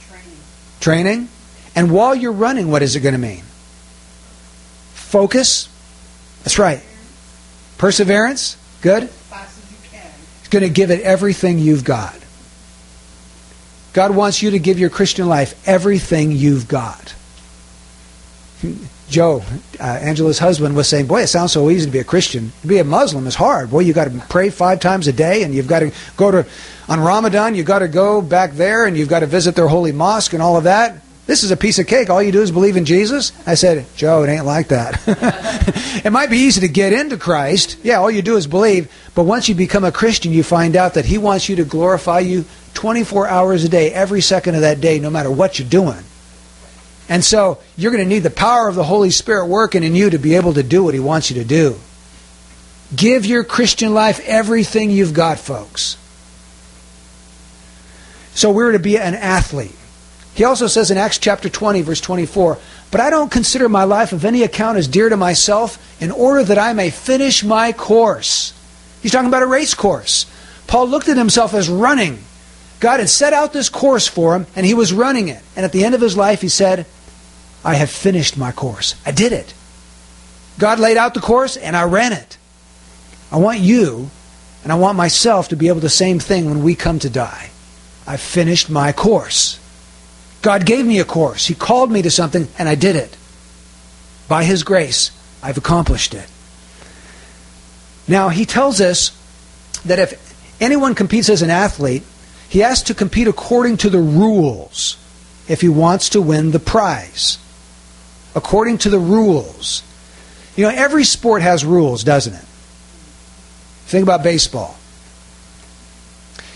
Training. 0.07 0.37
Training. 0.79 1.29
And 1.75 1.91
while 1.91 2.13
you're 2.13 2.31
running, 2.31 2.69
what 2.69 2.83
is 2.83 2.95
it 2.95 2.99
going 2.99 3.15
to 3.15 3.19
mean? 3.19 3.41
Focus. 4.93 5.67
That's 6.43 6.59
right. 6.59 6.83
Perseverance. 7.79 8.57
Good. 8.83 9.09
As 9.33 9.71
you 9.71 9.89
can. 9.89 10.05
It's 10.41 10.49
going 10.49 10.61
to 10.61 10.69
give 10.69 10.91
it 10.91 11.01
everything 11.01 11.57
you've 11.57 11.83
got. 11.83 12.15
God 13.93 14.15
wants 14.15 14.43
you 14.43 14.51
to 14.51 14.59
give 14.59 14.77
your 14.77 14.91
Christian 14.91 15.27
life 15.27 15.59
everything 15.67 16.31
you've 16.31 16.67
got. 16.67 17.15
Joe, 19.09 19.43
uh, 19.79 19.83
Angela's 19.83 20.37
husband, 20.37 20.75
was 20.75 20.87
saying, 20.87 21.07
Boy, 21.07 21.23
it 21.23 21.27
sounds 21.27 21.51
so 21.51 21.71
easy 21.71 21.87
to 21.87 21.91
be 21.91 21.97
a 21.97 22.03
Christian. 22.03 22.51
To 22.61 22.67
be 22.67 22.77
a 22.77 22.83
Muslim 22.83 23.25
is 23.25 23.33
hard. 23.33 23.71
Boy, 23.71 23.79
you've 23.79 23.95
got 23.95 24.11
to 24.11 24.23
pray 24.29 24.51
five 24.51 24.79
times 24.79 25.07
a 25.07 25.13
day, 25.13 25.41
and 25.41 25.55
you've 25.55 25.67
got 25.67 25.79
to 25.79 25.91
go 26.17 26.29
to, 26.29 26.45
on 26.87 26.99
Ramadan, 26.99 27.55
you've 27.55 27.65
got 27.65 27.79
to 27.79 27.87
go 27.87 28.21
back 28.21 28.53
there, 28.53 28.85
and 28.85 28.97
you've 28.97 29.09
got 29.09 29.19
to 29.19 29.25
visit 29.25 29.55
their 29.55 29.67
holy 29.67 29.91
mosque 29.91 30.33
and 30.33 30.41
all 30.41 30.57
of 30.57 30.65
that. 30.65 30.97
This 31.25 31.43
is 31.43 31.51
a 31.51 31.57
piece 31.57 31.79
of 31.79 31.87
cake. 31.87 32.09
All 32.09 32.21
you 32.21 32.33
do 32.33 32.41
is 32.41 32.51
believe 32.51 32.75
in 32.75 32.83
Jesus. 32.83 33.31
I 33.47 33.55
said, 33.55 33.85
Joe, 33.95 34.23
it 34.23 34.29
ain't 34.29 34.45
like 34.45 34.67
that. 34.67 35.01
it 36.05 36.11
might 36.11 36.29
be 36.29 36.39
easy 36.39 36.61
to 36.61 36.67
get 36.67 36.91
into 36.91 37.17
Christ. 37.17 37.77
Yeah, 37.81 37.99
all 37.99 38.11
you 38.11 38.21
do 38.21 38.35
is 38.35 38.45
believe. 38.45 38.91
But 39.15 39.23
once 39.23 39.47
you 39.47 39.55
become 39.55 39.85
a 39.85 39.91
Christian, 39.91 40.33
you 40.33 40.43
find 40.43 40.75
out 40.75 40.95
that 40.95 41.05
He 41.05 41.17
wants 41.17 41.47
you 41.47 41.55
to 41.57 41.63
glorify 41.63 42.19
you 42.19 42.43
24 42.73 43.27
hours 43.27 43.63
a 43.63 43.69
day, 43.69 43.93
every 43.93 44.19
second 44.19 44.55
of 44.55 44.61
that 44.61 44.81
day, 44.81 44.99
no 44.99 45.09
matter 45.09 45.31
what 45.31 45.59
you're 45.59 45.67
doing. 45.67 46.03
And 47.07 47.23
so 47.23 47.59
you're 47.77 47.91
going 47.91 48.03
to 48.03 48.09
need 48.09 48.23
the 48.23 48.29
power 48.29 48.67
of 48.67 48.75
the 48.75 48.83
Holy 48.83 49.09
Spirit 49.09 49.45
working 49.45 49.83
in 49.83 49.95
you 49.95 50.09
to 50.09 50.17
be 50.17 50.35
able 50.35 50.53
to 50.55 50.63
do 50.63 50.83
what 50.83 50.93
He 50.93 50.99
wants 50.99 51.29
you 51.29 51.41
to 51.41 51.47
do. 51.47 51.79
Give 52.93 53.25
your 53.25 53.45
Christian 53.45 53.93
life 53.93 54.19
everything 54.25 54.91
you've 54.91 55.13
got, 55.13 55.39
folks. 55.39 55.97
So 58.35 58.51
we're 58.51 58.71
to 58.71 58.79
be 58.79 58.97
an 58.97 59.15
athlete. 59.15 59.75
He 60.33 60.43
also 60.43 60.67
says 60.67 60.89
in 60.89 60.97
Acts 60.97 61.19
chapter 61.19 61.49
20, 61.49 61.81
verse 61.81 62.01
24, 62.01 62.57
But 62.89 63.01
I 63.01 63.09
don't 63.09 63.31
consider 63.31 63.69
my 63.69 63.83
life 63.83 64.13
of 64.13 64.25
any 64.25 64.43
account 64.43 64.77
as 64.77 64.87
dear 64.87 65.09
to 65.09 65.17
myself, 65.17 65.77
in 66.01 66.09
order 66.11 66.43
that 66.43 66.57
I 66.57 66.73
may 66.73 66.89
finish 66.89 67.43
my 67.43 67.71
course. 67.71 68.53
He's 69.01 69.11
talking 69.11 69.27
about 69.27 69.43
a 69.43 69.47
race 69.47 69.73
course. 69.73 70.25
Paul 70.65 70.87
looked 70.87 71.09
at 71.09 71.17
himself 71.17 71.53
as 71.53 71.69
running. 71.69 72.19
God 72.79 72.99
had 72.99 73.09
set 73.09 73.33
out 73.33 73.53
this 73.53 73.69
course 73.69 74.07
for 74.07 74.35
him, 74.35 74.47
and 74.55 74.65
he 74.65 74.73
was 74.73 74.91
running 74.91 75.27
it. 75.27 75.41
And 75.55 75.65
at 75.65 75.71
the 75.71 75.85
end 75.85 75.93
of 75.93 76.01
his 76.01 76.17
life, 76.17 76.41
he 76.41 76.49
said, 76.49 76.85
I 77.63 77.75
have 77.75 77.89
finished 77.89 78.35
my 78.35 78.51
course. 78.51 78.95
I 79.05 79.11
did 79.11 79.31
it. 79.31 79.53
God 80.57 80.79
laid 80.79 80.97
out 80.97 81.13
the 81.13 81.21
course, 81.21 81.57
and 81.57 81.77
I 81.77 81.83
ran 81.83 82.11
it. 82.11 82.37
I 83.31 83.37
want 83.37 83.59
you, 83.59 84.09
and 84.63 84.71
I 84.71 84.75
want 84.75 84.97
myself 84.97 85.49
to 85.49 85.55
be 85.55 85.67
able 85.67 85.79
to 85.79 85.85
the 85.85 85.89
same 85.89 86.19
thing 86.19 86.45
when 86.45 86.63
we 86.63 86.75
come 86.75 86.99
to 86.99 87.09
die. 87.09 87.51
I 88.05 88.17
finished 88.17 88.69
my 88.69 88.91
course. 88.91 89.59
God 90.41 90.65
gave 90.65 90.85
me 90.85 90.99
a 90.99 91.05
course. 91.05 91.45
He 91.47 91.55
called 91.55 91.91
me 91.91 92.01
to 92.01 92.11
something, 92.11 92.47
and 92.57 92.67
I 92.67 92.75
did 92.75 92.95
it. 92.95 93.15
By 94.27 94.43
His 94.43 94.63
grace, 94.63 95.11
I've 95.41 95.57
accomplished 95.57 96.13
it. 96.13 96.27
Now, 98.07 98.29
He 98.29 98.45
tells 98.45 98.81
us 98.81 99.11
that 99.85 99.99
if 99.99 100.61
anyone 100.61 100.95
competes 100.95 101.29
as 101.29 101.41
an 101.41 101.49
athlete, 101.49 102.03
he 102.53 102.59
has 102.59 102.83
to 102.83 102.93
compete 102.93 103.27
according 103.27 103.77
to 103.77 103.89
the 103.89 103.97
rules 103.97 104.97
if 105.47 105.61
he 105.61 105.69
wants 105.69 106.09
to 106.09 106.21
win 106.21 106.51
the 106.51 106.59
prize. 106.59 107.39
According 108.35 108.77
to 108.79 108.91
the 108.91 108.99
rules. 108.99 109.81
You 110.55 110.65
know, 110.65 110.69
every 110.69 111.03
sport 111.03 111.41
has 111.41 111.65
rules, 111.65 112.03
doesn't 112.03 112.35
it? 112.35 112.45
Think 113.85 114.03
about 114.03 114.21
baseball. 114.21 114.77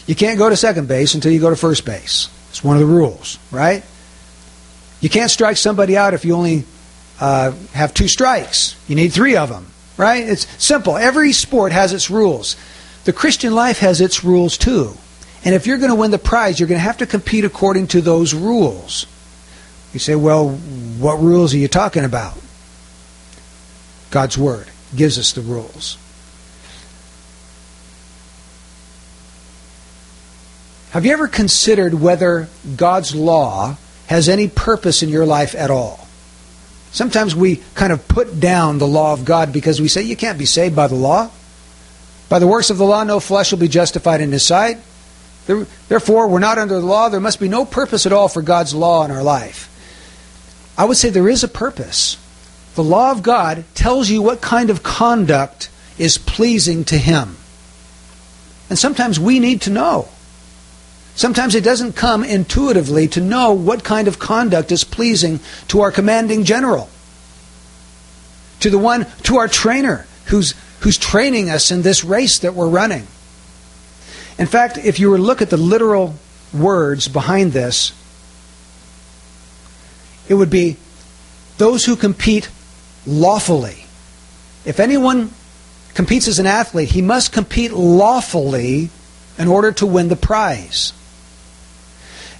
You 0.07 0.15
can't 0.15 0.39
go 0.39 0.49
to 0.49 0.55
second 0.55 0.87
base 0.87 1.13
until 1.13 1.31
you 1.31 1.39
go 1.39 1.49
to 1.49 1.55
first 1.55 1.85
base. 1.85 2.29
It's 2.49 2.63
one 2.63 2.77
of 2.77 2.79
the 2.79 2.87
rules, 2.87 3.37
right? 3.51 3.83
You 5.01 5.09
can't 5.09 5.29
strike 5.29 5.57
somebody 5.57 5.95
out 5.95 6.13
if 6.13 6.25
you 6.25 6.33
only 6.33 6.63
uh, 7.19 7.51
have 7.73 7.93
two 7.93 8.07
strikes. 8.07 8.75
You 8.87 8.95
need 8.95 9.09
three 9.09 9.35
of 9.35 9.49
them, 9.49 9.67
right? 9.97 10.27
It's 10.27 10.47
simple. 10.63 10.97
Every 10.97 11.33
sport 11.33 11.71
has 11.71 11.93
its 11.93 12.09
rules. 12.09 12.55
The 13.03 13.13
Christian 13.13 13.53
life 13.53 13.79
has 13.79 14.01
its 14.01 14.23
rules 14.23 14.57
too. 14.57 14.93
And 15.45 15.53
if 15.53 15.67
you're 15.67 15.77
going 15.77 15.91
to 15.91 15.95
win 15.95 16.11
the 16.11 16.17
prize, 16.17 16.59
you're 16.59 16.67
going 16.67 16.79
to 16.79 16.83
have 16.83 16.97
to 16.97 17.05
compete 17.05 17.45
according 17.45 17.87
to 17.87 18.01
those 18.01 18.33
rules. 18.33 19.05
You 19.93 19.99
say, 19.99 20.15
well, 20.15 20.49
what 20.49 21.19
rules 21.19 21.53
are 21.53 21.57
you 21.57 21.67
talking 21.67 22.03
about? 22.03 22.33
God's 24.09 24.37
Word 24.37 24.67
gives 24.95 25.19
us 25.19 25.33
the 25.33 25.41
rules. 25.41 25.97
Have 30.91 31.05
you 31.05 31.11
ever 31.11 31.27
considered 31.27 31.93
whether 31.93 32.47
God's 32.75 33.13
law 33.13 33.77
has 34.07 34.29
any 34.29 34.47
purpose 34.47 35.03
in 35.03 35.09
your 35.09 35.25
life 35.25 35.53
at 35.53 35.69
all? 35.69 36.07
Sometimes 36.91 37.35
we 37.35 37.57
kind 37.75 37.91
of 37.91 38.07
put 38.07 38.39
down 38.39 38.77
the 38.77 38.87
law 38.87 39.13
of 39.13 39.25
God 39.25 39.51
because 39.51 39.81
we 39.81 39.89
say 39.89 40.01
you 40.01 40.15
can't 40.15 40.39
be 40.39 40.45
saved 40.45 40.75
by 40.75 40.87
the 40.87 40.95
law. 40.95 41.29
By 42.29 42.39
the 42.39 42.47
works 42.47 42.69
of 42.69 42.77
the 42.77 42.85
law, 42.85 43.03
no 43.03 43.19
flesh 43.19 43.51
will 43.51 43.59
be 43.59 43.67
justified 43.67 44.21
in 44.21 44.31
his 44.31 44.45
sight. 44.45 44.77
Therefore, 45.87 46.27
we're 46.27 46.39
not 46.39 46.57
under 46.57 46.79
the 46.79 46.85
law. 46.85 47.09
There 47.09 47.19
must 47.19 47.39
be 47.39 47.47
no 47.47 47.65
purpose 47.65 48.05
at 48.05 48.13
all 48.13 48.27
for 48.27 48.41
God's 48.41 48.73
law 48.73 49.05
in 49.05 49.11
our 49.11 49.23
life. 49.23 49.69
I 50.77 50.85
would 50.85 50.97
say 50.97 51.09
there 51.09 51.29
is 51.29 51.43
a 51.43 51.49
purpose. 51.49 52.17
The 52.75 52.83
law 52.83 53.11
of 53.11 53.23
God 53.23 53.63
tells 53.75 54.09
you 54.09 54.21
what 54.21 54.41
kind 54.41 54.69
of 54.69 54.83
conduct 54.83 55.69
is 55.97 56.17
pleasing 56.17 56.83
to 56.85 56.97
Him. 56.97 57.37
And 58.69 58.77
sometimes 58.77 59.19
we 59.19 59.39
need 59.39 59.61
to 59.61 59.69
know. 59.69 60.09
Sometimes 61.17 61.55
it 61.55 61.63
doesn't 61.63 61.93
come 61.95 62.23
intuitively 62.23 63.07
to 63.07 63.21
know 63.21 63.51
what 63.51 63.83
kind 63.83 64.07
of 64.07 64.19
conduct 64.19 64.71
is 64.71 64.83
pleasing 64.83 65.39
to 65.67 65.81
our 65.81 65.91
commanding 65.91 66.43
general, 66.43 66.89
to 68.59 68.69
the 68.69 68.77
one, 68.77 69.07
to 69.23 69.37
our 69.37 69.47
trainer 69.47 70.05
who's, 70.25 70.53
who's 70.81 70.99
training 70.99 71.49
us 71.49 71.71
in 71.71 71.81
this 71.81 72.03
race 72.03 72.37
that 72.39 72.53
we're 72.53 72.69
running. 72.69 73.07
In 74.37 74.45
fact, 74.45 74.77
if 74.77 74.99
you 74.99 75.09
were 75.09 75.17
to 75.17 75.23
look 75.23 75.41
at 75.41 75.49
the 75.49 75.57
literal 75.57 76.13
words 76.53 77.07
behind 77.07 77.51
this, 77.51 77.93
it 80.29 80.35
would 80.35 80.51
be 80.51 80.77
those 81.57 81.83
who 81.83 81.95
compete 81.95 82.47
lawfully. 83.07 83.85
If 84.65 84.79
anyone 84.79 85.31
competes 85.95 86.27
as 86.27 86.37
an 86.37 86.45
athlete, 86.45 86.89
he 86.89 87.01
must 87.01 87.31
compete 87.31 87.71
lawfully 87.71 88.91
in 89.39 89.47
order 89.47 89.71
to 89.71 89.87
win 89.87 90.09
the 90.09 90.15
prize. 90.15 90.93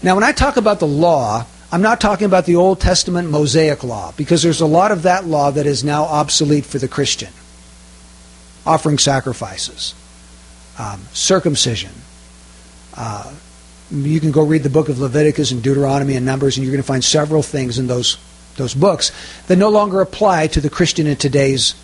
Now, 0.03 0.15
when 0.15 0.23
I 0.23 0.31
talk 0.31 0.57
about 0.57 0.79
the 0.79 0.87
law, 0.87 1.45
I'm 1.71 1.81
not 1.81 1.99
talking 1.99 2.25
about 2.25 2.45
the 2.45 2.55
Old 2.55 2.79
Testament 2.79 3.29
Mosaic 3.29 3.83
law, 3.83 4.13
because 4.15 4.43
there's 4.43 4.61
a 4.61 4.65
lot 4.65 4.91
of 4.91 5.03
that 5.03 5.25
law 5.25 5.51
that 5.51 5.65
is 5.65 5.83
now 5.83 6.03
obsolete 6.03 6.65
for 6.65 6.77
the 6.77 6.87
Christian. 6.87 7.29
Offering 8.65 8.97
sacrifices, 8.97 9.95
um, 10.77 11.01
circumcision. 11.13 11.91
Uh, 12.95 13.33
you 13.91 14.19
can 14.19 14.31
go 14.31 14.43
read 14.43 14.63
the 14.63 14.69
book 14.69 14.89
of 14.89 14.99
Leviticus 14.99 15.51
and 15.51 15.63
Deuteronomy 15.63 16.15
and 16.15 16.25
Numbers, 16.25 16.57
and 16.57 16.65
you're 16.65 16.73
going 16.73 16.83
to 16.83 16.87
find 16.87 17.03
several 17.03 17.41
things 17.41 17.79
in 17.79 17.87
those 17.87 18.17
those 18.57 18.73
books 18.73 19.11
that 19.47 19.55
no 19.55 19.69
longer 19.69 20.01
apply 20.01 20.47
to 20.47 20.59
the 20.59 20.69
Christian 20.69 21.07
in 21.07 21.15
today's 21.15 21.75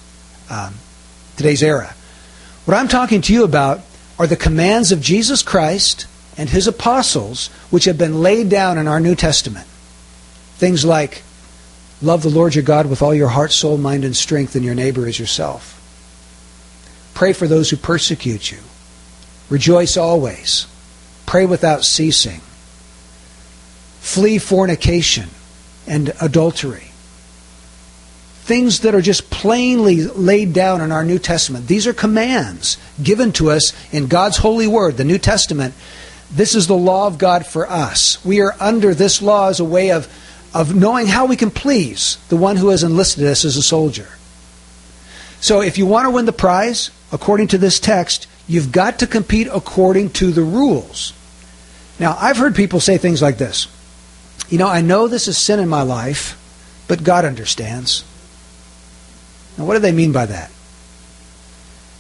um, 0.50 0.74
today's 1.38 1.64
era. 1.64 1.96
What 2.66 2.76
I'm 2.76 2.88
talking 2.88 3.22
to 3.22 3.34
you 3.34 3.44
about 3.44 3.82
are 4.20 4.28
the 4.28 4.36
commands 4.36 4.92
of 4.92 5.00
Jesus 5.00 5.42
Christ 5.44 6.08
and 6.38 6.50
his 6.50 6.68
apostles, 6.68 7.48
which 7.70 7.86
have 7.86 7.98
been 7.98 8.22
laid 8.22 8.50
down 8.50 8.78
in 8.78 8.88
our 8.88 9.00
New 9.00 9.16
Testament. 9.16 9.68
Things 10.56 10.84
like 10.84 11.24
love 12.02 12.24
the 12.24 12.30
Lord 12.30 12.56
your 12.56 12.64
God 12.64 12.88
with 12.90 13.02
all 13.02 13.14
your 13.14 13.30
heart, 13.30 13.52
soul, 13.52 13.78
mind, 13.78 14.04
and 14.04 14.16
strength, 14.16 14.56
and 14.56 14.66
your 14.66 14.76
neighbor 14.76 15.08
as 15.08 15.20
yourself. 15.20 15.80
Pray 17.14 17.34
for 17.34 17.48
those 17.48 17.70
who 17.70 17.78
persecute 17.78 18.52
you. 18.52 18.60
Rejoice 19.50 19.98
always. 19.98 20.68
Pray 21.26 21.46
without 21.46 21.84
ceasing. 21.84 22.42
Flee 24.00 24.38
fornication 24.38 25.30
and 25.88 26.14
adultery. 26.22 26.92
Things 28.44 28.82
that 28.82 28.94
are 28.94 29.02
just 29.02 29.30
plainly 29.30 30.04
laid 30.04 30.52
down 30.54 30.82
in 30.82 30.92
our 30.92 31.06
New 31.06 31.20
Testament. 31.20 31.68
These 31.68 31.88
are 31.88 31.94
commands 31.94 32.78
given 33.02 33.32
to 33.34 33.50
us 33.50 33.74
in 33.94 34.08
God's 34.08 34.38
holy 34.38 34.68
word, 34.68 34.98
the 34.98 35.06
New 35.06 35.18
Testament. 35.18 35.74
This 36.34 36.56
is 36.56 36.66
the 36.66 36.76
law 36.76 37.06
of 37.06 37.20
God 37.20 37.46
for 37.46 37.70
us. 37.70 38.24
We 38.26 38.42
are 38.42 38.56
under 38.60 38.96
this 38.96 39.22
law 39.22 39.50
as 39.50 39.60
a 39.60 39.66
way 39.66 39.92
of, 39.92 40.08
of 40.54 40.76
knowing 40.76 41.06
how 41.06 41.28
we 41.28 41.36
can 41.36 41.52
please 41.52 42.18
the 42.30 42.36
one 42.36 42.58
who 42.58 42.70
has 42.70 42.84
enlisted 42.84 43.26
us 43.26 43.46
as 43.46 43.56
a 43.56 43.62
soldier. 43.62 44.08
So 45.40 45.62
if 45.62 45.78
you 45.78 45.86
want 45.86 46.06
to 46.06 46.12
win 46.12 46.26
the 46.26 46.34
prize, 46.34 46.90
according 47.12 47.50
to 47.50 47.60
this 47.60 47.80
text, 47.80 48.28
you've 48.48 48.72
got 48.72 49.00
to 49.00 49.08
compete 49.08 49.48
according 49.54 50.10
to 50.12 50.32
the 50.32 50.42
rules. 50.42 51.14
Now, 52.00 52.18
I've 52.20 52.38
heard 52.38 52.56
people 52.56 52.80
say 52.80 52.98
things 52.98 53.22
like 53.22 53.38
this 53.38 53.68
You 54.50 54.58
know, 54.58 54.68
I 54.68 54.82
know 54.82 55.08
this 55.08 55.28
is 55.28 55.38
sin 55.38 55.60
in 55.60 55.70
my 55.70 55.84
life, 55.84 56.40
but 56.88 57.04
God 57.04 57.26
understands. 57.26 58.04
Now, 59.58 59.66
what 59.66 59.74
do 59.76 59.80
they 59.80 59.92
mean 59.92 60.12
by 60.12 60.26
that? 60.26 60.50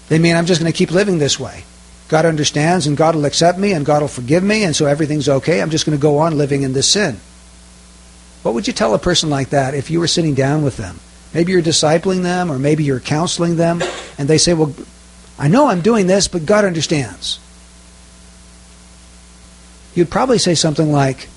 They 0.09 0.17
mean 0.17 0.35
I'm 0.35 0.47
just 0.47 0.59
going 0.59 0.71
to 0.71 0.77
keep 0.77 0.89
living 0.89 1.19
this 1.19 1.39
way. 1.39 1.65
God 2.09 2.25
understands, 2.25 2.85
and 2.85 2.97
God 2.97 3.15
will 3.15 3.25
accept 3.25 3.57
me, 3.57 3.71
and 3.71 3.85
God 3.85 4.01
will 4.01 4.09
forgive 4.09 4.43
me, 4.43 4.63
and 4.63 4.75
so 4.75 4.85
everything's 4.85 5.29
okay. 5.29 5.61
I'm 5.61 5.69
just 5.69 5.85
going 5.85 5.97
to 5.97 6.01
go 6.01 6.17
on 6.19 6.37
living 6.37 6.63
in 6.63 6.73
this 6.73 6.87
sin. 6.87 7.19
What 8.43 8.53
would 8.53 8.67
you 8.67 8.73
tell 8.73 8.93
a 8.93 8.99
person 8.99 9.29
like 9.29 9.49
that 9.49 9.73
if 9.73 9.89
you 9.89 9.99
were 9.99 10.07
sitting 10.07 10.33
down 10.33 10.63
with 10.63 10.77
them? 10.77 10.99
Maybe 11.33 11.53
you're 11.53 11.61
discipling 11.61 12.21
them, 12.21 12.51
or 12.51 12.59
maybe 12.59 12.83
you're 12.83 12.99
counseling 12.99 13.55
them, 13.55 13.81
and 14.17 14.27
they 14.27 14.37
say, 14.37 14.53
Well, 14.53 14.73
I 15.39 15.47
know 15.47 15.67
I'm 15.67 15.81
doing 15.81 16.07
this, 16.07 16.27
but 16.27 16.45
God 16.45 16.65
understands. 16.65 17.39
You'd 19.95 20.11
probably 20.11 20.37
say 20.37 20.55
something 20.55 20.91
like, 20.91 21.29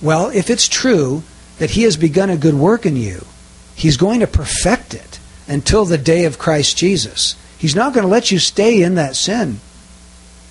Well, 0.00 0.30
if 0.30 0.48
it's 0.48 0.68
true 0.68 1.24
that 1.58 1.70
He 1.70 1.82
has 1.82 1.96
begun 1.96 2.30
a 2.30 2.36
good 2.36 2.54
work 2.54 2.86
in 2.86 2.96
you, 2.96 3.26
He's 3.74 3.96
going 3.96 4.20
to 4.20 4.26
perfect 4.26 4.94
it 4.94 5.18
until 5.48 5.84
the 5.84 5.98
day 5.98 6.24
of 6.24 6.38
Christ 6.38 6.78
Jesus. 6.78 7.36
He's 7.58 7.76
not 7.76 7.92
going 7.92 8.04
to 8.04 8.10
let 8.10 8.30
you 8.30 8.38
stay 8.38 8.82
in 8.82 8.94
that 8.94 9.16
sin. 9.16 9.60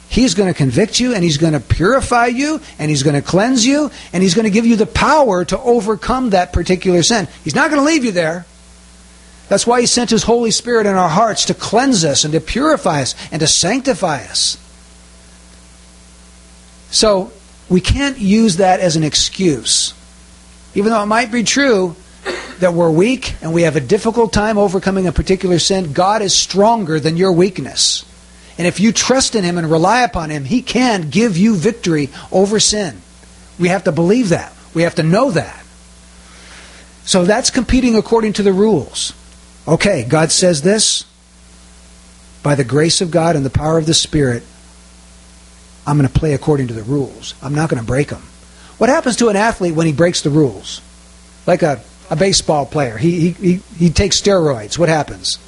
He's 0.07 0.33
going 0.33 0.51
to 0.51 0.57
convict 0.57 0.99
you 0.99 1.13
and 1.13 1.23
he's 1.23 1.37
going 1.37 1.53
to 1.53 1.59
purify 1.59 2.27
you 2.27 2.61
and 2.79 2.89
he's 2.89 3.03
going 3.03 3.15
to 3.15 3.21
cleanse 3.21 3.65
you 3.65 3.91
and 4.13 4.23
he's 4.23 4.35
going 4.35 4.45
to 4.45 4.51
give 4.51 4.65
you 4.65 4.75
the 4.75 4.85
power 4.85 5.43
to 5.45 5.59
overcome 5.59 6.29
that 6.29 6.53
particular 6.53 7.03
sin. 7.03 7.27
He's 7.43 7.55
not 7.55 7.69
going 7.69 7.81
to 7.81 7.85
leave 7.85 8.05
you 8.05 8.11
there. 8.11 8.45
That's 9.49 9.67
why 9.67 9.81
he 9.81 9.87
sent 9.87 10.09
his 10.09 10.23
Holy 10.23 10.51
Spirit 10.51 10.87
in 10.87 10.95
our 10.95 11.09
hearts 11.09 11.45
to 11.45 11.53
cleanse 11.53 12.03
us 12.03 12.23
and 12.23 12.33
to 12.33 12.39
purify 12.39 13.01
us 13.01 13.15
and 13.31 13.39
to 13.41 13.47
sanctify 13.47 14.23
us. 14.23 14.57
So 16.89 17.31
we 17.69 17.81
can't 17.81 18.17
use 18.17 18.57
that 18.57 18.79
as 18.79 18.95
an 18.95 19.03
excuse. 19.03 19.93
Even 20.73 20.91
though 20.91 21.03
it 21.03 21.07
might 21.07 21.31
be 21.31 21.43
true, 21.43 21.95
that 22.59 22.73
we're 22.73 22.89
weak 22.89 23.35
and 23.41 23.53
we 23.53 23.63
have 23.63 23.75
a 23.75 23.81
difficult 23.81 24.31
time 24.31 24.57
overcoming 24.57 25.07
a 25.07 25.11
particular 25.11 25.59
sin, 25.59 25.93
God 25.93 26.21
is 26.21 26.33
stronger 26.33 26.99
than 26.99 27.17
your 27.17 27.31
weakness. 27.31 28.05
And 28.57 28.67
if 28.67 28.79
you 28.79 28.91
trust 28.91 29.35
in 29.35 29.43
Him 29.43 29.57
and 29.57 29.69
rely 29.69 30.01
upon 30.01 30.29
Him, 30.29 30.45
He 30.45 30.61
can 30.61 31.09
give 31.09 31.37
you 31.37 31.55
victory 31.55 32.09
over 32.31 32.59
sin. 32.59 33.01
We 33.59 33.69
have 33.69 33.83
to 33.85 33.91
believe 33.91 34.29
that. 34.29 34.53
We 34.73 34.83
have 34.83 34.95
to 34.95 35.03
know 35.03 35.31
that. 35.31 35.63
So 37.05 37.23
that's 37.23 37.49
competing 37.49 37.95
according 37.95 38.33
to 38.33 38.43
the 38.43 38.53
rules. 38.53 39.13
Okay, 39.67 40.05
God 40.07 40.31
says 40.31 40.61
this. 40.61 41.05
By 42.43 42.55
the 42.55 42.63
grace 42.63 43.01
of 43.01 43.11
God 43.11 43.35
and 43.35 43.45
the 43.45 43.49
power 43.49 43.77
of 43.77 43.85
the 43.85 43.93
Spirit, 43.93 44.43
I'm 45.87 45.97
going 45.97 46.07
to 46.07 46.19
play 46.19 46.33
according 46.33 46.67
to 46.67 46.73
the 46.73 46.83
rules. 46.83 47.33
I'm 47.41 47.55
not 47.55 47.69
going 47.69 47.81
to 47.81 47.87
break 47.87 48.09
them. 48.09 48.21
What 48.77 48.89
happens 48.89 49.15
to 49.17 49.29
an 49.29 49.35
athlete 49.35 49.73
when 49.73 49.87
he 49.87 49.93
breaks 49.93 50.21
the 50.21 50.29
rules? 50.29 50.81
Like 51.47 51.63
a 51.63 51.81
a 52.09 52.15
baseball 52.15 52.65
player. 52.65 52.97
He, 52.97 53.31
he, 53.31 53.61
he, 53.77 53.89
takes 53.89 54.21
steroids. 54.21 54.77
What 54.77 54.89
happens? 54.89 55.39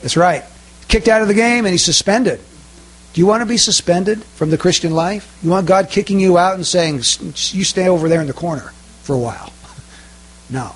That's 0.00 0.16
right. 0.16 0.44
Kicked 0.92 1.08
out 1.08 1.22
of 1.22 1.28
the 1.28 1.32
game 1.32 1.64
and 1.64 1.72
he's 1.72 1.82
suspended. 1.82 2.38
Do 3.14 3.20
you 3.22 3.26
want 3.26 3.40
to 3.40 3.46
be 3.46 3.56
suspended 3.56 4.22
from 4.22 4.50
the 4.50 4.58
Christian 4.58 4.92
life? 4.92 5.38
You 5.42 5.48
want 5.48 5.66
God 5.66 5.88
kicking 5.88 6.20
you 6.20 6.36
out 6.36 6.54
and 6.54 6.66
saying, 6.66 6.96
you 6.96 7.64
stay 7.64 7.88
over 7.88 8.10
there 8.10 8.20
in 8.20 8.26
the 8.26 8.34
corner 8.34 8.74
for 9.02 9.14
a 9.14 9.18
while? 9.18 9.54
No. 10.50 10.74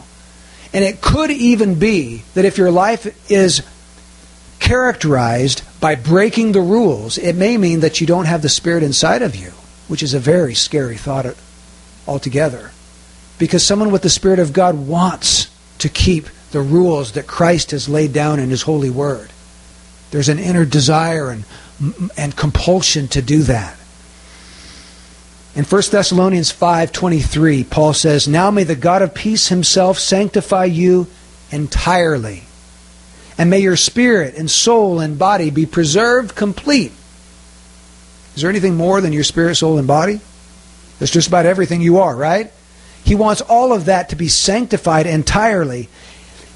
And 0.73 0.83
it 0.83 1.03
could 1.03 1.31
even 1.31 1.79
be 1.79 2.23
that 2.33 2.47
if 2.47 2.57
your 2.57 2.71
life 2.71 3.31
is 3.31 3.61
characterized 4.59 5.63
by 5.81 5.97
breaking 5.97 6.53
the 6.53 6.63
rules, 6.63 7.19
it 7.19 7.37
may 7.37 7.59
mean 7.59 7.81
that 7.81 8.01
you 8.01 8.07
don't 8.07 8.25
have 8.25 8.41
the 8.41 8.49
Spirit 8.49 8.83
inside 8.83 9.21
of 9.21 9.37
you, 9.37 9.51
which 9.87 10.03
is 10.03 10.15
a 10.15 10.19
very 10.19 10.55
scary 10.55 10.97
thought 10.97 11.27
altogether. 12.09 12.71
Because 13.39 13.67
someone 13.67 13.91
with 13.91 14.01
the 14.01 14.09
Spirit 14.09 14.39
of 14.39 14.55
God 14.55 14.77
wants 14.77 15.51
to 15.77 15.91
keep 15.91 16.31
the 16.53 16.63
rules 16.63 17.13
that 17.13 17.27
Christ 17.27 17.73
has 17.73 17.87
laid 17.87 18.15
down 18.15 18.41
in 18.41 18.49
His 18.49 18.63
holy 18.63 18.89
word. 18.89 19.31
There's 20.11 20.29
an 20.29 20.39
inner 20.39 20.65
desire 20.65 21.31
and, 21.31 21.45
and 22.17 22.37
compulsion 22.37 23.09
to 23.09 23.23
do 23.23 23.43
that. 23.45 23.77
In 25.55 25.65
1 25.65 25.83
Thessalonians 25.91 26.53
5:23, 26.53 27.65
Paul 27.65 27.95
says, 27.95 28.29
"Now 28.29 28.51
may 28.51 28.65
the 28.65 28.75
God 28.75 29.01
of 29.01 29.15
peace 29.15 29.49
himself 29.49 29.99
sanctify 29.99 30.67
you 30.67 31.07
entirely, 31.51 32.45
and 33.39 33.49
may 33.49 33.61
your 33.61 33.77
spirit 33.77 34.35
and 34.37 34.51
soul 34.51 35.01
and 35.01 35.19
body 35.19 35.49
be 35.49 35.65
preserved 35.65 36.35
complete." 36.35 36.93
Is 38.35 38.43
there 38.43 38.51
anything 38.51 38.77
more 38.77 39.01
than 39.01 39.15
your 39.15 39.25
spirit, 39.25 39.57
soul, 39.57 39.79
and 39.79 39.87
body? 39.87 40.21
That's 40.99 41.13
just 41.13 41.29
about 41.29 41.47
everything 41.47 41.81
you 41.81 41.99
are, 42.01 42.15
right? 42.15 42.53
He 43.03 43.15
wants 43.15 43.41
all 43.41 43.73
of 43.73 43.87
that 43.87 44.11
to 44.11 44.17
be 44.17 44.29
sanctified 44.29 45.07
entirely 45.07 45.89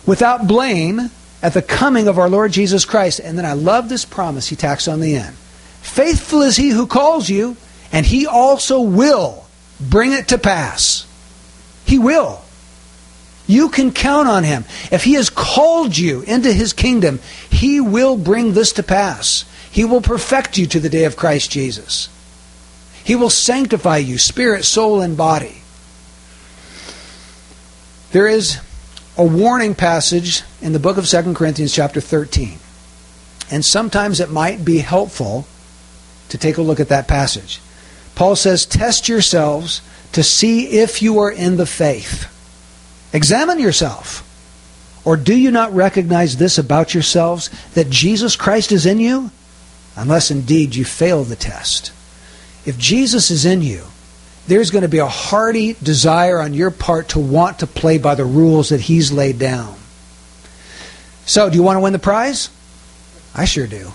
without 0.04 0.46
blame 0.46 1.10
at 1.42 1.54
the 1.54 1.62
coming 1.62 2.08
of 2.08 2.18
our 2.18 2.28
Lord 2.28 2.52
Jesus 2.52 2.84
Christ. 2.84 3.20
And 3.20 3.38
then 3.38 3.46
I 3.46 3.54
love 3.54 3.88
this 3.88 4.04
promise 4.04 4.48
he 4.48 4.56
tacks 4.56 4.88
on 4.88 5.00
the 5.00 5.16
end. 5.16 5.34
Faithful 5.80 6.42
is 6.42 6.56
he 6.56 6.70
who 6.70 6.86
calls 6.86 7.28
you, 7.28 7.56
and 7.92 8.04
he 8.04 8.26
also 8.26 8.80
will 8.80 9.46
bring 9.80 10.12
it 10.12 10.28
to 10.28 10.38
pass. 10.38 11.06
He 11.86 11.98
will. 11.98 12.42
You 13.46 13.70
can 13.70 13.90
count 13.90 14.28
on 14.28 14.44
him. 14.44 14.64
If 14.92 15.02
he 15.04 15.14
has 15.14 15.30
called 15.30 15.96
you 15.96 16.22
into 16.22 16.52
his 16.52 16.72
kingdom, 16.72 17.18
he 17.50 17.80
will 17.80 18.16
bring 18.16 18.52
this 18.52 18.72
to 18.74 18.82
pass. 18.82 19.44
He 19.72 19.84
will 19.84 20.00
perfect 20.00 20.58
you 20.58 20.66
to 20.66 20.80
the 20.80 20.88
day 20.88 21.04
of 21.04 21.16
Christ 21.16 21.50
Jesus. 21.50 22.08
He 23.02 23.16
will 23.16 23.30
sanctify 23.30 23.96
you, 23.96 24.18
spirit, 24.18 24.64
soul, 24.64 25.00
and 25.00 25.16
body. 25.16 25.62
There 28.12 28.28
is 28.28 28.60
a 29.20 29.24
warning 29.26 29.74
passage 29.74 30.44
in 30.62 30.72
the 30.72 30.78
book 30.78 30.96
of 30.96 31.06
2 31.06 31.34
Corinthians, 31.34 31.74
chapter 31.74 32.00
13. 32.00 32.56
And 33.50 33.62
sometimes 33.62 34.18
it 34.18 34.30
might 34.30 34.64
be 34.64 34.78
helpful 34.78 35.46
to 36.30 36.38
take 36.38 36.56
a 36.56 36.62
look 36.62 36.80
at 36.80 36.88
that 36.88 37.06
passage. 37.06 37.60
Paul 38.14 38.34
says, 38.34 38.64
Test 38.64 39.10
yourselves 39.10 39.82
to 40.12 40.22
see 40.22 40.68
if 40.78 41.02
you 41.02 41.18
are 41.18 41.30
in 41.30 41.58
the 41.58 41.66
faith. 41.66 42.34
Examine 43.12 43.58
yourself. 43.58 44.26
Or 45.04 45.18
do 45.18 45.36
you 45.36 45.50
not 45.50 45.74
recognize 45.74 46.38
this 46.38 46.56
about 46.56 46.94
yourselves, 46.94 47.50
that 47.74 47.90
Jesus 47.90 48.36
Christ 48.36 48.72
is 48.72 48.86
in 48.86 49.00
you? 49.00 49.30
Unless 49.96 50.30
indeed 50.30 50.74
you 50.74 50.86
fail 50.86 51.24
the 51.24 51.36
test. 51.36 51.92
If 52.64 52.78
Jesus 52.78 53.30
is 53.30 53.44
in 53.44 53.60
you, 53.60 53.84
there's 54.46 54.70
going 54.70 54.82
to 54.82 54.88
be 54.88 54.98
a 54.98 55.06
hearty 55.06 55.74
desire 55.82 56.40
on 56.40 56.54
your 56.54 56.70
part 56.70 57.10
to 57.10 57.18
want 57.18 57.60
to 57.60 57.66
play 57.66 57.98
by 57.98 58.14
the 58.14 58.24
rules 58.24 58.70
that 58.70 58.80
He's 58.80 59.12
laid 59.12 59.38
down. 59.38 59.76
So, 61.26 61.48
do 61.48 61.56
you 61.56 61.62
want 61.62 61.76
to 61.76 61.80
win 61.80 61.92
the 61.92 61.98
prize? 61.98 62.50
I 63.34 63.44
sure 63.44 63.66
do. 63.66 63.92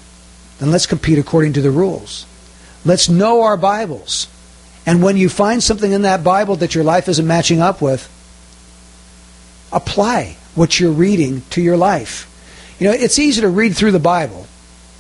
Then 0.60 0.72
let's 0.72 0.86
compete 0.86 1.20
according 1.20 1.54
to 1.54 1.62
the 1.62 1.72
rules. 1.72 2.26
Let's 2.86 3.10
know 3.10 3.42
our 3.42 3.58
Bibles. 3.58 4.28
And 4.86 5.02
when 5.02 5.18
you 5.18 5.30
find 5.30 5.62
something 5.62 5.92
in 5.92 6.04
that 6.04 6.24
Bible 6.24 6.56
that 6.58 6.76
your 6.76 6.84
life 6.84 7.10
isn't 7.10 7.28
matching 7.28 7.60
up 7.60 7.82
with, 7.82 8.10
apply 9.74 10.38
what 10.54 10.80
you're 10.80 10.92
reading 10.92 11.42
to 11.50 11.62
your 11.62 11.76
life. 11.76 12.32
You 12.80 12.88
know, 12.88 12.94
it's 12.94 13.20
easy 13.20 13.42
to 13.42 13.50
read 13.50 13.76
through 13.76 13.92
the 13.92 14.00
Bible. 14.00 14.48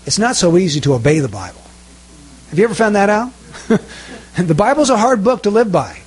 It's 0.05 0.19
not 0.19 0.35
so 0.35 0.57
easy 0.57 0.81
to 0.81 0.93
obey 0.93 1.19
the 1.19 1.29
Bible. 1.29 1.61
Have 2.49 2.59
you 2.59 2.65
ever 2.65 2.75
found 2.75 2.95
that 2.95 3.09
out? 3.09 3.31
The 4.47 4.53
Bible's 4.53 4.89
a 4.89 4.97
hard 4.97 5.23
book 5.23 5.43
to 5.43 5.49
live 5.49 5.71
by. 5.71 5.99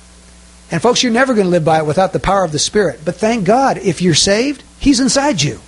And 0.71 0.81
folks, 0.81 1.01
you're 1.01 1.11
never 1.11 1.33
going 1.33 1.47
to 1.47 1.51
live 1.51 1.65
by 1.65 1.79
it 1.79 1.85
without 1.85 2.13
the 2.13 2.19
power 2.19 2.43
of 2.43 2.51
the 2.51 2.59
Spirit. 2.59 3.01
But 3.03 3.15
thank 3.15 3.43
God, 3.43 3.77
if 3.77 4.01
you're 4.01 4.13
saved, 4.13 4.63
He's 4.79 4.99
inside 4.99 5.41
you. 5.41 5.59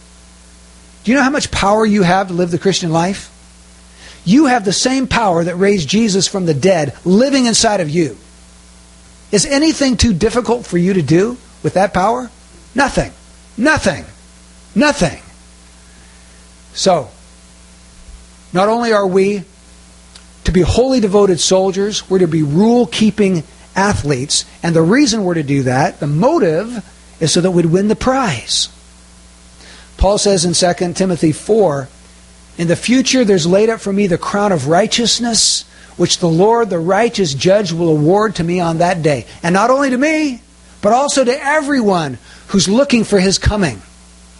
Do 1.04 1.12
you 1.12 1.17
know 1.17 1.24
how 1.24 1.32
much 1.32 1.50
power 1.50 1.86
you 1.86 2.04
have 2.04 2.28
to 2.28 2.34
live 2.34 2.52
the 2.52 2.60
Christian 2.60 2.91
life? 2.91 3.30
You 4.24 4.45
have 4.45 4.63
the 4.63 4.74
same 4.74 5.08
power 5.08 5.43
that 5.43 5.56
raised 5.56 5.89
Jesus 5.89 6.28
from 6.28 6.45
the 6.45 6.54
dead 6.54 6.95
living 7.04 7.47
inside 7.47 7.80
of 7.80 7.89
you. 7.89 8.17
Is 9.32 9.45
anything 9.45 9.97
too 9.97 10.13
difficult 10.13 10.65
for 10.65 10.78
you 10.78 10.93
to 10.93 11.02
do 11.02 11.38
with 11.63 11.74
that 11.74 11.93
power? 11.93 12.30
Nothing. 12.76 13.12
Nothing. 13.58 14.06
Nothing. 14.76 15.24
So, 16.74 17.10
not 18.54 18.69
only 18.69 18.93
are 18.93 19.08
we 19.08 19.45
to 20.45 20.51
be 20.51 20.62
wholly 20.62 20.99
devoted 20.99 21.39
soldiers, 21.39 22.10
we're 22.10 22.19
to 22.19 22.27
be 22.27 22.43
rule 22.43 22.88
keeping 22.88 23.43
athletes. 23.75 24.45
And 24.63 24.75
the 24.75 24.82
reason 24.82 25.23
we're 25.23 25.36
to 25.36 25.43
do 25.43 25.63
that, 25.63 25.99
the 25.99 26.08
motive, 26.08 26.84
is 27.19 27.32
so 27.32 27.41
that 27.41 27.51
we'd 27.51 27.67
win 27.67 27.88
the 27.88 27.95
prize. 27.95 28.69
Paul 29.97 30.17
says 30.17 30.45
in 30.45 30.54
2 30.54 30.93
Timothy 30.93 31.32
4 31.32 31.88
In 32.58 32.67
the 32.67 32.75
future 32.75 33.23
there's 33.23 33.45
laid 33.45 33.69
up 33.69 33.80
for 33.80 33.93
me 33.93 34.08
the 34.08 34.17
crown 34.17 34.51
of 34.51 34.67
righteousness, 34.67 35.63
which 35.95 36.17
the 36.17 36.27
Lord, 36.27 36.69
the 36.69 36.80
righteous 36.80 37.34
judge, 37.34 37.71
will 37.71 37.89
award 37.89 38.36
to 38.36 38.43
me 38.43 38.60
on 38.60 38.80
that 38.80 39.04
day. 39.04 39.27
And 39.43 39.54
not 39.54 39.69
only 39.69 39.91
to 39.91 39.97
me, 39.97 40.41
but 40.82 40.93
also 40.93 41.23
to 41.23 41.45
everyone 41.45 42.17
who's 42.47 42.67
looking 42.67 43.04
for 43.04 43.19
his 43.19 43.38
coming. 43.38 43.82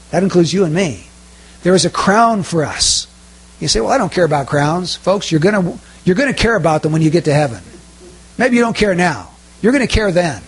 That 0.10 0.24
includes 0.24 0.52
you 0.52 0.64
and 0.64 0.74
me. 0.74 1.08
There 1.62 1.76
is 1.76 1.86
a 1.86 1.90
crown 1.92 2.42
for 2.42 2.64
us. 2.64 3.08
You 3.60 3.68
say, 3.68 3.80
Well, 3.80 3.92
I 3.92 4.00
don't 4.00 4.12
care 4.12 4.26
about 4.26 4.48
crowns. 4.48 4.96
Folks, 4.96 5.32
you're 5.32 5.40
going 5.40 5.64
to 5.64 5.80
you're 6.04 6.16
going 6.16 6.34
to 6.34 6.40
care 6.40 6.56
about 6.56 6.84
them 6.84 6.92
when 6.92 7.02
you 7.02 7.10
get 7.10 7.26
to 7.26 7.34
heaven. 7.34 7.62
Maybe 8.38 8.56
you 8.56 8.62
don't 8.62 8.76
care 8.76 8.96
now. 8.96 9.30
You're 9.62 9.72
going 9.72 9.86
to 9.86 9.94
care 9.94 10.12
then. 10.12 10.42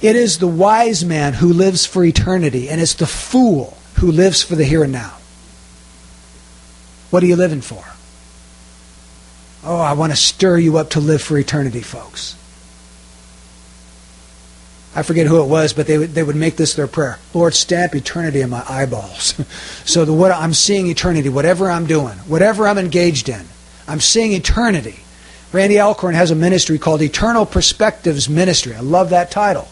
It 0.00 0.14
is 0.14 0.38
the 0.38 0.46
wise 0.46 1.04
man 1.04 1.32
who 1.34 1.52
lives 1.52 1.84
for 1.84 2.04
eternity, 2.04 2.68
and 2.68 2.80
it's 2.80 2.94
the 2.94 3.06
fool 3.06 3.76
who 3.96 4.12
lives 4.12 4.42
for 4.42 4.54
the 4.54 4.64
here 4.64 4.84
and 4.84 4.92
now. 4.92 5.16
What 7.10 7.22
are 7.22 7.26
you 7.26 7.36
living 7.36 7.62
for? 7.62 7.84
Oh, 9.64 9.80
I 9.80 9.94
want 9.94 10.12
to 10.12 10.16
stir 10.16 10.58
you 10.58 10.78
up 10.78 10.90
to 10.90 11.00
live 11.00 11.20
for 11.20 11.36
eternity, 11.36 11.80
folks. 11.80 12.36
I 14.94 15.02
forget 15.02 15.26
who 15.26 15.42
it 15.42 15.48
was, 15.48 15.72
but 15.72 15.86
they 15.86 15.98
would, 15.98 16.14
they 16.14 16.22
would 16.22 16.36
make 16.36 16.56
this 16.56 16.74
their 16.74 16.86
prayer. 16.86 17.18
Lord, 17.34 17.54
stamp 17.54 17.94
eternity 17.94 18.40
in 18.40 18.50
my 18.50 18.64
eyeballs. 18.68 19.34
so 19.84 20.04
the 20.04 20.12
what 20.12 20.32
I'm 20.32 20.54
seeing 20.54 20.86
eternity, 20.86 21.28
whatever 21.28 21.70
I'm 21.70 21.86
doing, 21.86 22.14
whatever 22.18 22.66
I'm 22.66 22.78
engaged 22.78 23.28
in, 23.28 23.44
I'm 23.88 24.00
seeing 24.00 24.32
eternity. 24.32 25.00
Randy 25.52 25.80
Alcorn 25.80 26.14
has 26.14 26.30
a 26.30 26.34
ministry 26.34 26.78
called 26.78 27.00
Eternal 27.00 27.46
Perspectives 27.46 28.28
Ministry. 28.28 28.74
I 28.74 28.80
love 28.80 29.10
that 29.10 29.30
title. 29.30 29.66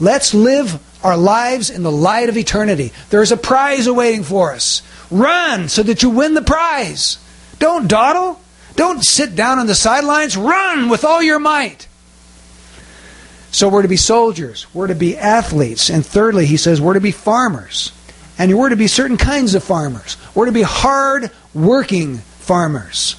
Let's 0.00 0.34
live 0.34 0.80
our 1.04 1.16
lives 1.16 1.70
in 1.70 1.82
the 1.82 1.92
light 1.92 2.28
of 2.28 2.36
eternity. 2.36 2.92
There 3.10 3.22
is 3.22 3.30
a 3.30 3.36
prize 3.36 3.86
awaiting 3.86 4.22
for 4.22 4.52
us. 4.52 4.82
Run 5.10 5.68
so 5.68 5.82
that 5.82 6.02
you 6.02 6.10
win 6.10 6.34
the 6.34 6.42
prize. 6.42 7.18
Don't 7.58 7.88
dawdle. 7.88 8.40
Don't 8.74 9.04
sit 9.04 9.36
down 9.36 9.58
on 9.58 9.66
the 9.66 9.74
sidelines. 9.74 10.36
Run 10.36 10.88
with 10.88 11.04
all 11.04 11.22
your 11.22 11.38
might. 11.38 11.88
So 13.52 13.68
we're 13.70 13.82
to 13.82 13.88
be 13.88 13.96
soldiers, 13.96 14.66
we're 14.74 14.88
to 14.88 14.94
be 14.94 15.16
athletes, 15.16 15.88
and 15.88 16.04
thirdly, 16.04 16.44
he 16.44 16.58
says 16.58 16.78
we're 16.78 16.92
to 16.92 17.00
be 17.00 17.10
farmers. 17.10 17.90
And 18.38 18.54
we're 18.58 18.68
to 18.68 18.76
be 18.76 18.86
certain 18.86 19.16
kinds 19.16 19.54
of 19.54 19.64
farmers. 19.64 20.18
We're 20.34 20.44
to 20.44 20.52
be 20.52 20.60
hard 20.60 21.30
working 21.54 22.18
farmers. 22.18 23.16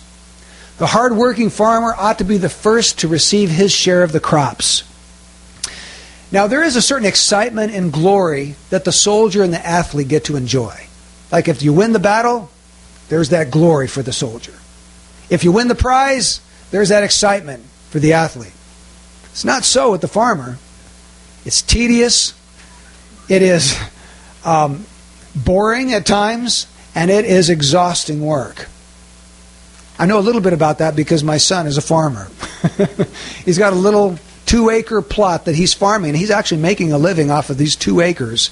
The 0.78 0.88
hard 0.88 1.16
working 1.16 1.50
farmer 1.50 1.94
ought 1.98 2.20
to 2.20 2.24
be 2.24 2.38
the 2.38 2.50
first 2.50 3.00
to 3.00 3.08
receive 3.08 3.50
his 3.50 3.72
share 3.72 4.04
of 4.04 4.12
the 4.12 4.20
crops. 4.20 4.84
Now, 6.32 6.48
there 6.48 6.64
is 6.64 6.76
a 6.76 6.82
certain 6.82 7.08
excitement 7.08 7.74
and 7.74 7.92
glory 7.92 8.56
that 8.70 8.84
the 8.84 8.92
soldier 8.92 9.44
and 9.44 9.54
the 9.54 9.66
athlete 9.66 10.10
get 10.10 10.26
to 10.26 10.36
enjoy. 10.36 10.88
Like 11.32 11.48
if 11.48 11.64
you 11.64 11.74
win 11.74 11.94
the 11.94 12.00
battle, 12.00 12.52
there's 13.10 13.30
that 13.30 13.50
glory 13.50 13.88
for 13.88 14.04
the 14.04 14.14
soldier. 14.14 14.54
If 15.30 15.44
you 15.44 15.52
win 15.52 15.68
the 15.68 15.76
prize, 15.76 16.42
there's 16.72 16.90
that 16.90 17.04
excitement 17.04 17.64
for 17.90 18.00
the 18.00 18.14
athlete. 18.14 18.54
It's 19.32 19.46
not 19.46 19.64
so 19.64 19.92
with 19.92 20.02
the 20.02 20.08
farmer. 20.08 20.58
It's 21.46 21.62
tedious, 21.62 22.34
it 23.30 23.42
is 23.42 23.80
um, 24.44 24.86
boring 25.36 25.94
at 25.94 26.06
times, 26.06 26.68
and 26.94 27.10
it 27.10 27.26
is 27.26 27.50
exhausting 27.50 28.22
work. 28.22 28.68
I 30.00 30.06
know 30.06 30.20
a 30.20 30.22
little 30.22 30.42
bit 30.42 30.54
about 30.54 30.80
that 30.80 30.96
because 30.96 31.24
my 31.24 31.38
son 31.38 31.68
is 31.68 31.78
a 31.78 31.82
farmer. 31.82 32.28
he's 33.46 33.58
got 33.58 33.74
a 33.74 33.76
little 33.76 34.20
two 34.46 34.70
acre 34.70 35.02
plot 35.02 35.46
that 35.46 35.56
he's 35.56 35.74
farming, 35.74 36.12
and 36.12 36.18
he's 36.18 36.32
actually 36.32 36.62
making 36.62 36.92
a 36.94 36.98
living 36.98 37.32
off 37.32 37.50
of 37.50 37.58
these 37.58 37.76
two 37.76 38.02
acres, 38.02 38.52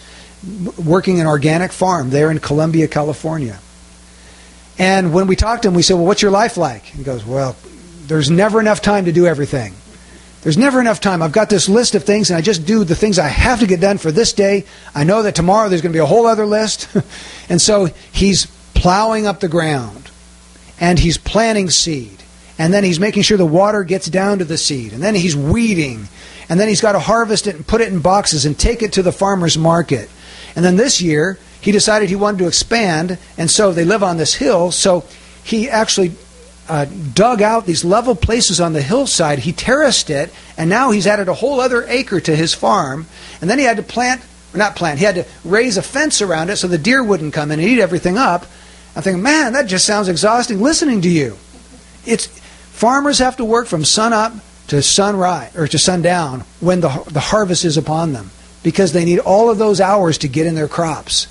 working 0.83 1.19
an 1.19 1.27
organic 1.27 1.71
farm 1.71 2.09
there 2.09 2.31
in 2.31 2.39
Columbia, 2.39 2.87
California. 2.87 3.59
And 4.77 5.13
when 5.13 5.27
we 5.27 5.35
talked 5.35 5.63
to 5.63 5.69
him, 5.69 5.73
we 5.73 5.81
said, 5.81 5.95
Well, 5.95 6.05
what's 6.05 6.21
your 6.21 6.31
life 6.31 6.57
like? 6.57 6.83
He 6.83 7.03
goes, 7.03 7.25
Well, 7.25 7.55
there's 8.07 8.29
never 8.29 8.59
enough 8.59 8.81
time 8.81 9.05
to 9.05 9.11
do 9.11 9.25
everything. 9.25 9.73
There's 10.41 10.57
never 10.57 10.79
enough 10.79 11.01
time. 11.01 11.23
I've 11.23 11.31
got 11.31 11.49
this 11.49 11.67
list 11.67 11.95
of 11.95 12.03
things, 12.03 12.29
and 12.29 12.37
I 12.37 12.41
just 12.41 12.67
do 12.67 12.83
the 12.83 12.95
things 12.95 13.17
I 13.17 13.27
have 13.27 13.61
to 13.61 13.67
get 13.67 13.81
done 13.81 13.97
for 13.97 14.11
this 14.11 14.31
day. 14.31 14.65
I 14.93 15.03
know 15.03 15.23
that 15.23 15.33
tomorrow 15.33 15.69
there's 15.69 15.81
going 15.81 15.91
to 15.91 15.97
be 15.97 16.01
a 16.01 16.05
whole 16.05 16.27
other 16.27 16.45
list. 16.45 16.87
and 17.49 17.59
so 17.59 17.85
he's 18.11 18.45
plowing 18.75 19.25
up 19.25 19.39
the 19.39 19.47
ground, 19.47 20.04
and 20.79 20.99
he's 20.99 21.17
planting 21.17 21.69
seed, 21.69 22.23
and 22.57 22.73
then 22.73 22.83
he's 22.83 22.99
making 22.99 23.23
sure 23.23 23.37
the 23.37 23.45
water 23.45 23.83
gets 23.83 24.07
down 24.07 24.39
to 24.39 24.45
the 24.45 24.57
seed, 24.57 24.93
and 24.93 25.01
then 25.01 25.15
he's 25.15 25.35
weeding, 25.35 26.07
and 26.49 26.59
then 26.59 26.67
he's 26.67 26.81
got 26.81 26.93
to 26.93 26.99
harvest 26.99 27.47
it 27.47 27.55
and 27.55 27.67
put 27.67 27.81
it 27.81 27.91
in 27.91 27.99
boxes 27.99 28.45
and 28.45 28.57
take 28.57 28.81
it 28.81 28.93
to 28.93 29.03
the 29.03 29.11
farmer's 29.11 29.57
market. 29.57 30.09
And 30.55 30.63
then 30.63 30.75
this 30.75 31.01
year, 31.01 31.37
he 31.59 31.71
decided 31.71 32.09
he 32.09 32.15
wanted 32.15 32.39
to 32.39 32.47
expand, 32.47 33.17
and 33.37 33.49
so 33.49 33.71
they 33.71 33.85
live 33.85 34.03
on 34.03 34.17
this 34.17 34.35
hill, 34.35 34.71
so 34.71 35.03
he 35.43 35.69
actually 35.69 36.13
uh, 36.67 36.85
dug 37.13 37.41
out 37.41 37.65
these 37.65 37.85
level 37.85 38.15
places 38.15 38.59
on 38.59 38.73
the 38.73 38.81
hillside. 38.81 39.39
He 39.39 39.51
terraced 39.51 40.09
it, 40.09 40.33
and 40.57 40.69
now 40.69 40.91
he's 40.91 41.07
added 41.07 41.27
a 41.27 41.33
whole 41.33 41.59
other 41.59 41.83
acre 41.87 42.19
to 42.19 42.35
his 42.35 42.53
farm. 42.53 43.07
And 43.41 43.49
then 43.49 43.59
he 43.59 43.65
had 43.65 43.77
to 43.77 43.83
plant, 43.83 44.21
not 44.53 44.75
plant, 44.75 44.99
he 44.99 45.05
had 45.05 45.15
to 45.15 45.25
raise 45.43 45.77
a 45.77 45.81
fence 45.81 46.21
around 46.21 46.49
it 46.49 46.57
so 46.57 46.67
the 46.67 46.77
deer 46.77 47.03
wouldn't 47.03 47.33
come 47.33 47.51
in 47.51 47.59
and 47.59 47.67
eat 47.67 47.79
everything 47.79 48.17
up. 48.17 48.45
I'm 48.95 49.01
thinking, 49.01 49.23
man, 49.23 49.53
that 49.53 49.67
just 49.67 49.85
sounds 49.85 50.07
exhausting 50.07 50.61
listening 50.61 51.01
to 51.01 51.09
you. 51.09 51.37
It's 52.05 52.27
farmers 52.27 53.19
have 53.19 53.37
to 53.37 53.45
work 53.45 53.67
from 53.67 53.83
sun 53.83 54.13
up 54.13 54.33
to 54.67 54.81
sunrise 54.81 55.55
or 55.55 55.67
to 55.67 55.77
sundown 55.77 56.43
when 56.59 56.81
the 56.81 57.03
the 57.11 57.19
harvest 57.19 57.65
is 57.65 57.77
upon 57.77 58.13
them 58.13 58.31
because 58.63 58.93
they 58.93 59.05
need 59.05 59.19
all 59.19 59.49
of 59.49 59.57
those 59.57 59.81
hours 59.81 60.17
to 60.19 60.27
get 60.27 60.47
in 60.47 60.55
their 60.55 60.67
crops. 60.67 61.27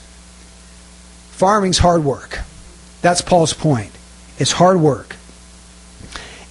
Farming's 1.30 1.78
hard 1.78 2.04
work. 2.04 2.40
That's 3.02 3.22
Paul's 3.22 3.52
point. 3.52 3.90
It's 4.38 4.52
hard 4.52 4.80
work. 4.80 5.16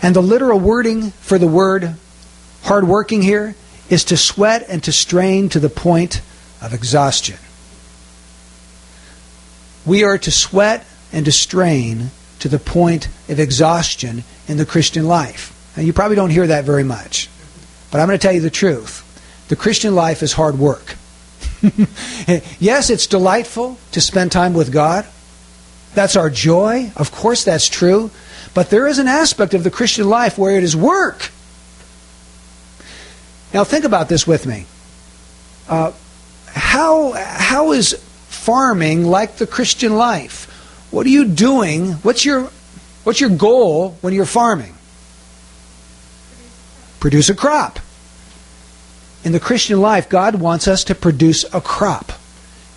And 0.01 0.15
the 0.15 0.21
literal 0.21 0.59
wording 0.59 1.11
for 1.11 1.37
the 1.37 1.47
word 1.47 1.95
hardworking 2.63 3.21
here 3.21 3.55
is 3.89 4.03
to 4.05 4.17
sweat 4.17 4.65
and 4.67 4.83
to 4.83 4.91
strain 4.91 5.47
to 5.49 5.59
the 5.59 5.69
point 5.69 6.21
of 6.61 6.73
exhaustion. 6.73 7.37
We 9.85 10.03
are 10.03 10.17
to 10.17 10.31
sweat 10.31 10.85
and 11.13 11.23
to 11.25 11.31
strain 11.31 12.11
to 12.39 12.49
the 12.49 12.59
point 12.59 13.07
of 13.29 13.39
exhaustion 13.39 14.23
in 14.47 14.57
the 14.57 14.65
Christian 14.65 15.07
life. 15.07 15.51
Now, 15.77 15.83
you 15.83 15.93
probably 15.93 16.15
don't 16.15 16.29
hear 16.29 16.47
that 16.47 16.65
very 16.65 16.83
much, 16.83 17.29
but 17.91 18.01
I'm 18.01 18.07
going 18.07 18.19
to 18.19 18.21
tell 18.21 18.33
you 18.33 18.41
the 18.41 18.49
truth. 18.49 18.99
The 19.47 19.55
Christian 19.55 19.95
life 19.95 20.21
is 20.21 20.33
hard 20.33 20.59
work. 20.59 20.97
yes, 22.59 22.89
it's 22.89 23.07
delightful 23.07 23.77
to 23.91 24.01
spend 24.01 24.31
time 24.31 24.53
with 24.53 24.73
God. 24.73 25.05
That's 25.93 26.15
our 26.15 26.29
joy. 26.29 26.91
Of 26.97 27.11
course, 27.11 27.43
that's 27.43 27.69
true. 27.69 28.11
But 28.53 28.69
there 28.69 28.87
is 28.87 28.99
an 28.99 29.07
aspect 29.07 29.53
of 29.53 29.63
the 29.63 29.71
Christian 29.71 30.09
life 30.09 30.37
where 30.37 30.57
it 30.57 30.63
is 30.63 30.75
work. 30.75 31.31
Now, 33.53 33.63
think 33.63 33.85
about 33.85 34.09
this 34.09 34.27
with 34.27 34.45
me. 34.45 34.65
Uh, 35.69 35.91
how, 36.47 37.13
how 37.13 37.71
is 37.71 37.93
farming 38.27 39.05
like 39.05 39.37
the 39.37 39.47
Christian 39.47 39.95
life? 39.95 40.49
What 40.93 41.07
are 41.07 41.09
you 41.09 41.25
doing? 41.25 41.93
What's 42.03 42.23
your, 42.23 42.51
what's 43.03 43.19
your 43.19 43.31
goal 43.31 43.97
when 44.01 44.13
you're 44.13 44.27
farming? 44.27 44.75
Produce 46.99 47.29
a 47.29 47.35
crop. 47.35 47.79
In 49.23 49.31
the 49.31 49.39
Christian 49.39 49.81
life, 49.81 50.07
God 50.07 50.35
wants 50.35 50.67
us 50.67 50.83
to 50.83 50.93
produce 50.93 51.51
a 51.51 51.61
crop. 51.61 52.11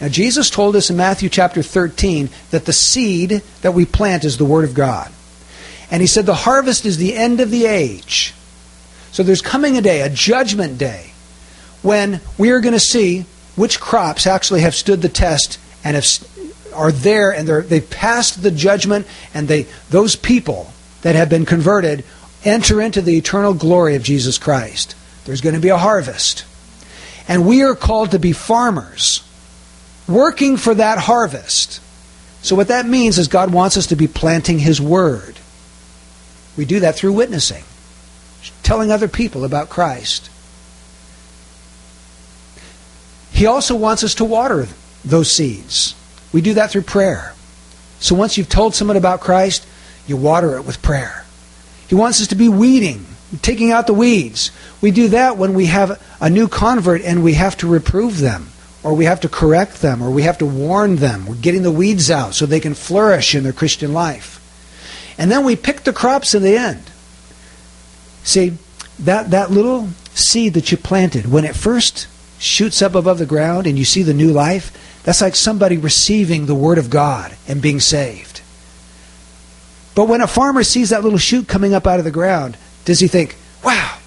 Now, 0.01 0.09
Jesus 0.09 0.49
told 0.49 0.77
us 0.77 0.89
in 0.89 0.97
Matthew 0.97 1.29
chapter 1.29 1.63
13 1.63 2.31
that 2.53 2.65
the 2.65 2.73
seed 2.73 3.43
that 3.61 3.75
we 3.75 3.85
plant 3.85 4.25
is 4.25 4.39
the 4.39 4.47
Word 4.47 4.65
of 4.65 4.73
God. 4.73 5.13
And 5.91 6.01
he 6.01 6.07
said 6.07 6.25
the 6.25 6.35
harvest 6.35 6.87
is 6.87 6.97
the 6.97 7.15
end 7.15 7.41
of 7.41 7.51
the 7.51 7.67
age. 7.67 8.33
So 9.13 9.25
there's 9.25 9.43
coming 9.43 9.77
a 9.77 9.83
day, 9.83 10.01
a 10.01 10.09
judgment 10.09 10.79
day, 10.79 11.13
when 11.83 12.23
we 12.39 12.51
are 12.51 12.61
going 12.61 12.73
to 12.73 12.81
see 12.81 13.27
which 13.57 13.79
crops 13.79 14.27
actually 14.27 14.63
have 14.63 14.75
stood 14.75 15.03
the 15.03 15.11
test 15.11 15.59
and 15.85 15.95
have, 15.97 16.07
are 16.77 16.93
there 16.93 17.33
and 17.33 17.49
they've 17.49 17.91
passed 17.91 18.43
the 18.43 18.51
judgment, 18.51 19.07
and 19.35 19.49
they, 19.49 19.67
those 19.91 20.17
people 20.17 20.73
that 21.03 21.15
have 21.15 21.29
been 21.29 21.47
converted 21.47 22.05
enter 22.45 22.81
into 22.81 23.01
the 23.01 23.17
eternal 23.17 23.55
glory 23.55 23.97
of 23.97 24.03
Jesus 24.03 24.39
Christ. 24.39 24.95
There's 25.25 25.41
going 25.41 25.55
to 25.55 25.61
be 25.61 25.69
a 25.69 25.79
harvest. 25.79 26.45
And 27.29 27.47
we 27.47 27.63
are 27.63 27.75
called 27.75 28.13
to 28.13 28.19
be 28.19 28.33
farmers. 28.33 29.23
working 30.09 30.57
for 30.57 30.75
that 30.75 30.99
harvest. 30.99 31.81
So, 32.43 32.55
what 32.55 32.69
that 32.69 32.87
means 32.87 33.19
is 33.19 33.27
God 33.27 33.53
wants 33.53 33.77
us 33.77 33.89
to 33.89 33.97
be 33.97 34.07
planting 34.07 34.61
His 34.61 34.81
Word. 34.81 35.37
We 36.57 36.65
do 36.65 36.81
that 36.81 36.95
through 36.95 37.13
witnessing, 37.13 37.65
telling 38.63 38.93
other 38.93 39.09
people 39.09 39.45
about 39.45 39.69
Christ. 39.69 40.31
He 43.33 43.47
also 43.47 43.75
wants 43.75 44.05
us 44.05 44.15
to 44.15 44.25
water 44.25 44.69
those 45.05 45.31
seeds. 45.31 45.95
We 46.33 46.41
do 46.41 46.55
that 46.55 46.71
through 46.71 46.83
prayer. 46.83 47.35
So, 47.99 48.15
once 48.15 48.37
you've 48.37 48.49
told 48.49 48.75
someone 48.75 48.97
about 48.97 49.21
Christ, 49.21 49.67
you 50.07 50.17
water 50.17 50.57
it 50.57 50.65
with 50.65 50.83
prayer. 50.83 51.25
He 51.89 51.95
wants 51.95 52.21
us 52.21 52.29
to 52.29 52.35
be 52.35 52.49
weeding, 52.49 53.07
taking 53.43 53.71
out 53.71 53.87
the 53.87 53.95
weeds. 53.95 54.51
We 54.81 54.91
do 54.91 55.09
that 55.09 55.37
when 55.37 55.55
we 55.55 55.67
have 55.67 56.03
a 56.21 56.29
new 56.29 56.49
convert 56.49 57.03
and 57.03 57.25
we 57.25 57.35
have 57.35 57.57
to 57.59 57.67
reprove 57.67 58.19
them 58.19 58.49
or 58.87 58.95
we 58.95 59.07
have 59.07 59.19
to 59.23 59.29
correct 59.29 59.83
them, 59.83 60.01
or 60.01 60.11
we 60.11 60.23
have 60.23 60.39
to 60.39 60.47
warn 60.47 60.95
them. 60.95 61.27
We're 61.27 61.35
getting 61.35 61.65
the 61.65 61.73
weeds 61.73 62.09
out 62.09 62.37
so 62.37 62.47
they 62.47 62.61
can 62.61 62.75
flourish 62.75 63.35
in 63.35 63.43
their 63.43 63.53
Christian 63.53 63.93
life. 63.93 64.41
And 65.19 65.29
then 65.29 65.45
we 65.45 65.57
pick 65.57 65.83
the 65.83 65.93
crops 65.93 66.37
in 66.37 66.45
the 66.45 66.57
end. 66.57 66.85
See, 68.23 68.57
that, 69.01 69.33
that 69.33 69.51
little 69.51 69.89
seed 70.15 70.55
that 70.55 70.71
you 70.71 70.79
planted, 70.79 71.27
when 71.27 71.45
it 71.45 71.57
first 71.57 72.07
shoots 72.39 72.81
up 72.81 72.95
above 72.95 73.19
the 73.19 73.27
ground 73.27 73.67
and 73.67 73.77
you 73.77 73.85
see 73.85 74.05
the 74.05 74.15
new 74.15 74.31
life, 74.31 74.71
that's 75.07 75.23
like 75.23 75.37
somebody 75.37 75.77
receiving 75.77 76.47
the 76.47 76.55
Word 76.55 76.79
of 76.79 76.91
God 76.91 77.37
and 77.47 77.63
being 77.63 77.79
saved. 77.79 78.41
But 79.95 80.09
when 80.09 80.21
a 80.21 80.27
farmer 80.27 80.65
sees 80.65 80.91
that 80.91 81.05
little 81.05 81.17
shoot 81.17 81.47
coming 81.47 81.75
up 81.75 81.87
out 81.87 82.01
of 82.01 82.05
the 82.05 82.11
ground, 82.11 82.57
does 82.85 82.99
he 82.99 83.07
think, 83.07 83.37
wow, 83.65 83.99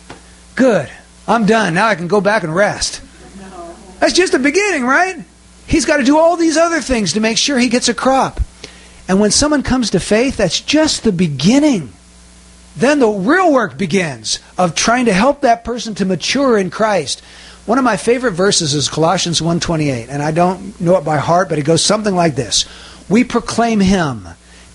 good, 0.57 0.89
I'm 1.25 1.45
done. 1.45 1.73
Now 1.73 1.87
I 1.87 1.95
can 1.95 2.09
go 2.09 2.19
back 2.19 2.43
and 2.43 2.53
rest? 2.53 3.01
No. 3.39 3.73
That's 4.01 4.11
just 4.11 4.33
the 4.33 4.39
beginning, 4.39 4.83
right? 4.83 5.23
He's 5.65 5.85
got 5.85 5.97
to 5.97 6.03
do 6.03 6.17
all 6.17 6.35
these 6.35 6.57
other 6.57 6.81
things 6.81 7.13
to 7.13 7.21
make 7.21 7.37
sure 7.37 7.57
he 7.57 7.69
gets 7.69 7.87
a 7.87 7.93
crop. 7.93 8.41
And 9.07 9.21
when 9.21 9.31
someone 9.31 9.63
comes 9.63 9.91
to 9.91 10.01
faith, 10.01 10.35
that's 10.35 10.59
just 10.59 11.05
the 11.05 11.13
beginning. 11.13 11.93
Then 12.75 12.99
the 12.99 13.07
real 13.07 13.53
work 13.53 13.77
begins 13.77 14.39
of 14.57 14.75
trying 14.75 15.05
to 15.05 15.13
help 15.13 15.41
that 15.41 15.63
person 15.63 15.95
to 15.95 16.05
mature 16.05 16.57
in 16.57 16.69
Christ. 16.69 17.21
One 17.69 17.77
of 17.77 17.83
my 17.83 17.97
favorite 17.97 18.31
verses 18.31 18.73
is 18.73 18.89
Colossians 18.89 19.41
1:28, 19.41 20.07
and 20.09 20.23
I 20.23 20.31
don't 20.31 20.81
know 20.81 20.97
it 20.97 21.03
by 21.05 21.17
heart, 21.17 21.49
but 21.49 21.59
it 21.59 21.65
goes 21.65 21.83
something 21.85 22.15
like 22.15 22.35
this. 22.35 22.65
We 23.07 23.23
proclaim 23.23 23.79
him, 23.79 24.27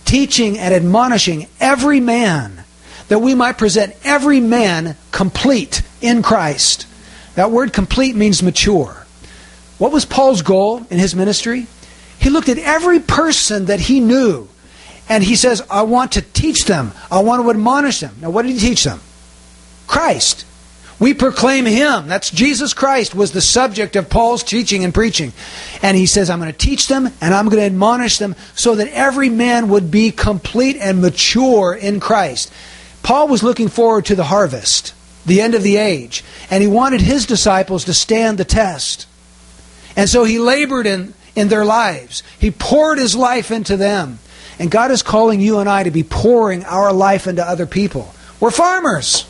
teaching 0.04 0.56
and 0.56 0.72
admonishing 0.72 1.48
every 1.60 1.98
man 1.98 2.62
that 3.08 3.18
we 3.18 3.34
might 3.34 3.58
present 3.58 3.96
every 4.04 4.38
man 4.38 4.96
complete 5.10 5.82
in 6.00 6.22
Christ. 6.22 6.86
That 7.34 7.50
word 7.50 7.72
complete 7.72 8.14
means 8.14 8.44
mature. 8.44 9.04
What 9.78 9.90
was 9.90 10.04
Paul's 10.04 10.42
goal 10.42 10.86
in 10.88 11.00
his 11.00 11.16
ministry? 11.16 11.66
He 12.16 12.30
looked 12.30 12.48
at 12.48 12.58
every 12.58 13.00
person 13.00 13.64
that 13.64 13.80
he 13.80 13.98
knew 13.98 14.46
and 15.08 15.24
he 15.24 15.34
says, 15.34 15.64
I 15.68 15.82
want 15.82 16.12
to 16.12 16.22
teach 16.22 16.66
them. 16.66 16.92
I 17.10 17.18
want 17.24 17.42
to 17.42 17.50
admonish 17.50 17.98
them. 17.98 18.14
Now, 18.20 18.30
what 18.30 18.42
did 18.42 18.52
he 18.52 18.60
teach 18.60 18.84
them? 18.84 19.00
Christ. 19.88 20.44
We 21.00 21.12
proclaim 21.12 21.66
him. 21.66 22.06
That's 22.06 22.30
Jesus 22.30 22.72
Christ 22.72 23.14
was 23.14 23.32
the 23.32 23.40
subject 23.40 23.96
of 23.96 24.08
Paul's 24.08 24.44
teaching 24.44 24.84
and 24.84 24.94
preaching. 24.94 25.32
And 25.82 25.96
he 25.96 26.06
says, 26.06 26.30
I'm 26.30 26.38
going 26.38 26.52
to 26.52 26.56
teach 26.56 26.86
them 26.86 27.08
and 27.20 27.34
I'm 27.34 27.46
going 27.46 27.58
to 27.58 27.66
admonish 27.66 28.18
them 28.18 28.36
so 28.54 28.76
that 28.76 28.88
every 28.88 29.28
man 29.28 29.68
would 29.68 29.90
be 29.90 30.10
complete 30.12 30.76
and 30.76 31.00
mature 31.02 31.74
in 31.74 31.98
Christ. 32.00 32.52
Paul 33.02 33.28
was 33.28 33.42
looking 33.42 33.68
forward 33.68 34.06
to 34.06 34.14
the 34.14 34.24
harvest, 34.24 34.94
the 35.26 35.40
end 35.40 35.54
of 35.54 35.62
the 35.62 35.76
age, 35.76 36.24
and 36.50 36.62
he 36.62 36.68
wanted 36.68 37.00
his 37.00 37.26
disciples 37.26 37.84
to 37.84 37.94
stand 37.94 38.38
the 38.38 38.44
test. 38.44 39.06
And 39.96 40.08
so 40.08 40.24
he 40.24 40.38
labored 40.38 40.86
in, 40.86 41.12
in 41.34 41.48
their 41.48 41.64
lives. 41.64 42.22
He 42.38 42.50
poured 42.50 42.98
his 42.98 43.14
life 43.14 43.50
into 43.50 43.76
them. 43.76 44.20
And 44.58 44.70
God 44.70 44.92
is 44.92 45.02
calling 45.02 45.40
you 45.40 45.58
and 45.58 45.68
I 45.68 45.82
to 45.82 45.90
be 45.90 46.04
pouring 46.04 46.64
our 46.64 46.92
life 46.92 47.26
into 47.26 47.46
other 47.46 47.66
people. 47.66 48.14
We're 48.38 48.52
farmers. 48.52 49.26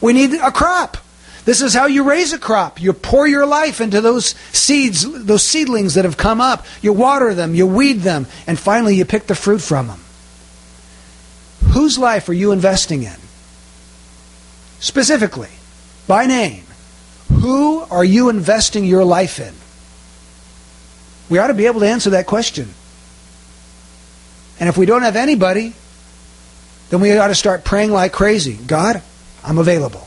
We 0.00 0.12
need 0.12 0.34
a 0.34 0.50
crop. 0.50 0.96
This 1.44 1.62
is 1.62 1.74
how 1.74 1.86
you 1.86 2.04
raise 2.04 2.32
a 2.32 2.38
crop. 2.38 2.80
You 2.80 2.92
pour 2.92 3.26
your 3.26 3.46
life 3.46 3.80
into 3.80 4.00
those 4.00 4.34
seeds, 4.52 5.10
those 5.24 5.42
seedlings 5.42 5.94
that 5.94 6.04
have 6.04 6.16
come 6.16 6.40
up. 6.40 6.66
You 6.82 6.92
water 6.92 7.34
them, 7.34 7.54
you 7.54 7.66
weed 7.66 8.00
them, 8.00 8.26
and 8.46 8.58
finally 8.58 8.94
you 8.94 9.04
pick 9.04 9.26
the 9.26 9.34
fruit 9.34 9.60
from 9.60 9.88
them. 9.88 10.00
Whose 11.72 11.98
life 11.98 12.28
are 12.28 12.34
you 12.34 12.52
investing 12.52 13.02
in? 13.02 13.16
Specifically, 14.80 15.50
by 16.06 16.26
name, 16.26 16.64
who 17.32 17.80
are 17.80 18.04
you 18.04 18.28
investing 18.28 18.84
your 18.84 19.04
life 19.04 19.38
in? 19.38 19.54
We 21.28 21.38
ought 21.38 21.48
to 21.48 21.54
be 21.54 21.66
able 21.66 21.80
to 21.80 21.88
answer 21.88 22.10
that 22.10 22.26
question. 22.26 22.68
And 24.58 24.68
if 24.68 24.76
we 24.76 24.84
don't 24.84 25.02
have 25.02 25.16
anybody, 25.16 25.74
then 26.90 27.00
we 27.00 27.16
ought 27.16 27.28
to 27.28 27.34
start 27.34 27.64
praying 27.64 27.92
like 27.92 28.12
crazy. 28.12 28.54
God, 28.54 29.02
I'm 29.44 29.58
available. 29.58 30.06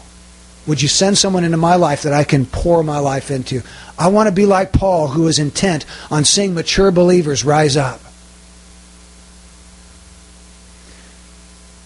Would 0.66 0.82
you 0.82 0.88
send 0.88 1.18
someone 1.18 1.44
into 1.44 1.58
my 1.58 1.76
life 1.76 2.04
that 2.04 2.14
I 2.14 2.24
can 2.24 2.46
pour 2.46 2.84
my 2.84 3.00
life 3.00 3.32
into? 3.32 3.64
I 3.98 4.08
want 4.08 4.28
to 4.28 4.32
be 4.32 4.46
like 4.46 4.72
Paul, 4.72 5.10
who 5.10 5.28
is 5.28 5.38
intent 5.38 5.86
on 6.10 6.24
seeing 6.24 6.54
mature 6.54 6.92
believers 6.92 7.44
rise 7.44 7.76
up. 7.76 8.00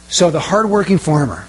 So, 0.10 0.30
the 0.30 0.40
hardworking 0.40 1.00
farmer. 1.00 1.48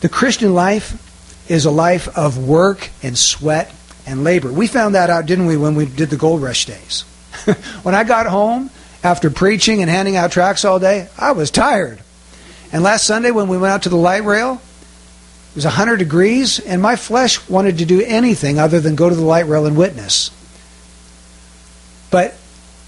The 0.00 0.08
Christian 0.08 0.54
life 0.54 1.04
is 1.50 1.64
a 1.64 1.70
life 1.70 2.08
of 2.16 2.38
work 2.38 2.90
and 3.02 3.16
sweat 3.16 3.72
and 4.06 4.24
labor. 4.24 4.52
We 4.52 4.66
found 4.66 4.94
that 4.94 5.10
out, 5.10 5.26
didn't 5.26 5.46
we, 5.46 5.56
when 5.56 5.74
we 5.74 5.86
did 5.86 6.10
the 6.10 6.16
gold 6.16 6.42
rush 6.42 6.66
days? 6.66 7.02
when 7.82 7.94
I 7.94 8.04
got 8.04 8.26
home 8.26 8.70
after 9.04 9.30
preaching 9.30 9.80
and 9.80 9.90
handing 9.90 10.16
out 10.16 10.32
tracts 10.32 10.64
all 10.64 10.78
day, 10.78 11.08
I 11.16 11.32
was 11.32 11.50
tired. 11.50 12.00
And 12.72 12.82
last 12.82 13.06
Sunday, 13.06 13.30
when 13.30 13.48
we 13.48 13.56
went 13.56 13.72
out 13.72 13.82
to 13.82 13.88
the 13.88 13.96
light 13.96 14.24
rail, 14.24 14.60
it 15.50 15.54
was 15.54 15.64
100 15.64 15.96
degrees, 15.96 16.60
and 16.60 16.82
my 16.82 16.96
flesh 16.96 17.48
wanted 17.48 17.78
to 17.78 17.84
do 17.84 18.02
anything 18.02 18.58
other 18.58 18.80
than 18.80 18.94
go 18.94 19.08
to 19.08 19.14
the 19.14 19.24
light 19.24 19.46
rail 19.46 19.66
and 19.66 19.76
witness. 19.76 20.30
But 22.10 22.34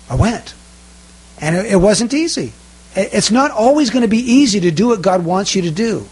I 0.09 0.17
went. 0.17 0.55
And 1.41 1.57
it 1.57 1.81
wasn't 1.81 2.13
easy. 2.13 2.53
It's 2.95 3.31
not 3.31 3.51
always 3.51 3.91
going 3.91 4.03
to 4.03 4.09
be 4.09 4.19
easy 4.19 4.61
to 4.61 4.71
do 4.71 4.89
what 4.89 5.01
God 5.01 5.25
wants 5.25 5.55
you 5.55 5.63
to 5.63 5.71
do. 5.71 6.07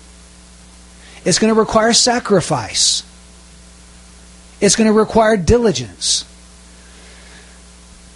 It's 1.24 1.38
going 1.38 1.52
to 1.52 1.58
require 1.58 1.92
sacrifice. 1.92 3.02
It's 4.60 4.76
going 4.76 4.86
to 4.86 4.92
require 4.92 5.36
diligence. 5.36 6.24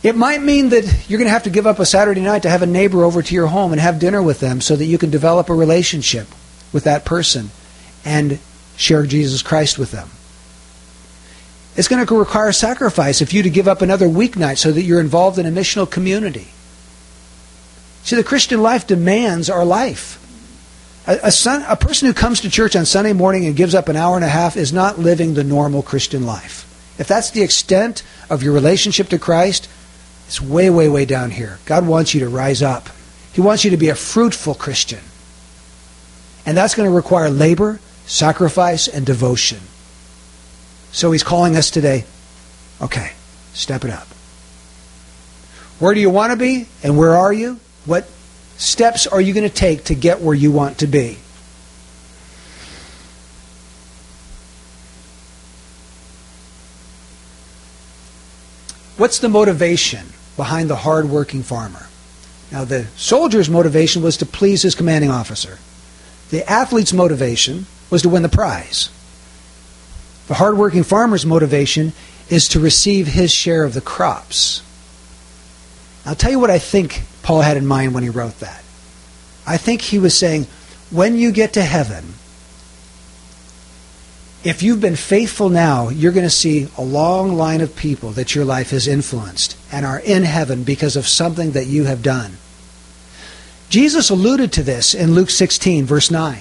It 0.03 0.17
might 0.17 0.43
mean 0.43 0.71
that 0.71 1.09
you're 1.09 1.19
going 1.19 1.29
to 1.29 1.33
have 1.33 1.45
to 1.45 1.51
give 1.51 1.67
up 1.67 1.79
a 1.79 1.87
Saturday 1.87 2.21
night 2.21 2.43
to 2.43 2.51
have 2.51 2.63
a 2.63 2.67
neighbor 2.67 3.05
over 3.05 3.23
to 3.23 3.35
your 3.35 3.47
home 3.47 3.71
and 3.73 3.81
have 3.81 4.01
dinner 4.01 4.21
with 4.21 4.41
them 4.41 4.61
so 4.61 4.75
that 4.75 4.85
you 4.85 4.99
can 4.99 5.11
develop 5.11 5.49
a 5.49 5.55
relationship 5.55 6.27
with 6.73 6.85
that 6.85 7.05
person 7.05 7.51
and 8.05 8.41
share 8.77 9.07
Jesus 9.07 9.43
Christ 9.43 9.79
with 9.79 9.93
them. 9.93 10.11
It's 11.77 11.89
going 11.89 12.05
to 12.05 12.19
require 12.19 12.53
sacrifice 12.53 13.23
if 13.23 13.33
you 13.33 13.45
to 13.45 13.51
give 13.51 13.69
up 13.69 13.81
another 13.81 14.09
weeknight 14.09 14.59
so 14.59 14.73
that 14.73 14.83
you're 14.83 15.01
involved 15.01 15.39
in 15.39 15.47
a 15.47 15.51
missional 15.51 15.89
community. 15.89 16.49
See, 18.03 18.17
the 18.17 18.25
Christian 18.25 18.61
life 18.61 18.87
demands 18.87 19.49
our 19.49 19.65
life. 19.65 20.19
A, 21.07 21.19
a, 21.25 21.33
son, 21.33 21.65
a 21.69 21.77
person 21.77 22.09
who 22.09 22.15
comes 22.15 22.41
to 22.41 22.51
church 22.51 22.75
on 22.75 22.85
Sunday 22.85 23.13
morning 23.13 23.47
and 23.47 23.57
gives 23.57 23.75
up 23.75 23.89
an 23.89 23.97
hour 23.97 24.17
and 24.17 24.25
a 24.25 24.29
half 24.29 24.57
is 24.57 24.73
not 24.73 24.99
living 24.99 25.35
the 25.35 25.45
normal 25.45 25.83
Christian 25.83 26.27
life. 26.27 26.69
If 26.99 27.07
that's 27.07 27.31
the 27.31 27.43
extent 27.43 28.03
of 28.29 28.43
your 28.43 28.53
relationship 28.53 29.09
to 29.09 29.19
Christ, 29.19 29.69
it's 30.33 30.41
way, 30.41 30.71
way, 30.71 30.89
way 30.89 31.05
down 31.05 31.31
here. 31.31 31.59
God 31.67 31.87
wants 31.87 32.15
you 32.15 32.21
to 32.21 32.29
rise 32.31 32.63
up. 32.63 32.89
He 33.35 33.43
wants 33.43 33.67
you 33.67 33.71
to 33.73 33.77
be 33.77 33.91
a 33.91 33.95
fruitful 33.95 34.55
Christian. 34.55 35.01
And 36.47 36.57
that's 36.57 36.75
going 36.75 36.89
to 36.89 36.97
require 36.97 37.29
labor, 37.29 37.81
sacrifice, 38.07 38.89
and 38.89 39.05
devotion. 39.05 39.61
So 40.91 41.13
he's 41.13 41.23
calling 41.23 41.55
us 41.55 41.71
today 41.71 42.07
okay, 42.81 43.13
step 43.53 43.85
it 43.85 43.91
up. 43.91 44.07
Where 45.79 45.93
do 45.93 46.01
you 46.01 46.09
want 46.09 46.31
to 46.31 46.39
be? 46.39 46.67
And 46.83 46.97
where 46.97 47.15
are 47.15 47.33
you? 47.35 47.61
What 47.85 48.09
steps 48.57 49.07
are 49.07 49.21
you 49.21 49.35
going 49.35 49.47
to 49.47 49.55
take 49.55 49.85
to 49.85 49.95
get 49.95 50.23
where 50.23 50.35
you 50.35 50.51
want 50.51 50.79
to 50.79 50.87
be? 50.87 51.19
What's 58.97 59.19
the 59.19 59.29
motivation 59.29 60.07
behind 60.37 60.71
the 60.71 60.77
hard-working 60.77 61.43
farmer? 61.43 61.87
Now, 62.51 62.65
the 62.65 62.87
soldier's 62.97 63.49
motivation 63.49 64.03
was 64.03 64.17
to 64.19 64.27
please 64.27 64.63
his 64.63 64.75
commanding 64.75 65.11
officer. 65.11 65.59
The 66.31 66.51
athlete's 66.51 66.93
motivation 66.93 67.67
was 67.91 68.03
to 68.03 68.09
win 68.09 68.23
the 68.23 68.29
prize. 68.29 68.91
The 70.29 70.35
hard-working 70.35 70.85
farmer's 70.85 71.27
motivation 71.27 71.93
is 72.29 72.49
to 72.49 72.61
receive 72.61 73.07
his 73.07 73.33
share 73.33 73.65
of 73.65 73.75
the 73.75 73.81
crops. 73.81 74.63
I'll 76.07 76.15
tell 76.15 76.31
you 76.31 76.39
what 76.39 76.51
I 76.51 76.59
think 76.59 77.03
Paul 77.23 77.43
had 77.43 77.57
in 77.57 77.67
mind 77.67 77.95
when 77.95 78.03
he 78.03 78.09
wrote 78.09 78.41
that. 78.41 78.63
I 79.47 79.57
think 79.57 79.83
he 79.83 79.99
was 79.99 80.17
saying, 80.17 80.47
when 80.91 81.17
you 81.17 81.33
get 81.33 81.53
to 81.55 81.63
heaven, 81.63 82.15
if 84.45 84.63
you've 84.63 84.81
been 84.81 84.97
faithful 84.97 85.49
now, 85.49 85.89
you're 85.89 86.13
going 86.13 86.27
to 86.27 86.31
see 86.31 86.69
a 86.77 86.83
long 86.83 87.35
line 87.35 87.61
of 87.61 87.77
people 87.77 88.11
that 88.13 88.35
your 88.35 88.45
life 88.45 88.71
has 88.71 88.89
influenced 88.89 89.57
and 89.71 89.87
are 89.87 90.01
in 90.01 90.25
heaven 90.25 90.65
because 90.65 90.97
of 90.97 91.07
something 91.07 91.53
that 91.53 91.67
you 91.67 91.85
have 91.85 92.03
done. 92.03 92.39
Jesus 93.69 94.11
alluded 94.11 94.53
to 94.53 94.63
this 94.63 94.95
in 94.95 95.15
Luke 95.15 95.31
16, 95.31 95.85
verse 95.87 96.11
9. 96.11 96.41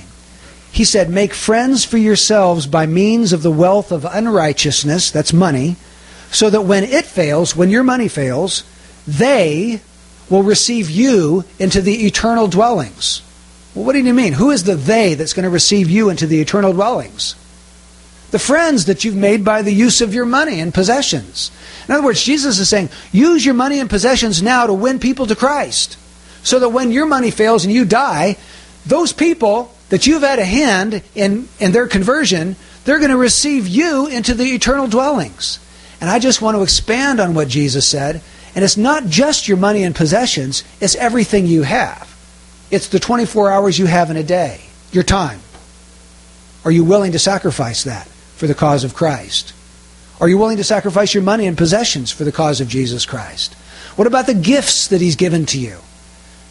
He 0.72 0.84
said, 0.84 1.10
Make 1.10 1.34
friends 1.34 1.86
for 1.86 1.98
yourselves 1.98 2.66
by 2.66 2.86
means 2.86 3.34
of 3.34 3.44
the 3.44 3.52
wealth 3.52 3.92
of 3.92 4.06
unrighteousness, 4.06 5.12
that's 5.12 5.34
money, 5.34 5.76
so 6.32 6.50
that 6.50 6.62
when 6.62 6.84
it 6.84 7.06
fails, 7.06 7.56
when 7.56 7.70
your 7.70 7.84
money 7.84 8.08
fails, 8.08 8.64
they 9.06 9.82
will 10.30 10.44
receive 10.44 10.90
you 10.90 11.44
into 11.60 11.82
the 11.82 12.06
eternal 12.06 12.48
dwellings. 12.48 13.22
Well, 13.76 13.86
what 13.86 13.94
do 13.94 14.00
you 14.00 14.14
mean? 14.14 14.34
Who 14.34 14.50
is 14.50 14.64
the 14.64 14.76
they 14.76 15.14
that's 15.14 15.34
going 15.34 15.44
to 15.44 15.50
receive 15.50 15.90
you 15.90 16.10
into 16.10 16.26
the 16.26 16.42
eternal 16.42 16.74
dwellings? 16.74 17.36
The 18.32 18.40
friends 18.40 18.86
that 18.86 19.04
you've 19.04 19.16
made 19.16 19.44
by 19.44 19.62
the 19.62 19.74
use 19.74 20.02
of 20.02 20.14
your 20.14 20.26
money 20.26 20.60
and 20.60 20.74
possessions. 20.74 21.52
In 21.88 21.94
other 21.94 22.04
words, 22.04 22.24
Jesus 22.24 22.60
is 22.60 22.70
saying, 22.70 22.90
use 23.12 23.46
your 23.46 23.54
money 23.54 23.80
and 23.80 23.90
possessions 23.90 24.42
now 24.42 24.66
to 24.66 24.74
win 24.74 25.00
people 25.00 25.28
to 25.28 25.36
Christ. 25.36 25.98
So 26.44 26.60
that 26.60 26.70
when 26.70 26.92
your 26.92 27.06
money 27.06 27.30
fails 27.30 27.66
and 27.66 27.74
you 27.74 27.86
die, 27.86 28.38
those 28.86 29.14
people 29.14 29.74
that 29.90 30.08
you've 30.08 30.24
had 30.24 30.40
a 30.40 30.46
hand 30.46 31.04
in, 31.14 31.50
in 31.60 31.74
their 31.74 31.88
conversion, 31.88 32.56
they're 32.86 33.00
going 33.00 33.12
to 33.12 33.18
receive 33.18 33.68
you 33.68 34.08
into 34.08 34.34
the 34.34 34.46
eternal 34.46 34.88
dwellings. 34.88 35.60
And 36.00 36.10
I 36.10 36.18
just 36.18 36.42
want 36.42 36.56
to 36.56 36.64
expand 36.64 37.20
on 37.20 37.34
what 37.34 37.48
Jesus 37.48 37.88
said. 37.88 38.22
And 38.56 38.64
it's 38.64 38.78
not 38.78 39.06
just 39.06 39.48
your 39.48 39.58
money 39.58 39.84
and 39.84 39.96
possessions, 39.96 40.64
it's 40.80 40.96
everything 40.96 41.46
you 41.46 41.64
have. 41.64 42.08
It's 42.72 42.88
the 42.88 43.00
24 43.00 43.52
hours 43.52 43.78
you 43.78 43.86
have 43.86 44.10
in 44.10 44.18
a 44.18 44.24
day, 44.24 44.62
your 44.92 45.04
time. 45.04 45.40
Are 46.64 46.72
you 46.72 46.84
willing 46.84 47.12
to 47.12 47.20
sacrifice 47.20 47.84
that 47.84 48.08
for 48.42 48.48
the 48.48 48.56
cause 48.56 48.84
of 48.84 48.96
Christ? 48.96 49.54
Are 50.20 50.28
you 50.28 50.36
willing 50.36 50.58
to 50.58 50.64
sacrifice 50.64 51.14
your 51.14 51.22
money 51.22 51.46
and 51.46 51.56
possessions 51.56 52.10
for 52.10 52.24
the 52.24 52.32
cause 52.32 52.60
of 52.60 52.68
Jesus 52.68 53.06
Christ? 53.06 53.54
What 53.98 54.08
about 54.08 54.26
the 54.26 54.34
gifts 54.34 54.88
that 54.88 55.00
He's 55.00 55.16
given 55.16 55.46
to 55.46 55.60
you? 55.60 55.78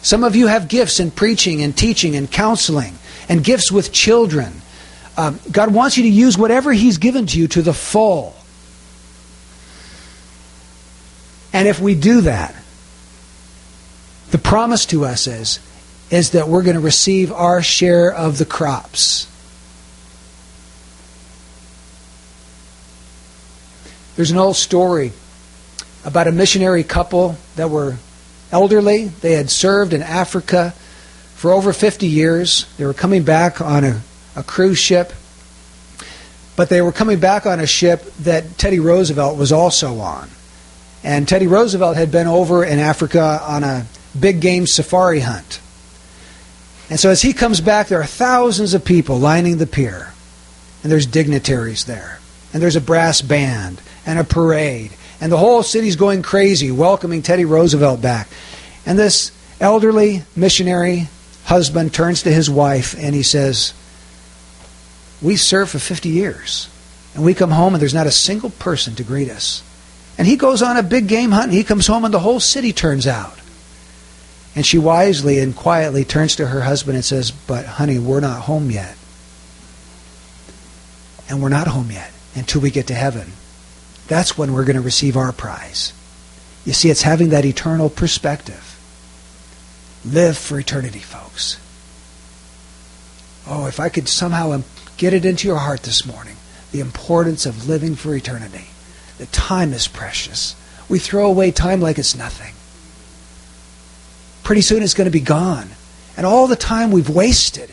Some 0.01 0.23
of 0.23 0.33
you 0.33 0.47
have 0.47 0.69
gifts 0.69 1.01
in 1.01 1.11
preaching 1.11 1.61
and 1.61 1.77
teaching 1.77 2.15
and 2.15 2.31
counseling 2.31 2.95
and 3.27 3.43
gifts 3.43 3.73
with 3.73 3.91
children. 3.91 4.53
Um, 5.17 5.41
God 5.51 5.73
wants 5.73 5.97
you 5.97 6.03
to 6.03 6.09
use 6.09 6.37
whatever 6.37 6.71
He's 6.71 6.97
given 6.97 7.25
to 7.25 7.37
you 7.37 7.49
to 7.49 7.61
the 7.61 7.73
full. 7.73 8.37
And 11.51 11.67
if 11.67 11.81
we 11.81 11.93
do 11.93 12.21
that, 12.21 12.55
the 14.29 14.37
promise 14.37 14.85
to 14.85 15.03
us 15.03 15.27
is, 15.27 15.59
is 16.09 16.29
that 16.29 16.47
we're 16.47 16.63
going 16.63 16.77
to 16.77 16.79
receive 16.79 17.33
our 17.33 17.61
share 17.61 18.13
of 18.13 18.37
the 18.37 18.45
crops. 18.45 19.27
There's 24.21 24.29
an 24.29 24.37
old 24.37 24.55
story 24.55 25.13
about 26.05 26.27
a 26.27 26.31
missionary 26.31 26.83
couple 26.83 27.37
that 27.55 27.71
were 27.71 27.95
elderly. 28.51 29.05
They 29.05 29.31
had 29.31 29.49
served 29.49 29.93
in 29.93 30.03
Africa 30.03 30.75
for 31.33 31.49
over 31.49 31.73
50 31.73 32.05
years. 32.05 32.67
They 32.77 32.85
were 32.85 32.93
coming 32.93 33.23
back 33.23 33.61
on 33.61 33.83
a, 33.83 34.01
a 34.35 34.43
cruise 34.43 34.77
ship, 34.77 35.11
but 36.55 36.69
they 36.69 36.83
were 36.83 36.91
coming 36.91 37.19
back 37.19 37.47
on 37.47 37.59
a 37.59 37.65
ship 37.65 38.13
that 38.19 38.59
Teddy 38.59 38.79
Roosevelt 38.79 39.39
was 39.39 39.51
also 39.51 39.97
on. 39.97 40.29
And 41.03 41.27
Teddy 41.27 41.47
Roosevelt 41.47 41.97
had 41.97 42.11
been 42.11 42.27
over 42.27 42.63
in 42.63 42.77
Africa 42.77 43.41
on 43.41 43.63
a 43.63 43.87
big 44.19 44.39
game 44.39 44.67
safari 44.67 45.21
hunt. 45.21 45.59
And 46.91 46.99
so 46.99 47.09
as 47.09 47.23
he 47.23 47.33
comes 47.33 47.59
back, 47.59 47.87
there 47.87 48.01
are 48.01 48.05
thousands 48.05 48.75
of 48.75 48.85
people 48.85 49.17
lining 49.17 49.57
the 49.57 49.65
pier. 49.65 50.13
And 50.83 50.91
there's 50.91 51.07
dignitaries 51.07 51.85
there. 51.85 52.19
And 52.53 52.61
there's 52.61 52.75
a 52.75 52.81
brass 52.81 53.23
band 53.23 53.81
and 54.05 54.19
a 54.19 54.23
parade. 54.23 54.91
And 55.19 55.31
the 55.31 55.37
whole 55.37 55.63
city's 55.63 55.95
going 55.95 56.21
crazy, 56.21 56.71
welcoming 56.71 57.21
Teddy 57.21 57.45
Roosevelt 57.45 58.01
back. 58.01 58.27
And 58.85 58.97
this 58.97 59.31
elderly 59.59 60.23
missionary 60.35 61.07
husband 61.45 61.93
turns 61.93 62.23
to 62.23 62.31
his 62.31 62.49
wife 62.49 62.95
and 62.97 63.13
he 63.13 63.23
says, 63.23 63.73
We 65.21 65.35
served 65.35 65.71
for 65.71 65.79
50 65.79 66.09
years. 66.09 66.69
And 67.13 67.25
we 67.25 67.33
come 67.33 67.51
home 67.51 67.73
and 67.73 67.81
there's 67.81 67.93
not 67.93 68.07
a 68.07 68.11
single 68.11 68.49
person 68.49 68.95
to 68.95 69.03
greet 69.03 69.29
us. 69.29 69.63
And 70.17 70.27
he 70.27 70.37
goes 70.37 70.61
on 70.61 70.77
a 70.77 70.83
big 70.83 71.07
game 71.07 71.31
hunt 71.31 71.45
and 71.45 71.53
he 71.53 71.63
comes 71.63 71.87
home 71.87 72.05
and 72.05 72.13
the 72.13 72.19
whole 72.19 72.39
city 72.39 72.73
turns 72.73 73.05
out. 73.05 73.37
And 74.55 74.65
she 74.65 74.77
wisely 74.77 75.39
and 75.39 75.55
quietly 75.55 76.03
turns 76.03 76.35
to 76.37 76.47
her 76.47 76.61
husband 76.61 76.95
and 76.95 77.05
says, 77.05 77.31
But 77.31 77.65
honey, 77.65 77.99
we're 77.99 78.19
not 78.19 78.41
home 78.41 78.71
yet. 78.71 78.97
And 81.29 81.41
we're 81.41 81.49
not 81.49 81.67
home 81.67 81.91
yet 81.91 82.11
until 82.35 82.61
we 82.61 82.71
get 82.71 82.87
to 82.87 82.93
heaven. 82.93 83.31
That's 84.11 84.37
when 84.37 84.51
we're 84.51 84.65
going 84.65 84.75
to 84.75 84.81
receive 84.81 85.15
our 85.15 85.31
prize. 85.31 85.93
You 86.65 86.73
see, 86.73 86.89
it's 86.89 87.03
having 87.03 87.29
that 87.29 87.45
eternal 87.45 87.89
perspective. 87.89 88.77
Live 90.03 90.37
for 90.37 90.59
eternity, 90.59 90.99
folks. 90.99 91.57
Oh, 93.47 93.67
if 93.67 93.79
I 93.79 93.87
could 93.87 94.09
somehow 94.09 94.63
get 94.97 95.13
it 95.13 95.23
into 95.23 95.47
your 95.47 95.59
heart 95.59 95.83
this 95.83 96.05
morning 96.05 96.35
the 96.73 96.81
importance 96.81 97.45
of 97.45 97.69
living 97.69 97.95
for 97.95 98.13
eternity. 98.13 98.65
The 99.17 99.27
time 99.27 99.71
is 99.71 99.87
precious. 99.87 100.57
We 100.89 100.99
throw 100.99 101.27
away 101.27 101.51
time 101.51 101.79
like 101.79 101.97
it's 101.97 102.13
nothing. 102.13 102.53
Pretty 104.43 104.61
soon 104.61 104.83
it's 104.83 104.93
going 104.93 105.05
to 105.05 105.09
be 105.11 105.21
gone. 105.21 105.69
And 106.17 106.25
all 106.25 106.47
the 106.47 106.57
time 106.57 106.91
we've 106.91 107.09
wasted, 107.09 107.69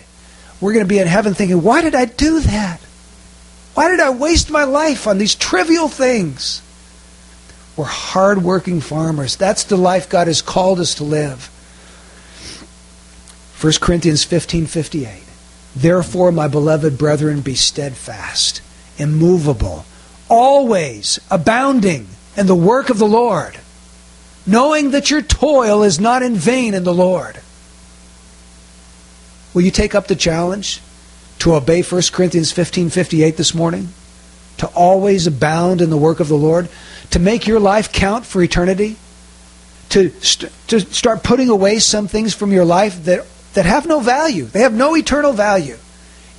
we're 0.61 0.73
going 0.73 0.85
to 0.85 0.89
be 0.89 1.01
in 1.01 1.09
heaven 1.09 1.35
thinking, 1.35 1.65
why 1.65 1.83
did 1.83 1.97
I 1.97 2.05
do 2.05 2.39
that? 2.39 2.81
Why 3.79 3.87
did 3.87 4.01
I 4.01 4.11
waste 4.11 4.51
my 4.51 4.65
life 4.65 5.07
on 5.07 5.19
these 5.19 5.37
trivial 5.37 5.87
things? 5.87 6.63
We're 7.77 7.85
hardworking 7.85 8.81
farmers. 8.81 9.37
That's 9.37 9.63
the 9.63 9.77
life 9.77 10.09
God 10.09 10.27
has 10.27 10.43
called 10.43 10.81
us 10.81 10.97
to 10.97 11.05
live. 11.05 11.49
1 13.61 13.81
Corinthians 13.81 14.25
15:58. 14.25 15.23
Therefore, 15.77 16.33
my 16.33 16.49
beloved 16.49 16.99
brethren, 16.99 17.41
be 17.41 17.55
steadfast, 17.55 18.63
immovable, 18.97 19.85
always 20.29 21.21
abounding 21.31 22.09
in 22.37 22.49
the 22.49 22.57
work 22.57 22.91
of 22.91 22.99
the 22.99 23.07
Lord, 23.07 23.61
knowing 24.45 24.91
that 24.91 25.09
your 25.09 25.23
toil 25.23 25.85
is 25.85 26.01
not 26.01 26.25
in 26.25 26.35
vain 26.35 26.75
in 26.75 26.83
the 26.83 26.93
Lord. 26.93 27.39
Will 29.55 29.63
you 29.63 29.71
take 29.71 29.95
up 29.95 30.09
the 30.09 30.17
challenge 30.17 30.81
to 31.41 31.55
obey 31.55 31.83
1 31.83 32.13
Corinthians 32.13 32.53
15:58 32.53 33.37
this 33.37 33.55
morning? 33.55 33.89
To 34.59 34.67
always 34.69 35.27
abound 35.27 35.81
in 35.81 35.91
the 35.91 35.97
work 35.97 36.21
of 36.21 36.29
the 36.29 36.37
Lord, 36.37 36.69
to 37.11 37.19
make 37.19 37.47
your 37.47 37.61
life 37.61 37.93
count 37.93 38.27
for 38.27 38.43
eternity? 38.43 38.97
To, 39.91 40.11
st- 40.21 40.53
to 40.67 40.81
start 40.81 41.23
putting 41.23 41.49
away 41.49 41.79
some 41.79 42.09
things 42.09 42.35
from 42.35 42.53
your 42.53 42.65
life 42.65 43.05
that, 43.05 43.25
that 43.55 43.65
have 43.65 43.87
no 43.87 44.01
value. 44.01 44.45
They 44.45 44.61
have 44.61 44.75
no 44.75 44.97
eternal 44.97 45.33
value. 45.33 45.79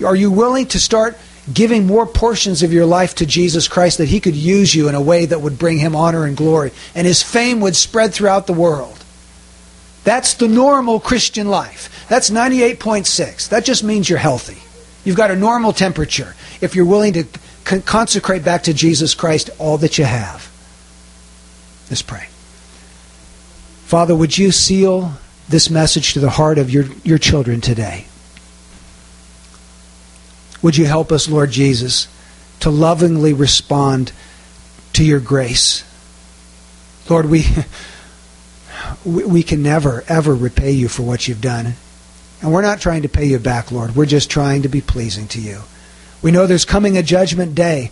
Are 0.05 0.15
you 0.15 0.29
willing 0.29 0.67
to 0.67 0.79
start 0.79 1.17
giving 1.51 1.87
more 1.87 2.05
portions 2.05 2.61
of 2.61 2.71
your 2.71 2.85
life 2.85 3.15
to 3.15 3.25
Jesus 3.25 3.67
Christ 3.67 3.97
that 3.97 4.09
He 4.09 4.19
could 4.19 4.35
use 4.35 4.75
you 4.75 4.87
in 4.87 4.95
a 4.95 5.01
way 5.01 5.25
that 5.25 5.41
would 5.41 5.57
bring 5.57 5.79
Him 5.79 5.95
honor 5.95 6.25
and 6.25 6.37
glory, 6.37 6.71
and 6.93 7.07
His 7.07 7.23
fame 7.23 7.59
would 7.61 7.75
spread 7.75 8.13
throughout 8.13 8.47
the 8.47 8.53
world. 8.53 9.03
That's 10.03 10.35
the 10.35 10.47
normal 10.47 10.99
Christian 10.99 11.49
life. 11.49 12.07
That's 12.07 12.29
98.6. 12.29 13.49
That 13.49 13.65
just 13.65 13.83
means 13.83 14.09
you're 14.09 14.19
healthy. 14.19 14.61
You've 15.03 15.15
got 15.15 15.31
a 15.31 15.35
normal 15.35 15.73
temperature 15.73 16.35
if 16.61 16.75
you're 16.75 16.85
willing 16.85 17.13
to 17.13 17.25
con- 17.63 17.81
consecrate 17.81 18.43
back 18.43 18.63
to 18.63 18.73
Jesus 18.73 19.13
Christ 19.13 19.49
all 19.57 19.77
that 19.77 19.97
you 19.97 20.05
have. 20.05 20.51
Let's 21.89 22.01
pray. 22.01 22.27
Father, 23.85 24.15
would 24.15 24.37
you 24.37 24.51
seal 24.51 25.13
this 25.47 25.69
message 25.69 26.13
to 26.13 26.19
the 26.19 26.29
heart 26.29 26.57
of 26.57 26.69
your, 26.69 26.85
your 27.03 27.17
children 27.17 27.61
today? 27.61 28.05
Would 30.61 30.77
you 30.77 30.85
help 30.85 31.11
us, 31.11 31.29
Lord 31.29 31.51
Jesus, 31.51 32.07
to 32.59 32.69
lovingly 32.69 33.33
respond 33.33 34.11
to 34.93 35.03
your 35.03 35.19
grace? 35.19 35.83
Lord, 37.09 37.27
we, 37.27 37.45
we 39.05 39.41
can 39.41 39.63
never, 39.63 40.03
ever 40.07 40.35
repay 40.35 40.71
you 40.71 40.89
for 40.89 41.03
what 41.03 41.27
you've 41.27 41.41
done. 41.41 41.73
And 42.41 42.53
we're 42.53 42.61
not 42.61 42.79
trying 42.79 43.01
to 43.01 43.09
pay 43.09 43.25
you 43.25 43.39
back, 43.39 43.71
Lord. 43.71 43.95
We're 43.95 44.05
just 44.05 44.29
trying 44.29 44.61
to 44.61 44.69
be 44.69 44.81
pleasing 44.81 45.27
to 45.29 45.41
you. 45.41 45.61
We 46.21 46.31
know 46.31 46.47
there's 46.47 46.65
coming 46.65 46.97
a 46.97 47.03
judgment 47.03 47.55
day 47.55 47.91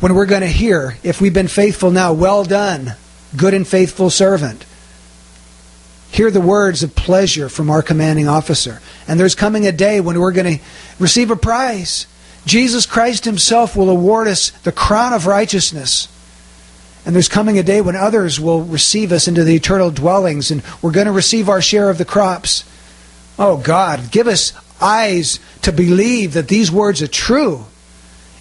when 0.00 0.14
we're 0.14 0.26
going 0.26 0.42
to 0.42 0.46
hear, 0.46 0.96
if 1.02 1.20
we've 1.20 1.34
been 1.34 1.48
faithful 1.48 1.90
now, 1.90 2.12
well 2.12 2.44
done, 2.44 2.94
good 3.36 3.54
and 3.54 3.66
faithful 3.66 4.10
servant. 4.10 4.64
Hear 6.10 6.30
the 6.30 6.40
words 6.40 6.82
of 6.82 6.94
pleasure 6.94 7.48
from 7.48 7.68
our 7.68 7.82
commanding 7.82 8.28
officer. 8.28 8.80
And 9.06 9.18
there's 9.18 9.34
coming 9.34 9.66
a 9.66 9.72
day 9.72 10.00
when 10.00 10.18
we're 10.20 10.32
going 10.32 10.58
to 10.58 10.64
receive 10.98 11.30
a 11.30 11.36
prize. 11.36 12.06
Jesus 12.46 12.86
Christ 12.86 13.24
Himself 13.24 13.76
will 13.76 13.90
award 13.90 14.28
us 14.28 14.50
the 14.50 14.72
crown 14.72 15.12
of 15.12 15.26
righteousness. 15.26 16.08
And 17.04 17.14
there's 17.14 17.28
coming 17.28 17.58
a 17.58 17.62
day 17.62 17.80
when 17.80 17.96
others 17.96 18.40
will 18.40 18.62
receive 18.62 19.12
us 19.12 19.28
into 19.28 19.44
the 19.44 19.54
eternal 19.54 19.90
dwellings, 19.90 20.50
and 20.50 20.62
we're 20.80 20.92
going 20.92 21.06
to 21.06 21.12
receive 21.12 21.48
our 21.48 21.60
share 21.60 21.90
of 21.90 21.98
the 21.98 22.04
crops. 22.04 22.64
Oh 23.38 23.56
God, 23.56 24.10
give 24.10 24.26
us 24.26 24.52
eyes 24.80 25.38
to 25.62 25.72
believe 25.72 26.32
that 26.34 26.48
these 26.48 26.70
words 26.70 27.02
are 27.02 27.08
true. 27.08 27.66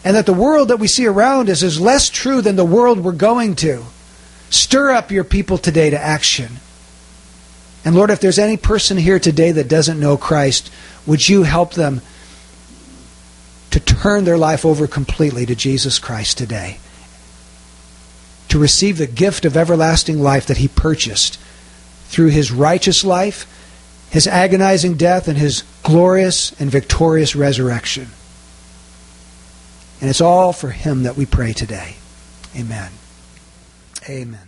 and 0.03 0.15
that 0.15 0.25
the 0.25 0.33
world 0.33 0.69
that 0.69 0.79
we 0.79 0.87
see 0.87 1.05
around 1.05 1.49
us 1.49 1.61
is 1.61 1.81
less 1.81 2.09
true 2.09 2.41
than 2.41 2.55
the 2.55 2.63
world 2.63 2.99
we're 2.99 3.11
going 3.11 3.55
to. 3.55 3.83
Stir 4.49 4.91
up 4.91 5.11
your 5.11 5.25
people 5.25 5.57
today 5.57 5.89
to 5.89 5.99
action. 5.99 6.47
And 7.83 7.93
Lord, 7.93 8.09
if 8.09 8.21
there's 8.21 8.39
any 8.39 8.55
person 8.55 8.95
here 8.95 9.19
today 9.19 9.51
that 9.51 9.67
doesn't 9.67 9.99
know 9.99 10.15
Christ, 10.15 10.71
would 11.05 11.27
you 11.27 11.43
help 11.43 11.73
them 11.73 11.99
to 13.71 13.81
turn 13.81 14.23
their 14.23 14.37
life 14.37 14.65
over 14.65 14.87
completely 14.87 15.45
to 15.45 15.55
Jesus 15.55 15.99
Christ 15.99 16.37
today? 16.37 16.77
To 18.49 18.59
receive 18.59 18.97
the 18.97 19.07
gift 19.07 19.43
of 19.43 19.57
everlasting 19.57 20.21
life 20.21 20.45
that 20.45 20.57
He 20.57 20.69
purchased 20.69 21.37
through 22.07 22.29
His 22.29 22.49
righteous 22.49 23.03
life, 23.03 23.45
His 24.09 24.27
agonizing 24.27 24.95
death, 24.95 25.27
and 25.27 25.37
His 25.37 25.63
glorious 25.83 26.59
and 26.59 26.71
victorious 26.71 27.35
resurrection. 27.35 28.09
And 29.99 30.09
it's 30.09 30.21
all 30.21 30.53
for 30.53 30.69
Him 30.69 31.03
that 31.03 31.17
we 31.17 31.25
pray 31.25 31.53
today. 31.53 31.95
Amen. 32.55 32.91
Amen. 34.09 34.46